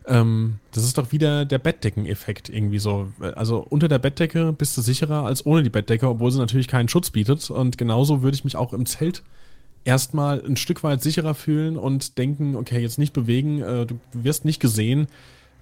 ähm, 0.09 0.59
das 0.73 0.85
ist 0.85 0.99
doch 0.99 1.13
wieder 1.13 1.45
der 1.45 1.59
Bettdecken-Effekt 1.59 2.49
irgendwie 2.49 2.79
so. 2.79 3.13
Also 3.21 3.59
unter 3.59 3.89
der 3.89 3.99
Bettdecke 3.99 4.53
bist 4.53 4.77
du 4.77 4.81
sicherer 4.81 5.25
als 5.25 5.45
ohne 5.45 5.63
die 5.63 5.71
Bettdecke, 5.71 6.09
obwohl 6.09 6.31
sie 6.31 6.39
natürlich 6.39 6.69
keinen 6.69 6.89
Schutz 6.89 7.11
bietet. 7.11 7.51
Und 7.51 7.79
genauso 7.79 8.23
würde 8.23 8.35
ich 8.35 8.45
mich 8.45 8.57
auch 8.57 8.73
im 8.73 8.87
Zelt 8.87 9.23
erstmal 9.85 10.43
ein 10.45 10.57
Stück 10.57 10.83
weit 10.83 11.03
sicherer 11.03 11.35
fühlen 11.35 11.77
und 11.77 12.19
denken, 12.19 12.57
okay, 12.57 12.81
jetzt 12.81 12.99
nicht 12.99 13.13
bewegen, 13.13 13.63
äh, 13.63 13.87
du 13.87 13.99
wirst 14.13 14.45
nicht 14.45 14.61
gesehen, 14.61 15.07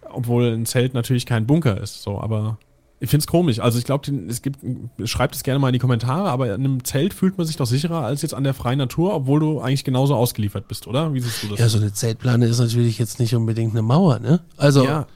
obwohl 0.08 0.52
ein 0.52 0.66
Zelt 0.66 0.94
natürlich 0.94 1.26
kein 1.26 1.46
Bunker 1.46 1.80
ist. 1.80 2.02
So, 2.02 2.20
aber 2.20 2.58
ich 2.98 3.10
finde 3.10 3.22
es 3.22 3.26
komisch. 3.26 3.58
Also 3.60 3.78
ich 3.78 3.84
glaube, 3.84 4.10
es 4.28 4.40
gibt, 4.40 4.58
schreibt 5.04 5.34
es 5.34 5.42
gerne 5.42 5.58
mal 5.58 5.68
in 5.68 5.74
die 5.74 5.78
Kommentare, 5.78 6.30
aber 6.30 6.54
in 6.54 6.64
einem 6.64 6.84
Zelt 6.84 7.12
fühlt 7.12 7.36
man 7.36 7.46
sich 7.46 7.56
doch 7.56 7.66
sicherer 7.66 8.02
als 8.02 8.22
jetzt 8.22 8.32
an 8.32 8.44
der 8.44 8.54
freien 8.54 8.78
Natur, 8.78 9.14
obwohl 9.14 9.40
du 9.40 9.60
eigentlich 9.60 9.84
genauso 9.84 10.14
ausgeliefert 10.14 10.66
bist, 10.66 10.86
oder? 10.86 11.12
Wie 11.12 11.20
siehst 11.20 11.42
du 11.42 11.48
das? 11.48 11.58
Ja, 11.58 11.68
so 11.68 11.78
eine 11.78 11.92
Zeltplane 11.92 12.46
ist 12.46 12.58
natürlich 12.58 12.98
jetzt 12.98 13.20
nicht 13.20 13.34
unbedingt 13.34 13.72
eine 13.72 13.82
Mauer, 13.82 14.18
ne? 14.18 14.40
Also. 14.56 14.84
Ja. 14.84 15.06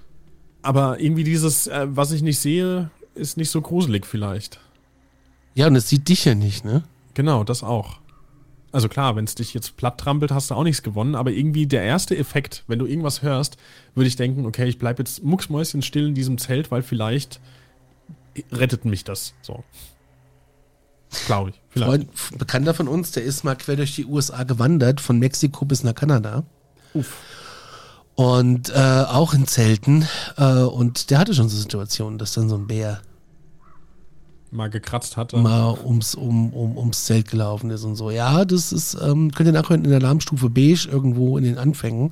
Aber 0.62 1.00
irgendwie 1.00 1.24
dieses, 1.24 1.68
äh, 1.68 1.86
was 1.88 2.12
ich 2.12 2.20
nicht 2.20 2.38
sehe, 2.38 2.90
ist 3.14 3.38
nicht 3.38 3.50
so 3.50 3.62
gruselig 3.62 4.04
vielleicht. 4.04 4.60
Ja, 5.54 5.66
und 5.66 5.74
es 5.74 5.88
sieht 5.88 6.08
dich 6.08 6.26
ja 6.26 6.34
nicht, 6.34 6.66
ne? 6.66 6.82
Genau, 7.14 7.44
das 7.44 7.62
auch. 7.62 7.98
Also 8.72 8.88
klar, 8.88 9.16
wenn 9.16 9.24
es 9.24 9.34
dich 9.34 9.54
jetzt 9.54 9.76
platt 9.78 9.98
trampelt, 9.98 10.30
hast 10.30 10.50
du 10.50 10.54
auch 10.54 10.62
nichts 10.62 10.82
gewonnen, 10.82 11.14
aber 11.14 11.32
irgendwie 11.32 11.66
der 11.66 11.82
erste 11.82 12.16
Effekt, 12.16 12.62
wenn 12.68 12.78
du 12.78 12.86
irgendwas 12.86 13.22
hörst, 13.22 13.56
würde 13.94 14.06
ich 14.06 14.16
denken, 14.16 14.46
okay, 14.46 14.68
ich 14.68 14.78
bleibe 14.78 15.02
jetzt 15.02 15.24
mucksmäuschen 15.24 15.82
still 15.82 16.08
in 16.08 16.14
diesem 16.14 16.38
Zelt, 16.38 16.70
weil 16.70 16.82
vielleicht 16.82 17.40
rettet 18.52 18.84
mich 18.84 19.04
das. 19.04 19.34
So. 19.42 19.64
Glaube 21.26 21.50
ich. 21.50 21.60
Vielleicht. 21.70 21.90
Freund, 21.90 22.38
Bekannter 22.38 22.74
von 22.74 22.88
uns, 22.88 23.12
der 23.12 23.24
ist 23.24 23.44
mal 23.44 23.56
quer 23.56 23.76
durch 23.76 23.94
die 23.94 24.06
USA 24.06 24.44
gewandert, 24.44 25.00
von 25.00 25.18
Mexiko 25.18 25.64
bis 25.64 25.82
nach 25.82 25.94
Kanada. 25.94 26.44
Uff. 26.94 27.18
Und 28.14 28.70
äh, 28.70 29.04
auch 29.08 29.34
in 29.34 29.46
Zelten. 29.46 30.06
Äh, 30.36 30.62
und 30.62 31.10
der 31.10 31.18
hatte 31.18 31.34
schon 31.34 31.48
so 31.48 31.56
Situationen, 31.56 32.18
dass 32.18 32.32
dann 32.32 32.48
so 32.48 32.56
ein 32.56 32.66
Bär 32.66 33.00
mal 34.52 34.68
gekratzt 34.68 35.16
hat. 35.16 35.32
Mal 35.32 35.78
ums, 35.84 36.14
um, 36.14 36.52
um, 36.52 36.76
ums 36.76 37.04
Zelt 37.04 37.30
gelaufen 37.30 37.70
ist 37.70 37.84
und 37.84 37.96
so. 37.96 38.10
Ja, 38.10 38.44
das 38.44 38.72
ist, 38.72 38.96
ähm, 39.00 39.30
könnt 39.32 39.48
ihr 39.48 39.52
nachhören 39.52 39.84
in 39.84 39.90
der 39.90 40.00
Alarmstufe 40.00 40.50
Beige 40.50 40.88
irgendwo 40.90 41.38
in 41.38 41.44
den 41.44 41.58
Anfängen. 41.58 42.10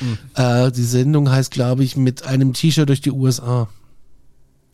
Mhm. 0.00 0.18
Äh, 0.34 0.72
die 0.72 0.82
Sendung 0.82 1.30
heißt, 1.30 1.50
glaube 1.50 1.84
ich, 1.84 1.96
mit 1.96 2.24
einem 2.24 2.52
T-Shirt 2.52 2.88
durch 2.88 3.00
die 3.00 3.12
USA. 3.12 3.68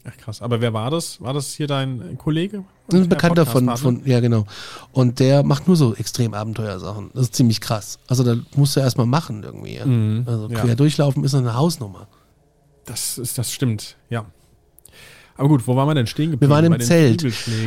Ach 0.05 0.17
krass, 0.17 0.41
aber 0.41 0.61
wer 0.61 0.73
war 0.73 0.91
das? 0.91 1.21
War 1.21 1.35
das 1.35 1.55
hier 1.55 1.67
dein 1.67 2.17
Kollege? 2.17 2.65
Ein 2.93 3.09
Bekannter 3.09 3.45
von, 3.47 3.77
von, 3.77 4.03
ja 4.05 4.21
genau. 4.21 4.47
Und 4.93 5.21
der 5.21 5.43
macht 5.43 5.67
nur 5.67 5.77
so 5.77 5.95
extrem 5.95 6.35
Abenteuersachen. 6.35 7.11
Das 7.15 7.25
ist 7.25 7.35
ziemlich 7.35 7.61
krass. 7.61 7.99
Also 8.09 8.25
da 8.25 8.37
musst 8.57 8.77
du 8.77 8.81
erstmal 8.81 9.07
machen 9.07 9.43
irgendwie. 9.43 9.77
Ja? 9.77 9.87
Mhm, 9.87 10.25
also 10.27 10.49
quer 10.49 10.67
ja. 10.67 10.75
durchlaufen 10.75 11.23
ist 11.25 11.35
eine 11.35 11.55
Hausnummer. 11.55 12.09
Das 12.87 13.19
ist, 13.19 13.37
das 13.39 13.53
stimmt, 13.53 13.97
ja. 14.09 14.25
Aber 15.37 15.49
gut, 15.49 15.67
wo 15.67 15.77
waren 15.77 15.89
wir 15.89 15.95
denn 15.95 16.07
stehen 16.07 16.33
geblieben? 16.33 16.51
Wir 16.51 16.55
waren 16.55 16.65
im 16.73 16.81
Zelt. 16.81 17.25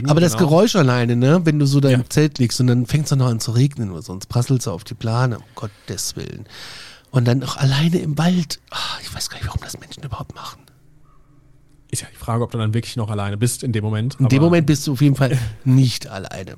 Aber 0.08 0.20
das 0.20 0.34
genau. 0.34 0.50
Geräusch 0.50 0.76
alleine, 0.76 1.16
ne, 1.16 1.42
wenn 1.44 1.60
du 1.60 1.66
so 1.66 1.80
da 1.80 1.90
ja. 1.90 1.98
im 1.98 2.10
Zelt 2.10 2.40
liegst 2.40 2.60
und 2.60 2.68
dann 2.68 2.86
fängt 2.86 3.06
es 3.06 3.16
noch 3.16 3.28
an 3.28 3.40
zu 3.40 3.52
regnen 3.52 3.92
oder 3.92 4.02
sonst 4.02 4.28
prasselt 4.28 4.62
es 4.62 4.68
auf 4.68 4.84
die 4.84 4.94
Plane, 4.96 5.38
um 5.38 5.44
Gottes 5.56 6.16
Willen. 6.16 6.46
Und 7.12 7.28
dann 7.28 7.44
auch 7.44 7.58
alleine 7.58 8.00
im 8.00 8.18
Wald. 8.18 8.60
Ach, 8.72 9.00
ich 9.02 9.14
weiß 9.14 9.30
gar 9.30 9.38
nicht, 9.38 9.48
warum 9.48 9.62
das 9.62 9.80
Menschen 9.80 10.04
überhaupt 10.04 10.36
machen 10.36 10.60
ist 11.94 12.02
ja 12.02 12.08
die 12.12 12.18
Frage, 12.18 12.44
ob 12.44 12.52
du 12.52 12.58
dann 12.58 12.74
wirklich 12.74 12.96
noch 12.96 13.10
alleine 13.10 13.38
bist 13.38 13.64
in 13.64 13.72
dem 13.72 13.84
Moment. 13.84 14.18
In 14.20 14.28
dem 14.28 14.42
Moment 14.42 14.68
bist 14.68 14.86
du 14.88 14.94
auf 14.94 15.02
jeden 15.02 15.16
Fall 15.16 15.38
nicht 15.64 16.08
alleine. 16.08 16.56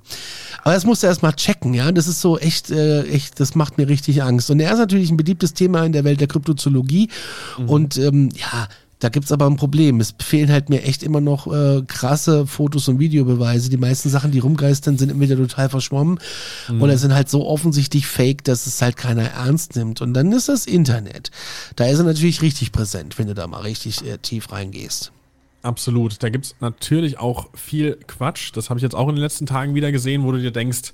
Aber 0.64 0.74
das 0.74 0.86
musst 0.86 1.04
du 1.04 1.08
erstmal 1.08 1.34
checken, 1.34 1.74
ja. 1.74 1.92
Das 1.92 2.08
ist 2.08 2.22
so 2.22 2.40
echt, 2.40 2.72
äh, 2.72 3.04
echt, 3.04 3.40
das 3.40 3.54
macht 3.54 3.78
mir 3.78 3.88
richtig 3.88 4.24
Angst. 4.24 4.50
Und 4.50 4.60
er 4.60 4.72
ist 4.72 4.80
natürlich 4.80 5.12
ein 5.12 5.18
beliebtes 5.18 5.54
Thema 5.54 5.86
in 5.86 5.92
der 5.92 6.04
Welt 6.04 6.22
der 6.22 6.28
Kryptozoologie. 6.28 7.10
Mhm. 7.60 7.70
Und 7.70 7.98
ähm, 7.98 8.30
ja, 8.36 8.68
da 9.00 9.10
gibt 9.10 9.26
es 9.26 9.32
aber 9.32 9.46
ein 9.46 9.58
Problem. 9.58 10.00
Es 10.00 10.16
fehlen 10.20 10.50
halt 10.50 10.70
mir 10.70 10.84
echt 10.84 11.04
immer 11.04 11.22
noch 11.22 11.52
äh, 11.52 11.82
krasse 11.86 12.48
Fotos 12.48 12.88
und 12.88 13.00
Videobeweise. 13.00 13.70
Die 13.70 13.78
meisten 13.78 14.10
Sachen, 14.10 14.32
die 14.32 14.40
rumgeistern, 14.40 14.98
sind 14.98 15.12
entweder 15.12 15.36
total 15.36 15.70
verschwommen 15.70 16.20
mhm. 16.70 16.82
oder 16.82 16.98
sind 16.98 17.14
halt 17.14 17.30
so 17.30 17.46
offensichtlich 17.46 18.08
fake, 18.08 18.44
dass 18.46 18.66
es 18.66 18.82
halt 18.82 18.96
keiner 18.96 19.24
ernst 19.24 19.76
nimmt. 19.76 20.02
Und 20.02 20.14
dann 20.14 20.32
ist 20.32 20.48
das 20.48 20.66
Internet. 20.66 21.30
Da 21.76 21.86
ist 21.86 22.00
er 22.00 22.06
natürlich 22.06 22.42
richtig 22.42 22.72
präsent, 22.72 23.20
wenn 23.20 23.28
du 23.28 23.36
da 23.36 23.48
mal 23.48 23.62
richtig 23.62 24.06
äh, 24.06 24.18
tief 24.18 24.52
reingehst. 24.52 25.12
Absolut. 25.66 26.22
Da 26.22 26.30
gibt 26.30 26.46
es 26.46 26.56
natürlich 26.60 27.20
auch 27.20 27.50
viel 27.56 27.98
Quatsch. 28.08 28.52
Das 28.54 28.70
habe 28.70 28.78
ich 28.78 28.84
jetzt 28.84 28.96
auch 28.96 29.10
in 29.10 29.16
den 29.16 29.22
letzten 29.22 29.48
Tagen 29.48 29.74
wieder 29.74 29.92
gesehen, 29.92 30.24
wo 30.24 30.32
du 30.32 30.40
dir 30.40 30.52
denkst, 30.52 30.94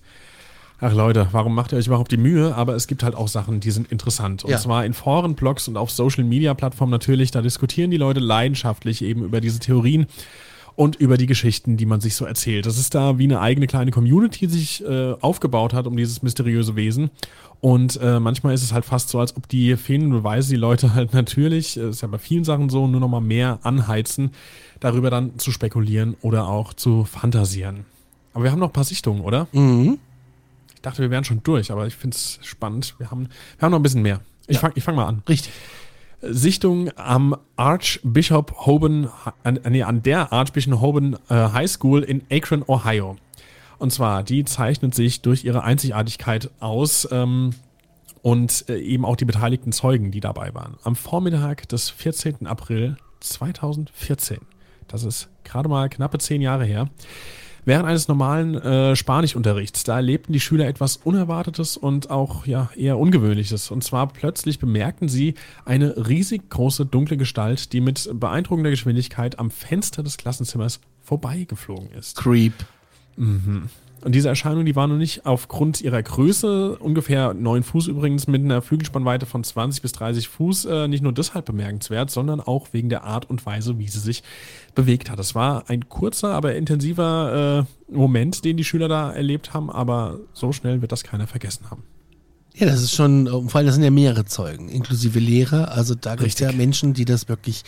ach 0.80 0.94
Leute, 0.94 1.28
warum 1.34 1.54
macht 1.54 1.74
ihr 1.74 1.78
euch 1.78 1.88
überhaupt 1.88 2.12
die 2.12 2.18
Mühe? 2.18 2.56
Aber 2.56 2.74
es 2.74 2.88
gibt 2.88 3.04
halt 3.04 3.14
auch 3.14 3.28
Sachen, 3.28 3.60
die 3.60 3.72
sind 3.72 3.92
interessant. 3.92 4.46
Und 4.46 4.52
ja. 4.52 4.58
zwar 4.58 4.86
in 4.86 4.94
Foren, 4.94 5.36
Blogs 5.36 5.68
und 5.68 5.76
auf 5.76 5.92
Social 5.92 6.24
Media 6.24 6.54
Plattformen 6.54 6.92
natürlich. 6.92 7.32
Da 7.32 7.42
diskutieren 7.42 7.92
die 7.92 7.98
Leute 7.98 8.22
leidenschaftlich 8.22 9.02
eben 9.02 9.24
über 9.24 9.42
diese 9.42 9.60
Theorien 9.60 10.08
und 10.76 10.96
über 10.96 11.18
die 11.18 11.26
Geschichten, 11.26 11.78
die 11.78 11.86
man 11.86 12.02
sich 12.02 12.16
so 12.16 12.26
erzählt. 12.26 12.66
Das 12.66 12.78
ist 12.78 12.96
da 12.96 13.18
wie 13.18 13.26
eine 13.26 13.40
eigene 13.40 13.68
kleine 13.68 13.92
Community, 13.92 14.48
die 14.48 14.54
sich 14.54 14.84
äh, 14.84 15.14
aufgebaut 15.22 15.74
hat 15.74 15.88
um 15.88 15.98
dieses 15.98 16.22
mysteriöse 16.22 16.76
Wesen. 16.76 17.10
Und 17.60 18.00
äh, 18.02 18.20
manchmal 18.20 18.54
ist 18.54 18.64
es 18.64 18.74
halt 18.74 18.86
fast 18.86 19.10
so, 19.10 19.20
als 19.20 19.38
ob 19.38 19.48
die 19.48 19.76
fehlenden 19.78 20.12
Beweise 20.12 20.50
die 20.50 20.60
Leute 20.60 20.94
halt 20.96 21.14
natürlich, 21.14 21.78
äh, 21.78 21.90
ist 21.90 22.02
ja 22.02 22.08
bei 22.08 22.18
vielen 22.18 22.44
Sachen 22.44 22.70
so, 22.70 22.88
nur 22.88 23.00
noch 23.00 23.10
mal 23.10 23.22
mehr 23.22 23.60
anheizen, 23.64 24.32
darüber 24.80 25.10
dann 25.10 25.38
zu 25.38 25.52
spekulieren 25.52 26.16
oder 26.22 26.48
auch 26.48 26.74
zu 26.74 27.06
fantasieren. 27.06 27.86
Aber 28.34 28.46
wir 28.46 28.52
haben 28.52 28.60
noch 28.60 28.70
ein 28.70 28.74
paar 28.74 28.84
Sichtungen, 28.84 29.22
oder? 29.22 29.48
Mhm. 29.52 30.00
Ich 30.74 30.82
dachte, 30.82 31.02
wir 31.04 31.12
wären 31.12 31.24
schon 31.24 31.44
durch, 31.44 31.72
aber 31.72 31.86
ich 31.86 31.96
finde 31.96 32.16
es 32.16 32.40
spannend. 32.42 32.96
Wir 32.98 33.12
haben, 33.12 33.30
wir 33.58 33.62
haben 33.62 33.72
noch 33.72 33.80
ein 33.80 33.84
bisschen 33.84 34.02
mehr. 34.02 34.22
Ich 34.48 34.56
ja. 34.56 34.62
fange 34.62 34.82
fang 34.82 34.96
mal 34.96 35.06
an. 35.06 35.22
Richtig. 35.30 35.52
Sichtung 36.22 36.90
am 36.98 37.36
Archbishop 37.56 38.66
Hoban, 38.66 39.10
an, 39.44 39.60
nee, 39.70 39.84
an 39.84 40.04
der 40.04 40.32
Archbishop 40.32 40.80
Hoban 40.82 41.18
äh, 41.30 41.36
High 41.36 41.70
School 41.70 42.04
in 42.04 42.22
Akron, 42.32 42.64
Ohio. 42.68 43.18
Und 43.80 43.92
zwar, 43.92 44.24
die 44.24 44.46
zeichnet 44.46 44.94
sich 44.94 45.22
durch 45.22 45.44
ihre 45.44 45.64
Einzigartigkeit 45.64 46.52
aus 46.60 47.08
ähm, 47.12 47.52
und 48.22 48.66
äh, 48.70 48.78
eben 48.78 49.06
auch 49.06 49.16
die 49.16 49.26
beteiligten 49.26 49.72
Zeugen, 49.72 50.12
die 50.12 50.20
dabei 50.20 50.54
waren. 50.54 50.78
Am 50.84 50.96
Vormittag 50.96 51.68
des 51.70 51.90
14. 51.90 52.46
April 52.46 52.98
2014, 53.22 54.38
das 54.88 55.04
ist 55.04 55.30
gerade 55.44 55.70
mal 55.70 55.90
knappe 55.90 56.20
zehn 56.20 56.42
Jahre 56.42 56.66
her, 56.66 56.90
Während 57.64 57.88
eines 57.88 58.08
normalen 58.08 58.56
äh, 58.56 58.96
Spanischunterrichts, 58.96 59.84
da 59.84 59.98
erlebten 59.98 60.34
die 60.34 60.40
Schüler 60.40 60.68
etwas 60.68 60.98
Unerwartetes 60.98 61.78
und 61.78 62.10
auch 62.10 62.46
ja 62.46 62.70
eher 62.76 62.98
Ungewöhnliches. 62.98 63.70
Und 63.70 63.84
zwar 63.84 64.08
plötzlich 64.08 64.58
bemerkten 64.58 65.08
sie 65.08 65.36
eine 65.66 66.08
riesig 66.08 66.50
große 66.50 66.86
dunkle 66.86 67.18
Gestalt, 67.18 67.74
die 67.74 67.82
mit 67.82 68.10
beeindruckender 68.14 68.72
Geschwindigkeit 68.72 69.38
am 69.38 69.52
Fenster 69.52 70.02
des 70.02 70.18
Klassenzimmers 70.18 70.80
vorbeigeflogen 71.02 71.92
ist. 71.92 72.18
Creep. 72.18 72.54
Und 74.04 74.16
diese 74.16 74.30
Erscheinung, 74.30 74.66
die 74.66 74.76
war 74.76 74.88
nur 74.88 74.98
nicht 74.98 75.26
aufgrund 75.26 75.82
ihrer 75.82 76.02
Größe, 76.02 76.78
ungefähr 76.80 77.34
neun 77.34 77.64
Fuß 77.64 77.88
übrigens, 77.88 78.28
mit 78.28 78.44
einer 78.44 78.62
Flügelspannweite 78.62 79.26
von 79.26 79.44
20 79.44 79.82
bis 79.82 79.92
30 79.92 80.28
Fuß, 80.28 80.66
äh, 80.66 80.88
nicht 80.88 81.04
nur 81.04 81.14
deshalb 81.14 81.46
bemerkenswert, 81.46 82.10
sondern 82.10 82.40
auch 82.40 82.70
wegen 82.72 82.90
der 82.90 83.04
Art 83.04 83.30
und 83.30 83.46
Weise, 83.46 83.78
wie 83.78 83.88
sie 83.88 84.00
sich 84.00 84.24
bewegt 84.74 85.12
hat. 85.12 85.20
Es 85.20 85.36
war 85.36 85.70
ein 85.70 85.88
kurzer, 85.90 86.34
aber 86.34 86.56
intensiver 86.56 87.66
äh, 87.90 87.94
Moment, 87.94 88.44
den 88.44 88.58
die 88.58 88.64
Schüler 88.64 88.88
da 88.88 89.12
erlebt 89.12 89.54
haben, 89.54 89.70
aber 89.70 90.20
so 90.34 90.52
schnell 90.52 90.82
wird 90.82 90.92
das 90.92 91.04
keiner 91.04 91.28
vergessen 91.28 91.70
haben. 91.70 91.84
Ja, 92.54 92.68
das 92.68 92.82
ist 92.82 92.94
schon, 92.94 93.28
äh, 93.28 93.30
vor 93.30 93.56
allem 93.56 93.66
das 93.66 93.76
sind 93.76 93.84
ja 93.84 93.92
mehrere 93.92 94.26
Zeugen, 94.26 94.68
inklusive 94.68 95.20
Lehrer. 95.20 95.72
Also 95.72 95.96
da 95.96 96.16
gibt 96.16 96.34
es 96.34 96.40
ja 96.40 96.52
Menschen, 96.52 96.94
die 96.94 97.06
das 97.06 97.30
wirklich 97.30 97.64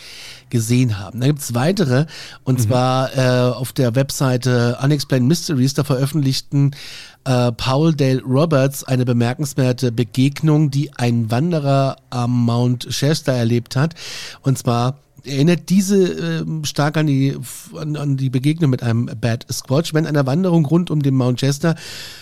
gesehen 0.49 0.99
haben. 0.99 1.21
Da 1.21 1.27
gibt 1.27 1.39
es 1.39 1.53
weitere, 1.53 2.05
und 2.43 2.61
zwar 2.61 3.15
äh, 3.17 3.53
auf 3.53 3.71
der 3.71 3.95
Webseite 3.95 4.77
Unexplained 4.83 5.27
Mysteries, 5.27 5.73
da 5.73 5.85
veröffentlichten 5.85 6.71
äh, 7.23 7.53
Paul 7.53 7.93
Dale 7.93 8.21
Roberts 8.23 8.83
eine 8.83 9.05
bemerkenswerte 9.05 9.91
Begegnung, 9.91 10.69
die 10.69 10.93
ein 10.95 11.31
Wanderer 11.31 11.95
am 12.09 12.45
Mount 12.45 12.87
Shasta 12.89 13.31
erlebt 13.31 13.77
hat. 13.77 13.95
Und 14.41 14.57
zwar 14.57 14.99
erinnert 15.25 15.69
diese 15.69 16.03
ähm, 16.41 16.65
stark 16.65 16.97
an 16.97 17.07
die, 17.07 17.37
an, 17.75 17.95
an 17.95 18.17
die 18.17 18.29
Begegnung 18.29 18.69
mit 18.69 18.83
einem 18.83 19.05
Bad 19.19 19.45
Squatch. 19.51 19.93
Während 19.93 20.07
einer 20.07 20.25
Wanderung 20.25 20.65
rund 20.65 20.91
um 20.91 21.01
den 21.01 21.15
Mount 21.15 21.39
Chester 21.39 21.75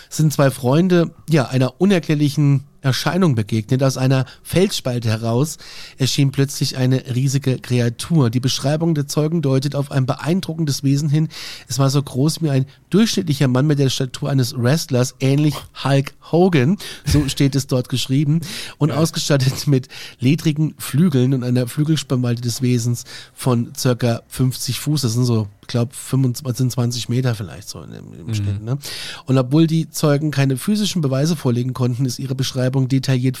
sind 0.08 0.32
zwei 0.32 0.50
Freunde 0.50 1.10
ja 1.28 1.46
einer 1.46 1.80
unerklärlichen 1.80 2.64
Erscheinung 2.82 3.34
begegnet. 3.34 3.82
Aus 3.82 3.96
einer 3.96 4.26
Felsspalte 4.42 5.08
heraus 5.08 5.58
erschien 5.96 6.32
plötzlich 6.32 6.76
eine 6.76 7.14
riesige 7.14 7.58
Kreatur. 7.58 8.28
Die 8.28 8.40
Beschreibung 8.40 8.94
der 8.94 9.06
Zeugen 9.06 9.40
deutet 9.40 9.74
auf 9.74 9.90
ein 9.90 10.04
beeindruckendes 10.04 10.82
Wesen 10.82 11.08
hin. 11.08 11.28
Es 11.68 11.78
war 11.78 11.88
so 11.88 12.02
groß 12.02 12.42
wie 12.42 12.50
ein 12.50 12.66
durchschnittlicher 12.90 13.48
Mann 13.48 13.66
mit 13.66 13.78
der 13.78 13.88
Statur 13.88 14.30
eines 14.30 14.54
Wrestlers, 14.56 15.14
ähnlich 15.20 15.54
Hulk 15.82 16.12
Hogan, 16.30 16.76
so 17.06 17.28
steht 17.28 17.54
es 17.54 17.66
dort 17.66 17.88
geschrieben, 17.88 18.40
und 18.78 18.90
ausgestattet 18.90 19.66
mit 19.66 19.88
ledrigen 20.18 20.74
Flügeln 20.78 21.34
und 21.34 21.44
einer 21.44 21.66
Flügelspannweite 21.66 22.42
des 22.42 22.62
Wesens 22.62 23.04
von 23.32 23.72
circa 23.76 24.22
50 24.28 24.80
Fuß. 24.80 25.02
Das 25.02 25.12
sind 25.14 25.24
so 25.24 25.48
glaube, 25.72 25.92
25, 25.92 26.70
20 26.70 27.08
Meter 27.08 27.34
vielleicht 27.34 27.68
so 27.68 27.82
im, 27.82 27.92
im 27.92 28.34
Schnitt. 28.34 28.62
Ne? 28.62 28.78
Und 29.26 29.38
obwohl 29.38 29.66
die 29.66 29.90
Zeugen 29.90 30.30
keine 30.30 30.56
physischen 30.56 31.02
Beweise 31.02 31.34
vorlegen 31.34 31.74
konnten, 31.74 32.04
ist 32.04 32.18
ihre 32.18 32.34
Beschreibung 32.34 32.88
detailliert 32.88 33.38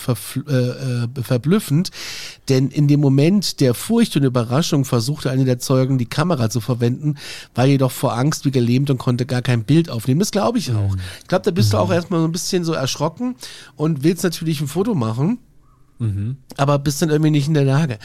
äh, 0.48 0.50
äh, 0.50 1.08
verblüffend. 1.22 1.90
Denn 2.48 2.68
in 2.68 2.88
dem 2.88 3.00
Moment 3.00 3.60
der 3.60 3.74
Furcht 3.74 4.16
und 4.16 4.24
Überraschung 4.24 4.84
versuchte 4.84 5.30
einer 5.30 5.44
der 5.44 5.58
Zeugen, 5.58 5.98
die 5.98 6.06
Kamera 6.06 6.50
zu 6.50 6.60
verwenden, 6.60 7.16
war 7.54 7.66
jedoch 7.66 7.92
vor 7.92 8.16
Angst 8.16 8.44
wie 8.44 8.50
gelähmt 8.50 8.90
und 8.90 8.98
konnte 8.98 9.26
gar 9.26 9.42
kein 9.42 9.64
Bild 9.64 9.90
aufnehmen. 9.90 10.20
Das 10.20 10.32
glaube 10.32 10.58
ich 10.58 10.72
auch. 10.72 10.96
Ich 11.20 11.28
glaube, 11.28 11.44
da 11.44 11.50
bist 11.50 11.72
du 11.72 11.78
auch 11.78 11.92
erstmal 11.92 12.20
so 12.20 12.26
ein 12.26 12.32
bisschen 12.32 12.64
so 12.64 12.72
erschrocken 12.72 13.36
und 13.76 14.02
willst 14.02 14.24
natürlich 14.24 14.60
ein 14.60 14.68
Foto 14.68 14.94
machen 14.94 15.38
aber 16.56 16.78
bist 16.78 17.00
dann 17.00 17.10
irgendwie 17.10 17.30
nicht 17.30 17.48
in 17.48 17.54
der 17.54 17.64
Lage. 17.64 17.98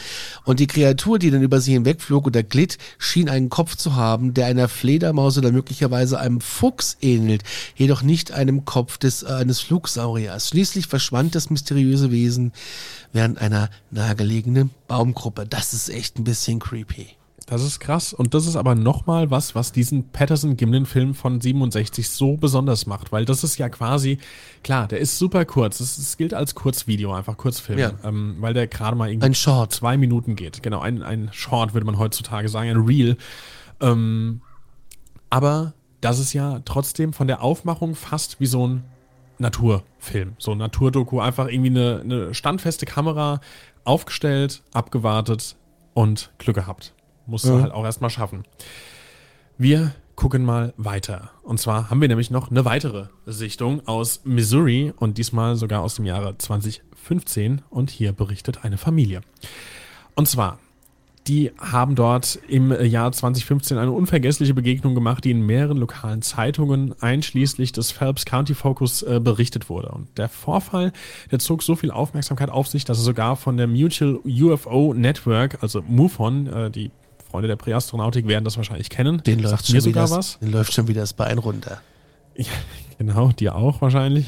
Und 0.44 0.60
die 0.60 0.66
Kreatur, 0.66 1.18
die 1.18 1.30
dann 1.30 1.42
über 1.42 1.60
sie 1.60 1.72
hinwegflog 1.72 2.26
oder 2.26 2.42
glitt, 2.42 2.78
schien 2.98 3.28
einen 3.28 3.50
Kopf 3.50 3.76
zu 3.76 3.96
haben, 3.96 4.34
der 4.34 4.46
einer 4.46 4.68
Fledermaus 4.68 5.36
oder 5.36 5.52
möglicherweise 5.52 6.18
einem 6.18 6.40
Fuchs 6.40 6.96
ähnelt, 7.00 7.42
jedoch 7.76 8.02
nicht 8.02 8.32
einem 8.32 8.64
Kopf 8.64 8.98
des, 8.98 9.22
äh, 9.22 9.26
eines 9.26 9.60
Flugsauriers. 9.60 10.48
Schließlich 10.48 10.86
verschwand 10.86 11.34
das 11.34 11.50
mysteriöse 11.50 12.10
Wesen 12.10 12.52
während 13.12 13.38
einer 13.38 13.70
nahegelegenen 13.90 14.70
Baumgruppe. 14.86 15.46
Das 15.46 15.74
ist 15.74 15.88
echt 15.88 16.18
ein 16.18 16.24
bisschen 16.24 16.60
creepy. 16.60 17.17
Das 17.50 17.62
ist 17.62 17.80
krass. 17.80 18.12
Und 18.12 18.34
das 18.34 18.46
ist 18.46 18.56
aber 18.56 18.74
nochmal 18.74 19.30
was, 19.30 19.54
was 19.54 19.72
diesen 19.72 20.10
Patterson-Gimlin-Film 20.10 21.14
von 21.14 21.40
67 21.40 22.10
so 22.10 22.36
besonders 22.36 22.84
macht, 22.86 23.10
weil 23.10 23.24
das 23.24 23.42
ist 23.42 23.56
ja 23.56 23.70
quasi, 23.70 24.18
klar, 24.62 24.86
der 24.86 24.98
ist 24.98 25.18
super 25.18 25.46
kurz. 25.46 25.80
Es 25.80 26.16
gilt 26.18 26.34
als 26.34 26.54
Kurzvideo, 26.54 27.14
einfach 27.14 27.38
Kurzfilm, 27.38 27.78
Ja. 27.78 27.92
ähm, 28.04 28.36
weil 28.40 28.52
der 28.52 28.66
gerade 28.66 28.96
mal 28.96 29.08
irgendwie 29.08 29.26
Ein 29.28 29.34
Short. 29.34 29.72
zwei 29.72 29.96
Minuten 29.96 30.36
geht. 30.36 30.62
Genau, 30.62 30.80
ein, 30.80 31.02
ein 31.02 31.30
Short 31.32 31.72
würde 31.72 31.86
man 31.86 31.98
heutzutage 31.98 32.50
sagen, 32.50 32.68
ein 32.68 32.76
Reel. 32.84 33.16
Ähm, 33.80 34.42
aber 35.30 35.72
das 36.02 36.18
ist 36.18 36.34
ja 36.34 36.60
trotzdem 36.66 37.14
von 37.14 37.28
der 37.28 37.42
Aufmachung 37.42 37.94
fast 37.94 38.40
wie 38.40 38.46
so 38.46 38.66
ein 38.68 38.84
Naturfilm, 39.38 40.34
so 40.38 40.52
ein 40.52 40.58
Naturdoku, 40.58 41.20
einfach 41.20 41.48
irgendwie 41.48 41.70
eine, 41.70 42.00
eine 42.04 42.34
standfeste 42.34 42.84
Kamera 42.86 43.40
aufgestellt, 43.84 44.62
abgewartet 44.74 45.56
und 45.94 46.30
Glück 46.38 46.56
gehabt. 46.56 46.92
Musst 47.28 47.44
du 47.44 47.60
halt 47.60 47.72
auch 47.72 47.84
erstmal 47.84 48.10
schaffen. 48.10 48.42
Wir 49.58 49.94
gucken 50.16 50.44
mal 50.44 50.72
weiter. 50.76 51.30
Und 51.42 51.60
zwar 51.60 51.90
haben 51.90 52.00
wir 52.00 52.08
nämlich 52.08 52.30
noch 52.30 52.50
eine 52.50 52.64
weitere 52.64 53.06
Sichtung 53.26 53.86
aus 53.86 54.22
Missouri 54.24 54.92
und 54.96 55.18
diesmal 55.18 55.54
sogar 55.56 55.82
aus 55.82 55.94
dem 55.96 56.06
Jahre 56.06 56.36
2015 56.38 57.62
und 57.68 57.90
hier 57.90 58.12
berichtet 58.12 58.64
eine 58.64 58.78
Familie. 58.78 59.20
Und 60.16 60.26
zwar, 60.26 60.58
die 61.28 61.52
haben 61.58 61.94
dort 61.94 62.38
im 62.48 62.72
Jahr 62.82 63.12
2015 63.12 63.76
eine 63.76 63.92
unvergessliche 63.92 64.54
Begegnung 64.54 64.94
gemacht, 64.94 65.24
die 65.24 65.30
in 65.30 65.42
mehreren 65.42 65.76
lokalen 65.76 66.22
Zeitungen 66.22 66.94
einschließlich 67.00 67.72
des 67.72 67.92
Phelps 67.92 68.24
County 68.24 68.54
Focus 68.54 69.02
äh, 69.02 69.20
berichtet 69.22 69.68
wurde. 69.68 69.90
Und 69.90 70.16
der 70.16 70.30
Vorfall, 70.30 70.92
der 71.30 71.38
zog 71.38 71.62
so 71.62 71.76
viel 71.76 71.90
Aufmerksamkeit 71.90 72.48
auf 72.48 72.66
sich, 72.68 72.86
dass 72.86 72.98
er 72.98 73.04
sogar 73.04 73.36
von 73.36 73.58
der 73.58 73.66
Mutual 73.66 74.18
UFO 74.24 74.94
Network, 74.94 75.62
also 75.62 75.82
MUFON, 75.86 76.46
äh, 76.46 76.70
die 76.70 76.90
Freunde 77.30 77.48
der 77.48 77.56
Präastronautik 77.56 78.26
werden 78.26 78.44
das 78.44 78.56
wahrscheinlich 78.56 78.90
kennen. 78.90 79.22
Den 79.24 79.40
läuft, 79.40 79.68
mir 79.72 79.80
schon 79.80 79.90
wieder, 79.90 80.06
sogar 80.06 80.18
das- 80.18 80.34
was. 80.34 80.38
den 80.40 80.52
läuft 80.52 80.72
schon 80.72 80.88
wieder 80.88 81.00
das 81.02 81.12
Bein 81.12 81.38
runter. 81.38 81.80
Ja, 82.36 82.46
genau, 82.98 83.32
dir 83.32 83.56
auch 83.56 83.80
wahrscheinlich. 83.80 84.26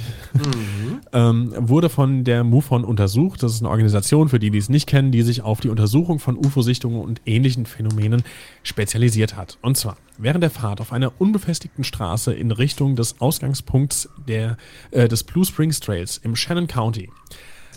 ähm, 1.13 1.53
wurde 1.57 1.89
von 1.89 2.25
der 2.25 2.43
MUFON 2.43 2.85
untersucht. 2.85 3.43
Das 3.43 3.53
ist 3.53 3.61
eine 3.61 3.71
Organisation, 3.71 4.29
für 4.29 4.41
die, 4.41 4.51
die 4.51 4.59
es 4.59 4.69
nicht 4.69 4.89
kennen, 4.89 5.13
die 5.13 5.23
sich 5.23 5.43
auf 5.43 5.61
die 5.61 5.69
Untersuchung 5.69 6.19
von 6.19 6.37
UFO-Sichtungen 6.37 7.01
und 7.01 7.21
ähnlichen 7.25 7.67
Phänomenen 7.67 8.25
spezialisiert 8.65 9.37
hat. 9.37 9.59
Und 9.63 9.77
zwar 9.77 9.97
während 10.19 10.43
der 10.43 10.51
Fahrt 10.51 10.81
auf 10.81 10.93
einer 10.93 11.13
unbefestigten 11.21 11.85
Straße 11.85 12.33
in 12.35 12.51
Richtung 12.51 12.97
des 12.97 13.21
Ausgangspunkts 13.21 14.09
der, 14.27 14.57
äh, 14.91 15.07
des 15.07 15.23
Blue 15.23 15.45
Springs 15.45 15.79
Trails 15.79 16.19
im 16.19 16.35
Shannon 16.35 16.67
County. 16.67 17.11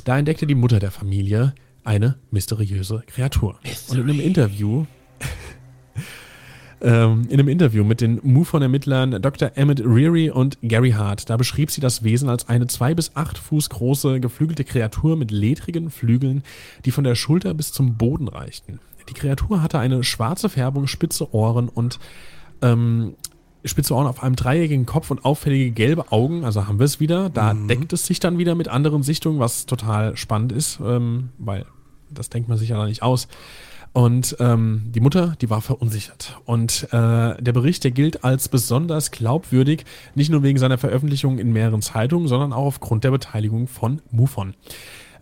Da 0.03 0.17
entdeckte 0.17 0.47
die 0.47 0.55
Mutter 0.55 0.79
der 0.79 0.91
Familie 0.91 1.53
eine 1.83 2.15
mysteriöse 2.31 3.03
Kreatur. 3.05 3.59
Und 3.89 3.97
in 3.97 4.03
einem 4.09 4.19
Interview 4.19 4.85
in 6.81 6.89
einem 6.89 7.47
Interview 7.47 7.85
mit 7.85 8.01
den 8.01 8.19
MUFON-Ermittlern 8.23 9.21
Dr. 9.21 9.51
Emmett 9.55 9.79
Reary 9.85 10.29
und 10.29 10.57
Gary 10.61 10.91
Hart. 10.91 11.29
Da 11.29 11.37
beschrieb 11.37 11.71
sie 11.71 11.79
das 11.79 12.03
Wesen 12.03 12.27
als 12.27 12.49
eine 12.49 12.67
zwei 12.67 12.93
bis 12.93 13.15
acht 13.15 13.37
Fuß 13.37 13.69
große, 13.69 14.19
geflügelte 14.19 14.65
Kreatur 14.65 15.15
mit 15.15 15.31
ledrigen 15.31 15.89
Flügeln, 15.89 16.43
die 16.83 16.91
von 16.91 17.05
der 17.05 17.15
Schulter 17.15 17.53
bis 17.53 17.71
zum 17.71 17.95
Boden 17.95 18.27
reichten. 18.27 18.81
Die 19.09 19.13
Kreatur 19.13 19.61
hatte 19.61 19.79
eine 19.79 20.03
schwarze 20.03 20.49
Färbung, 20.49 20.87
spitze 20.87 21.33
Ohren 21.33 21.69
und 21.69 21.99
ähm, 22.61 23.15
spitze 23.65 23.93
Ohren 23.93 24.07
auf 24.07 24.21
einem 24.23 24.35
dreieckigen 24.35 24.85
Kopf 24.85 25.11
und 25.11 25.25
auffällige 25.25 25.71
gelbe 25.71 26.11
Augen. 26.11 26.43
Also 26.43 26.67
haben 26.67 26.79
wir 26.79 26.85
es 26.85 26.99
wieder. 26.99 27.29
Da 27.29 27.53
deckt 27.53 27.93
es 27.93 28.05
sich 28.05 28.19
dann 28.19 28.37
wieder 28.37 28.55
mit 28.55 28.67
anderen 28.67 29.03
Sichtungen, 29.03 29.39
was 29.39 29.65
total 29.65 30.17
spannend 30.17 30.51
ist, 30.51 30.79
ähm, 30.83 31.29
weil 31.37 31.65
das 32.09 32.29
denkt 32.29 32.49
man 32.49 32.57
sich 32.57 32.69
ja 32.69 32.77
da 32.77 32.85
nicht 32.85 33.03
aus. 33.03 33.27
Und 33.93 34.35
ähm, 34.39 34.91
die 34.93 34.99
Mutter, 34.99 35.35
die 35.39 35.51
war 35.51 35.61
verunsichert. 35.61 36.39
Und 36.45 36.87
äh, 36.91 37.41
der 37.41 37.53
Bericht, 37.53 37.83
der 37.83 37.91
gilt 37.91 38.23
als 38.23 38.49
besonders 38.49 39.11
glaubwürdig, 39.11 39.85
nicht 40.15 40.31
nur 40.31 40.41
wegen 40.41 40.57
seiner 40.57 40.79
Veröffentlichung 40.79 41.37
in 41.37 41.53
mehreren 41.53 41.83
Zeitungen, 41.83 42.27
sondern 42.27 42.53
auch 42.53 42.65
aufgrund 42.65 43.03
der 43.03 43.11
Beteiligung 43.11 43.67
von 43.67 44.01
MUFON. 44.11 44.55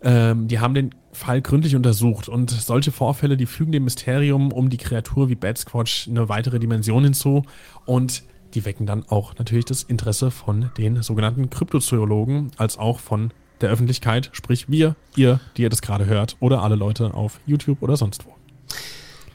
Ähm, 0.02 0.48
die 0.48 0.58
haben 0.58 0.72
den 0.72 0.94
Fall 1.12 1.42
gründlich 1.42 1.76
untersucht 1.76 2.28
und 2.28 2.50
solche 2.50 2.90
Vorfälle, 2.90 3.36
die 3.36 3.46
fügen 3.46 3.72
dem 3.72 3.84
Mysterium 3.84 4.50
um 4.50 4.70
die 4.70 4.78
Kreatur 4.78 5.28
wie 5.28 5.34
Bad 5.34 5.58
Squatch 5.58 6.08
eine 6.08 6.30
weitere 6.30 6.58
Dimension 6.58 7.04
hinzu 7.04 7.44
und 7.84 8.24
die 8.54 8.64
wecken 8.64 8.86
dann 8.86 9.04
auch 9.08 9.36
natürlich 9.38 9.66
das 9.66 9.82
Interesse 9.82 10.30
von 10.30 10.70
den 10.76 11.02
sogenannten 11.02 11.50
Kryptozoologen 11.50 12.50
als 12.56 12.78
auch 12.78 12.98
von 12.98 13.32
der 13.60 13.70
Öffentlichkeit, 13.70 14.30
sprich 14.32 14.68
wir, 14.68 14.96
ihr, 15.14 15.40
die 15.56 15.62
ihr 15.62 15.70
das 15.70 15.82
gerade 15.82 16.06
hört 16.06 16.36
oder 16.40 16.62
alle 16.62 16.74
Leute 16.74 17.14
auf 17.14 17.40
YouTube 17.46 17.82
oder 17.82 17.96
sonst 17.96 18.26
wo. 18.26 18.41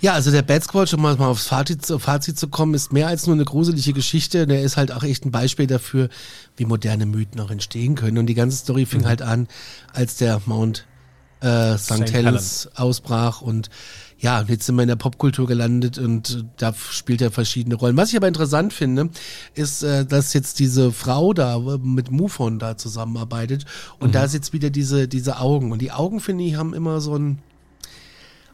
Ja, 0.01 0.13
also 0.13 0.31
der 0.31 0.41
Bad 0.43 0.63
Squatch, 0.63 0.93
um 0.93 1.01
mal 1.01 1.15
aufs 1.17 1.47
Fazit, 1.47 1.85
zu- 1.85 1.97
Fazit 1.99 2.37
zu 2.37 2.47
kommen, 2.47 2.73
ist 2.73 2.93
mehr 2.93 3.07
als 3.07 3.25
nur 3.25 3.35
eine 3.35 3.45
gruselige 3.45 3.93
Geschichte. 3.93 4.45
Der 4.47 4.61
ist 4.61 4.77
halt 4.77 4.91
auch 4.91 5.03
echt 5.03 5.25
ein 5.25 5.31
Beispiel 5.31 5.67
dafür, 5.67 6.09
wie 6.55 6.65
moderne 6.65 7.05
Mythen 7.05 7.39
auch 7.41 7.51
entstehen 7.51 7.95
können. 7.95 8.17
Und 8.17 8.27
die 8.27 8.35
ganze 8.35 8.57
Story 8.57 8.85
fing 8.85 9.05
halt 9.05 9.21
an, 9.21 9.47
als 9.93 10.17
der 10.17 10.41
Mount 10.45 10.85
äh, 11.41 11.77
St. 11.77 11.93
St. 12.07 12.13
Helens 12.13 12.69
ausbrach 12.75 13.41
und 13.41 13.69
Ja, 14.19 14.41
jetzt 14.47 14.65
sind 14.65 14.75
wir 14.75 14.81
in 14.81 14.87
der 14.87 14.95
Popkultur 14.95 15.45
gelandet 15.45 15.99
und 15.99 16.45
da 16.57 16.73
spielt 16.73 17.21
er 17.21 17.29
verschiedene 17.29 17.75
Rollen. 17.75 17.95
Was 17.95 18.09
ich 18.09 18.17
aber 18.17 18.27
interessant 18.27 18.73
finde, 18.73 19.09
ist, 19.53 19.83
äh, 19.83 20.03
dass 20.07 20.33
jetzt 20.33 20.57
diese 20.57 20.91
Frau 20.91 21.33
da 21.33 21.57
äh, 21.57 21.77
mit 21.77 22.09
Mufon 22.09 22.57
da 22.57 22.75
zusammenarbeitet 22.77 23.65
und 23.99 24.15
da 24.15 24.23
ist 24.23 24.33
jetzt 24.33 24.53
wieder 24.53 24.71
diese, 24.71 25.07
diese 25.07 25.37
Augen. 25.39 25.71
Und 25.71 25.83
die 25.83 25.91
Augen, 25.91 26.19
finde 26.19 26.43
ich, 26.45 26.55
haben 26.55 26.73
immer 26.73 26.99
so 27.01 27.15
ein, 27.15 27.37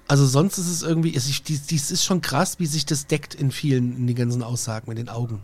also 0.08 0.26
sonst 0.26 0.58
ist 0.58 0.70
es 0.70 0.82
irgendwie, 0.82 1.16
es 1.16 1.30
ist, 1.30 2.04
schon 2.04 2.22
krass, 2.22 2.60
wie 2.60 2.66
sich 2.66 2.86
das 2.86 3.08
deckt 3.08 3.36
in 3.36 3.52
vielen, 3.52 3.96
in 3.96 4.08
den 4.08 4.16
ganzen 4.16 4.44
Aussagen 4.44 4.90
mit 4.90 4.98
den 4.98 5.10
Augen. 5.10 5.42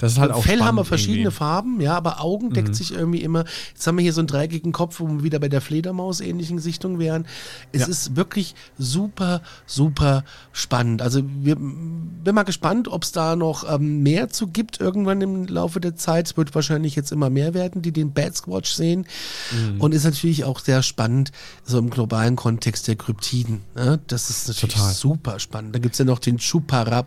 Das 0.00 0.12
ist 0.12 0.18
halt 0.18 0.32
auch 0.32 0.42
Fell 0.42 0.60
haben 0.60 0.76
wir 0.76 0.84
spannend 0.84 0.88
verschiedene 0.88 1.18
irgendwie. 1.24 1.36
Farben, 1.36 1.80
ja, 1.82 1.94
aber 1.94 2.22
Augen 2.22 2.54
deckt 2.54 2.74
sich 2.74 2.94
irgendwie 2.94 3.20
immer. 3.22 3.44
Jetzt 3.74 3.86
haben 3.86 3.98
wir 3.98 4.02
hier 4.02 4.14
so 4.14 4.22
einen 4.22 4.28
dreieckigen 4.28 4.72
Kopf, 4.72 4.98
wo 4.98 5.06
wir 5.06 5.22
wieder 5.22 5.38
bei 5.38 5.50
der 5.50 5.60
Fledermaus 5.60 6.20
ähnlichen 6.22 6.58
Sichtung 6.58 6.98
wären. 6.98 7.26
Es 7.72 7.82
Ja. 7.82 7.86
ist 7.88 8.16
wirklich 8.16 8.54
super, 8.78 9.42
super 9.66 10.24
spannend. 10.52 11.02
Also 11.02 11.20
wir 11.24 11.56
bin 11.56 12.34
mal 12.34 12.44
gespannt, 12.44 12.88
ob 12.88 13.04
es 13.04 13.12
da 13.12 13.36
noch 13.36 13.70
ähm, 13.70 14.02
mehr 14.02 14.30
zu 14.30 14.46
gibt 14.46 14.80
irgendwann 14.80 15.20
im 15.20 15.46
Laufe 15.46 15.80
der 15.80 15.96
Zeit. 15.96 16.28
Es 16.28 16.36
wird 16.38 16.54
wahrscheinlich 16.54 16.96
jetzt 16.96 17.12
immer 17.12 17.28
mehr 17.28 17.52
werden, 17.52 17.82
die 17.82 17.92
den 17.92 18.12
Bad 18.14 18.34
Squatch 18.34 18.72
sehen. 18.72 19.06
Mhm. 19.52 19.80
Und 19.82 19.92
ist 19.92 20.04
natürlich 20.04 20.44
auch 20.44 20.60
sehr 20.60 20.82
spannend, 20.82 21.30
so 21.62 21.78
im 21.78 21.90
globalen 21.90 22.36
Kontext 22.36 22.88
der 22.88 22.96
Kryptiden. 22.96 23.60
Ne? 23.74 24.00
Das 24.06 24.30
ist 24.30 24.48
natürlich 24.48 24.76
Total. 24.76 24.92
super 24.94 25.38
spannend. 25.38 25.74
Da 25.74 25.78
gibt's 25.78 25.98
ja 25.98 26.06
noch 26.06 26.20
den 26.20 26.38
Chupacabra. 26.38 27.04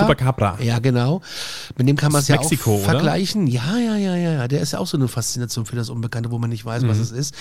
Chupacabra. 0.00 0.58
Ja, 0.60 0.80
genau. 0.80 1.20
Mit 1.76 1.88
dem 1.88 1.96
kann 1.96 2.07
man 2.12 2.18
Aus 2.20 2.22
es 2.22 2.28
ja 2.28 2.38
auch 2.40 2.66
oder? 2.66 2.84
vergleichen. 2.84 3.46
Ja, 3.46 3.76
ja, 3.78 3.96
ja, 3.96 4.16
ja, 4.16 4.32
ja. 4.32 4.48
Der 4.48 4.60
ist 4.60 4.72
ja 4.72 4.78
auch 4.78 4.86
so 4.86 4.96
eine 4.96 5.08
Faszination 5.08 5.66
für 5.66 5.76
das 5.76 5.90
Unbekannte, 5.90 6.30
wo 6.30 6.38
man 6.38 6.50
nicht 6.50 6.64
weiß, 6.64 6.82
Mhm. 6.82 6.88
was 6.88 6.98
es 6.98 7.10
ist. 7.10 7.34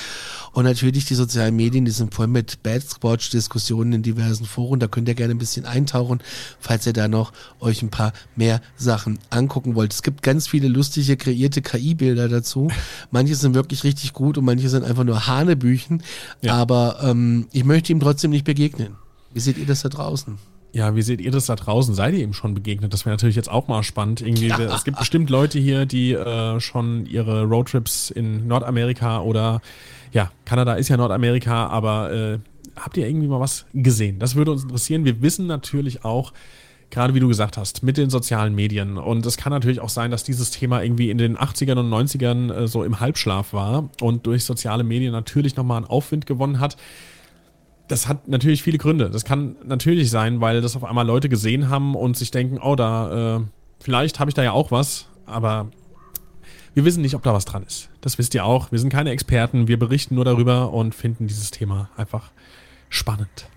Und 0.53 0.63
natürlich 0.65 1.05
die 1.05 1.15
sozialen 1.15 1.55
Medien, 1.55 1.85
die 1.85 1.91
sind 1.91 2.13
voll 2.13 2.27
mit 2.27 2.63
Bad 2.63 2.83
Squatch-Diskussionen 2.83 3.93
in 3.93 4.01
diversen 4.03 4.45
Foren. 4.45 4.79
Da 4.79 4.87
könnt 4.87 5.07
ihr 5.07 5.15
gerne 5.15 5.33
ein 5.33 5.37
bisschen 5.37 5.65
eintauchen, 5.65 6.19
falls 6.59 6.85
ihr 6.85 6.93
da 6.93 7.07
noch 7.07 7.33
euch 7.59 7.81
ein 7.81 7.89
paar 7.89 8.13
mehr 8.35 8.61
Sachen 8.77 9.19
angucken 9.29 9.75
wollt. 9.75 9.93
Es 9.93 10.03
gibt 10.03 10.23
ganz 10.23 10.47
viele 10.47 10.67
lustige, 10.67 11.17
kreierte 11.17 11.61
KI-Bilder 11.61 12.29
dazu. 12.29 12.69
Manche 13.11 13.35
sind 13.35 13.53
wirklich 13.55 13.83
richtig 13.83 14.13
gut 14.13 14.37
und 14.37 14.45
manche 14.45 14.69
sind 14.69 14.83
einfach 14.83 15.03
nur 15.03 15.27
Hanebüchen. 15.27 16.03
Ja. 16.41 16.55
Aber 16.55 16.99
ähm, 17.03 17.47
ich 17.51 17.63
möchte 17.65 17.91
ihm 17.91 17.99
trotzdem 17.99 18.31
nicht 18.31 18.45
begegnen. 18.45 18.95
Wie 19.33 19.39
seht 19.39 19.57
ihr 19.57 19.65
das 19.65 19.81
da 19.81 19.89
draußen? 19.89 20.37
Ja, 20.73 20.95
wie 20.95 21.01
seht 21.01 21.21
ihr 21.21 21.31
das 21.31 21.45
da 21.45 21.55
draußen? 21.55 21.95
Seid 21.95 22.13
ihr 22.13 22.21
ihm 22.21 22.33
schon 22.33 22.53
begegnet? 22.53 22.93
Das 22.93 23.05
wäre 23.05 23.13
natürlich 23.13 23.35
jetzt 23.35 23.49
auch 23.49 23.67
mal 23.67 23.83
spannend. 23.83 24.21
Irgendwie, 24.21 24.49
Es 24.49 24.83
gibt 24.83 24.99
bestimmt 24.99 25.29
Leute 25.29 25.59
hier, 25.59 25.85
die 25.85 26.13
äh, 26.13 26.59
schon 26.59 27.05
ihre 27.05 27.43
Roadtrips 27.43 28.11
in 28.11 28.47
Nordamerika 28.47 29.21
oder 29.21 29.61
ja, 30.11 30.31
Kanada 30.45 30.75
ist 30.75 30.89
ja 30.89 30.97
Nordamerika, 30.97 31.67
aber 31.67 32.11
äh, 32.11 32.39
habt 32.75 32.97
ihr 32.97 33.07
irgendwie 33.07 33.27
mal 33.27 33.39
was 33.39 33.65
gesehen? 33.73 34.19
Das 34.19 34.35
würde 34.35 34.51
uns 34.51 34.63
interessieren. 34.63 35.05
Wir 35.05 35.21
wissen 35.21 35.47
natürlich 35.47 36.05
auch, 36.05 36.33
gerade 36.89 37.13
wie 37.13 37.19
du 37.19 37.27
gesagt 37.27 37.57
hast, 37.57 37.83
mit 37.83 37.97
den 37.97 38.09
sozialen 38.09 38.53
Medien. 38.55 38.97
Und 38.97 39.25
es 39.25 39.37
kann 39.37 39.51
natürlich 39.51 39.79
auch 39.79 39.89
sein, 39.89 40.11
dass 40.11 40.23
dieses 40.23 40.51
Thema 40.51 40.81
irgendwie 40.83 41.09
in 41.09 41.17
den 41.17 41.37
80ern 41.37 41.79
und 41.79 41.89
90ern 41.89 42.53
äh, 42.53 42.67
so 42.67 42.83
im 42.83 42.99
Halbschlaf 42.99 43.53
war 43.53 43.89
und 44.01 44.25
durch 44.25 44.43
soziale 44.43 44.83
Medien 44.83 45.11
natürlich 45.11 45.55
nochmal 45.55 45.77
einen 45.77 45.87
Aufwind 45.87 46.25
gewonnen 46.25 46.59
hat 46.59 46.77
das 47.87 48.07
hat 48.07 48.27
natürlich 48.27 48.63
viele 48.63 48.77
Gründe. 48.77 49.09
Das 49.09 49.23
kann 49.23 49.55
natürlich 49.63 50.09
sein, 50.09 50.41
weil 50.41 50.61
das 50.61 50.75
auf 50.75 50.83
einmal 50.83 51.05
Leute 51.05 51.29
gesehen 51.29 51.69
haben 51.69 51.95
und 51.95 52.17
sich 52.17 52.31
denken, 52.31 52.59
oh, 52.61 52.75
da, 52.75 53.37
äh, 53.37 53.41
vielleicht 53.79 54.19
habe 54.19 54.29
ich 54.29 54.35
da 54.35 54.43
ja 54.43 54.51
auch 54.51 54.71
was, 54.71 55.07
aber 55.25 55.71
wir 56.73 56.85
wissen 56.85 57.01
nicht, 57.01 57.15
ob 57.15 57.23
da 57.23 57.33
was 57.33 57.45
dran 57.45 57.63
ist. 57.63 57.89
Das 58.01 58.17
wisst 58.17 58.35
ihr 58.35 58.45
auch. 58.45 58.71
Wir 58.71 58.79
sind 58.79 58.89
keine 58.89 59.11
Experten, 59.11 59.67
wir 59.67 59.79
berichten 59.79 60.15
nur 60.15 60.25
darüber 60.25 60.73
und 60.73 60.93
finden 60.93 61.27
dieses 61.27 61.51
Thema 61.51 61.89
einfach 61.97 62.31
spannend. 62.89 63.47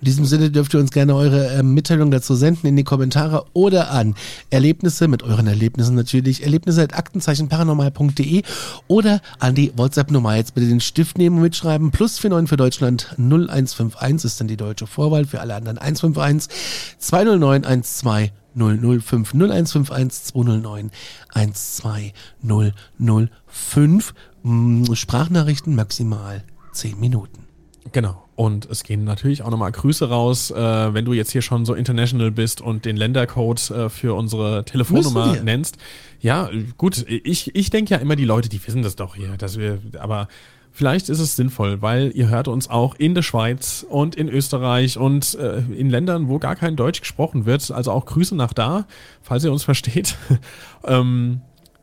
In 0.00 0.06
diesem 0.06 0.24
Sinne 0.24 0.50
dürft 0.50 0.72
ihr 0.72 0.80
uns 0.80 0.92
gerne 0.92 1.14
eure 1.14 1.48
äh, 1.48 1.62
Mitteilung 1.62 2.10
dazu 2.10 2.34
senden 2.34 2.66
in 2.66 2.76
die 2.76 2.84
Kommentare 2.84 3.44
oder 3.52 3.90
an 3.90 4.14
Erlebnisse, 4.48 5.08
mit 5.08 5.22
euren 5.22 5.46
Erlebnissen 5.46 5.94
natürlich, 5.94 6.42
Erlebnisse 6.42 6.82
at 6.82 6.96
aktenzeichenparanormal.de 6.96 8.42
oder 8.88 9.20
an 9.40 9.54
die 9.54 9.72
WhatsApp-Nummer. 9.76 10.36
Jetzt 10.36 10.54
bitte 10.54 10.68
den 10.68 10.80
Stift 10.80 11.18
nehmen 11.18 11.36
und 11.36 11.42
mitschreiben. 11.42 11.90
Plus 11.90 12.16
49 12.16 12.48
für 12.48 12.56
Deutschland 12.56 13.14
0151 13.18 14.24
ist 14.24 14.40
dann 14.40 14.48
die 14.48 14.56
deutsche 14.56 14.86
Vorwahl, 14.86 15.26
für 15.26 15.40
alle 15.40 15.54
anderen 15.54 15.76
151 15.76 16.50
209 16.98 17.82
12 17.82 18.30
005 18.54 19.34
0151 19.34 20.24
209 20.24 20.90
12005. 21.34 24.14
Mm, 24.42 24.94
Sprachnachrichten 24.94 25.74
maximal 25.74 26.42
10 26.72 26.98
Minuten. 26.98 27.44
Genau. 27.92 28.24
Und 28.40 28.64
es 28.70 28.84
gehen 28.84 29.04
natürlich 29.04 29.42
auch 29.42 29.50
nochmal 29.50 29.70
Grüße 29.70 30.08
raus, 30.08 30.50
äh, 30.50 30.56
wenn 30.56 31.04
du 31.04 31.12
jetzt 31.12 31.30
hier 31.30 31.42
schon 31.42 31.66
so 31.66 31.74
international 31.74 32.30
bist 32.30 32.62
und 32.62 32.86
den 32.86 32.96
Ländercode 32.96 33.70
äh, 33.70 33.90
für 33.90 34.16
unsere 34.16 34.64
Telefonnummer 34.64 35.36
nennst. 35.42 35.76
Ja, 36.22 36.48
gut, 36.78 37.04
ich, 37.06 37.54
ich 37.54 37.68
denke 37.68 37.90
ja 37.90 38.00
immer, 38.00 38.16
die 38.16 38.24
Leute, 38.24 38.48
die 38.48 38.66
wissen 38.66 38.80
das 38.80 38.96
doch 38.96 39.14
hier, 39.14 39.36
dass 39.36 39.58
wir, 39.58 39.80
aber 39.98 40.26
vielleicht 40.72 41.10
ist 41.10 41.20
es 41.20 41.36
sinnvoll, 41.36 41.82
weil 41.82 42.12
ihr 42.14 42.30
hört 42.30 42.48
uns 42.48 42.70
auch 42.70 42.94
in 42.94 43.14
der 43.14 43.20
Schweiz 43.20 43.84
und 43.86 44.16
in 44.16 44.30
Österreich 44.30 44.96
und 44.96 45.34
äh, 45.34 45.58
in 45.58 45.90
Ländern, 45.90 46.28
wo 46.28 46.38
gar 46.38 46.56
kein 46.56 46.76
Deutsch 46.76 47.02
gesprochen 47.02 47.44
wird. 47.44 47.70
Also 47.70 47.92
auch 47.92 48.06
Grüße 48.06 48.34
nach 48.34 48.54
da, 48.54 48.86
falls 49.20 49.44
ihr 49.44 49.52
uns 49.52 49.64
versteht. 49.64 50.16
ähm, 50.84 51.42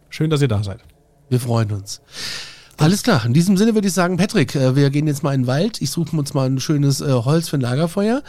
schön, 0.10 0.32
dass 0.32 0.42
ihr 0.42 0.48
da 0.48 0.64
seid. 0.64 0.80
Wir 1.30 1.40
freuen 1.40 1.72
uns. 1.72 2.02
Alles 2.78 3.02
klar. 3.04 3.26
In 3.26 3.34
diesem 3.34 3.58
Sinne 3.58 3.74
würde 3.74 3.88
ich 3.88 3.94
sagen, 3.94 4.18
Patrick, 4.18 4.54
äh, 4.56 4.76
wir 4.76 4.90
gehen 4.90 5.08
jetzt 5.08 5.24
mal 5.24 5.34
in 5.34 5.42
den 5.42 5.48
Wald. 5.48 5.82
Ich 5.82 5.90
suche 5.90 6.16
uns 6.16 6.34
mal 6.34 6.48
ein 6.50 6.60
schönes 6.60 7.02
äh, 7.02 7.12
Holz 7.12 7.50
für 7.50 7.58
ein 7.58 7.62
Lagerfeuer. 7.62 8.22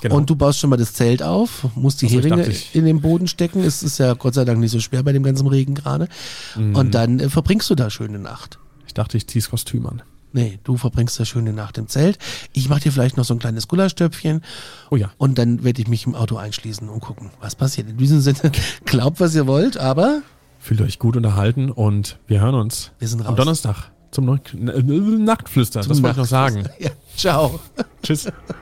Genau. 0.00 0.16
Und 0.16 0.28
du 0.28 0.36
baust 0.36 0.58
schon 0.58 0.70
mal 0.70 0.76
das 0.76 0.92
Zelt 0.94 1.22
auf, 1.22 1.66
musst 1.76 2.02
die 2.02 2.06
Also 2.06 2.16
Heringe 2.18 2.46
ich- 2.48 2.74
in 2.74 2.84
den 2.84 3.00
Boden 3.00 3.28
stecken. 3.28 3.62
Es 3.62 3.82
ist 3.82 3.98
ja 3.98 4.14
Gott 4.14 4.34
sei 4.34 4.44
Dank 4.44 4.58
nicht 4.58 4.72
so 4.72 4.80
schwer 4.80 5.02
bei 5.02 5.12
dem 5.12 5.22
ganzen 5.22 5.46
Regen 5.46 5.74
gerade. 5.74 6.08
Mhm. 6.56 6.74
Und 6.74 6.94
dann 6.94 7.20
äh, 7.20 7.28
verbringst 7.28 7.70
du 7.70 7.74
da 7.74 7.90
schöne 7.90 8.18
Nacht. 8.18 8.58
Ich 8.86 8.94
dachte, 8.94 9.16
ich 9.16 9.26
zieh's 9.28 9.50
Kostüm 9.50 9.86
an. 9.86 10.02
Nee, 10.34 10.58
du 10.64 10.78
verbringst 10.78 11.20
da 11.20 11.24
schöne 11.26 11.52
Nacht 11.52 11.76
im 11.78 11.88
Zelt. 11.88 12.18
Ich 12.54 12.68
mache 12.70 12.80
dir 12.80 12.90
vielleicht 12.92 13.18
noch 13.18 13.24
so 13.24 13.34
ein 13.34 13.38
kleines 13.38 13.68
Gulaschtöpfchen. 13.68 14.42
Oh 14.90 14.96
ja. 14.96 15.10
Und 15.18 15.36
dann 15.38 15.62
werde 15.62 15.82
ich 15.82 15.88
mich 15.88 16.06
im 16.06 16.14
Auto 16.14 16.36
einschließen 16.38 16.88
und 16.88 17.00
gucken, 17.00 17.30
was 17.40 17.54
passiert. 17.54 17.90
In 17.90 17.98
diesem 17.98 18.20
Sinne, 18.22 18.50
glaubt, 18.86 19.20
was 19.20 19.34
ihr 19.34 19.46
wollt, 19.46 19.76
aber 19.76 20.22
Fühlt 20.62 20.80
euch 20.80 21.00
gut 21.00 21.16
unterhalten 21.16 21.72
und 21.72 22.20
wir 22.28 22.40
hören 22.40 22.54
uns 22.54 22.92
Wir 23.00 23.08
sind 23.08 23.20
am 23.22 23.26
raus. 23.26 23.36
Donnerstag 23.36 23.90
zum 24.12 24.26
Neu 24.26 24.36
äh, 24.54 24.80
Nachtflüster. 24.80 25.80
Das 25.80 26.00
wollte 26.00 26.10
ich 26.10 26.16
noch 26.18 26.24
sagen. 26.24 26.68
Ja, 26.78 26.90
ciao. 27.16 27.58
Tschüss. 28.00 28.30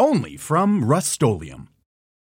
Only 0.00 0.38
from 0.38 0.82
Rust 0.82 1.20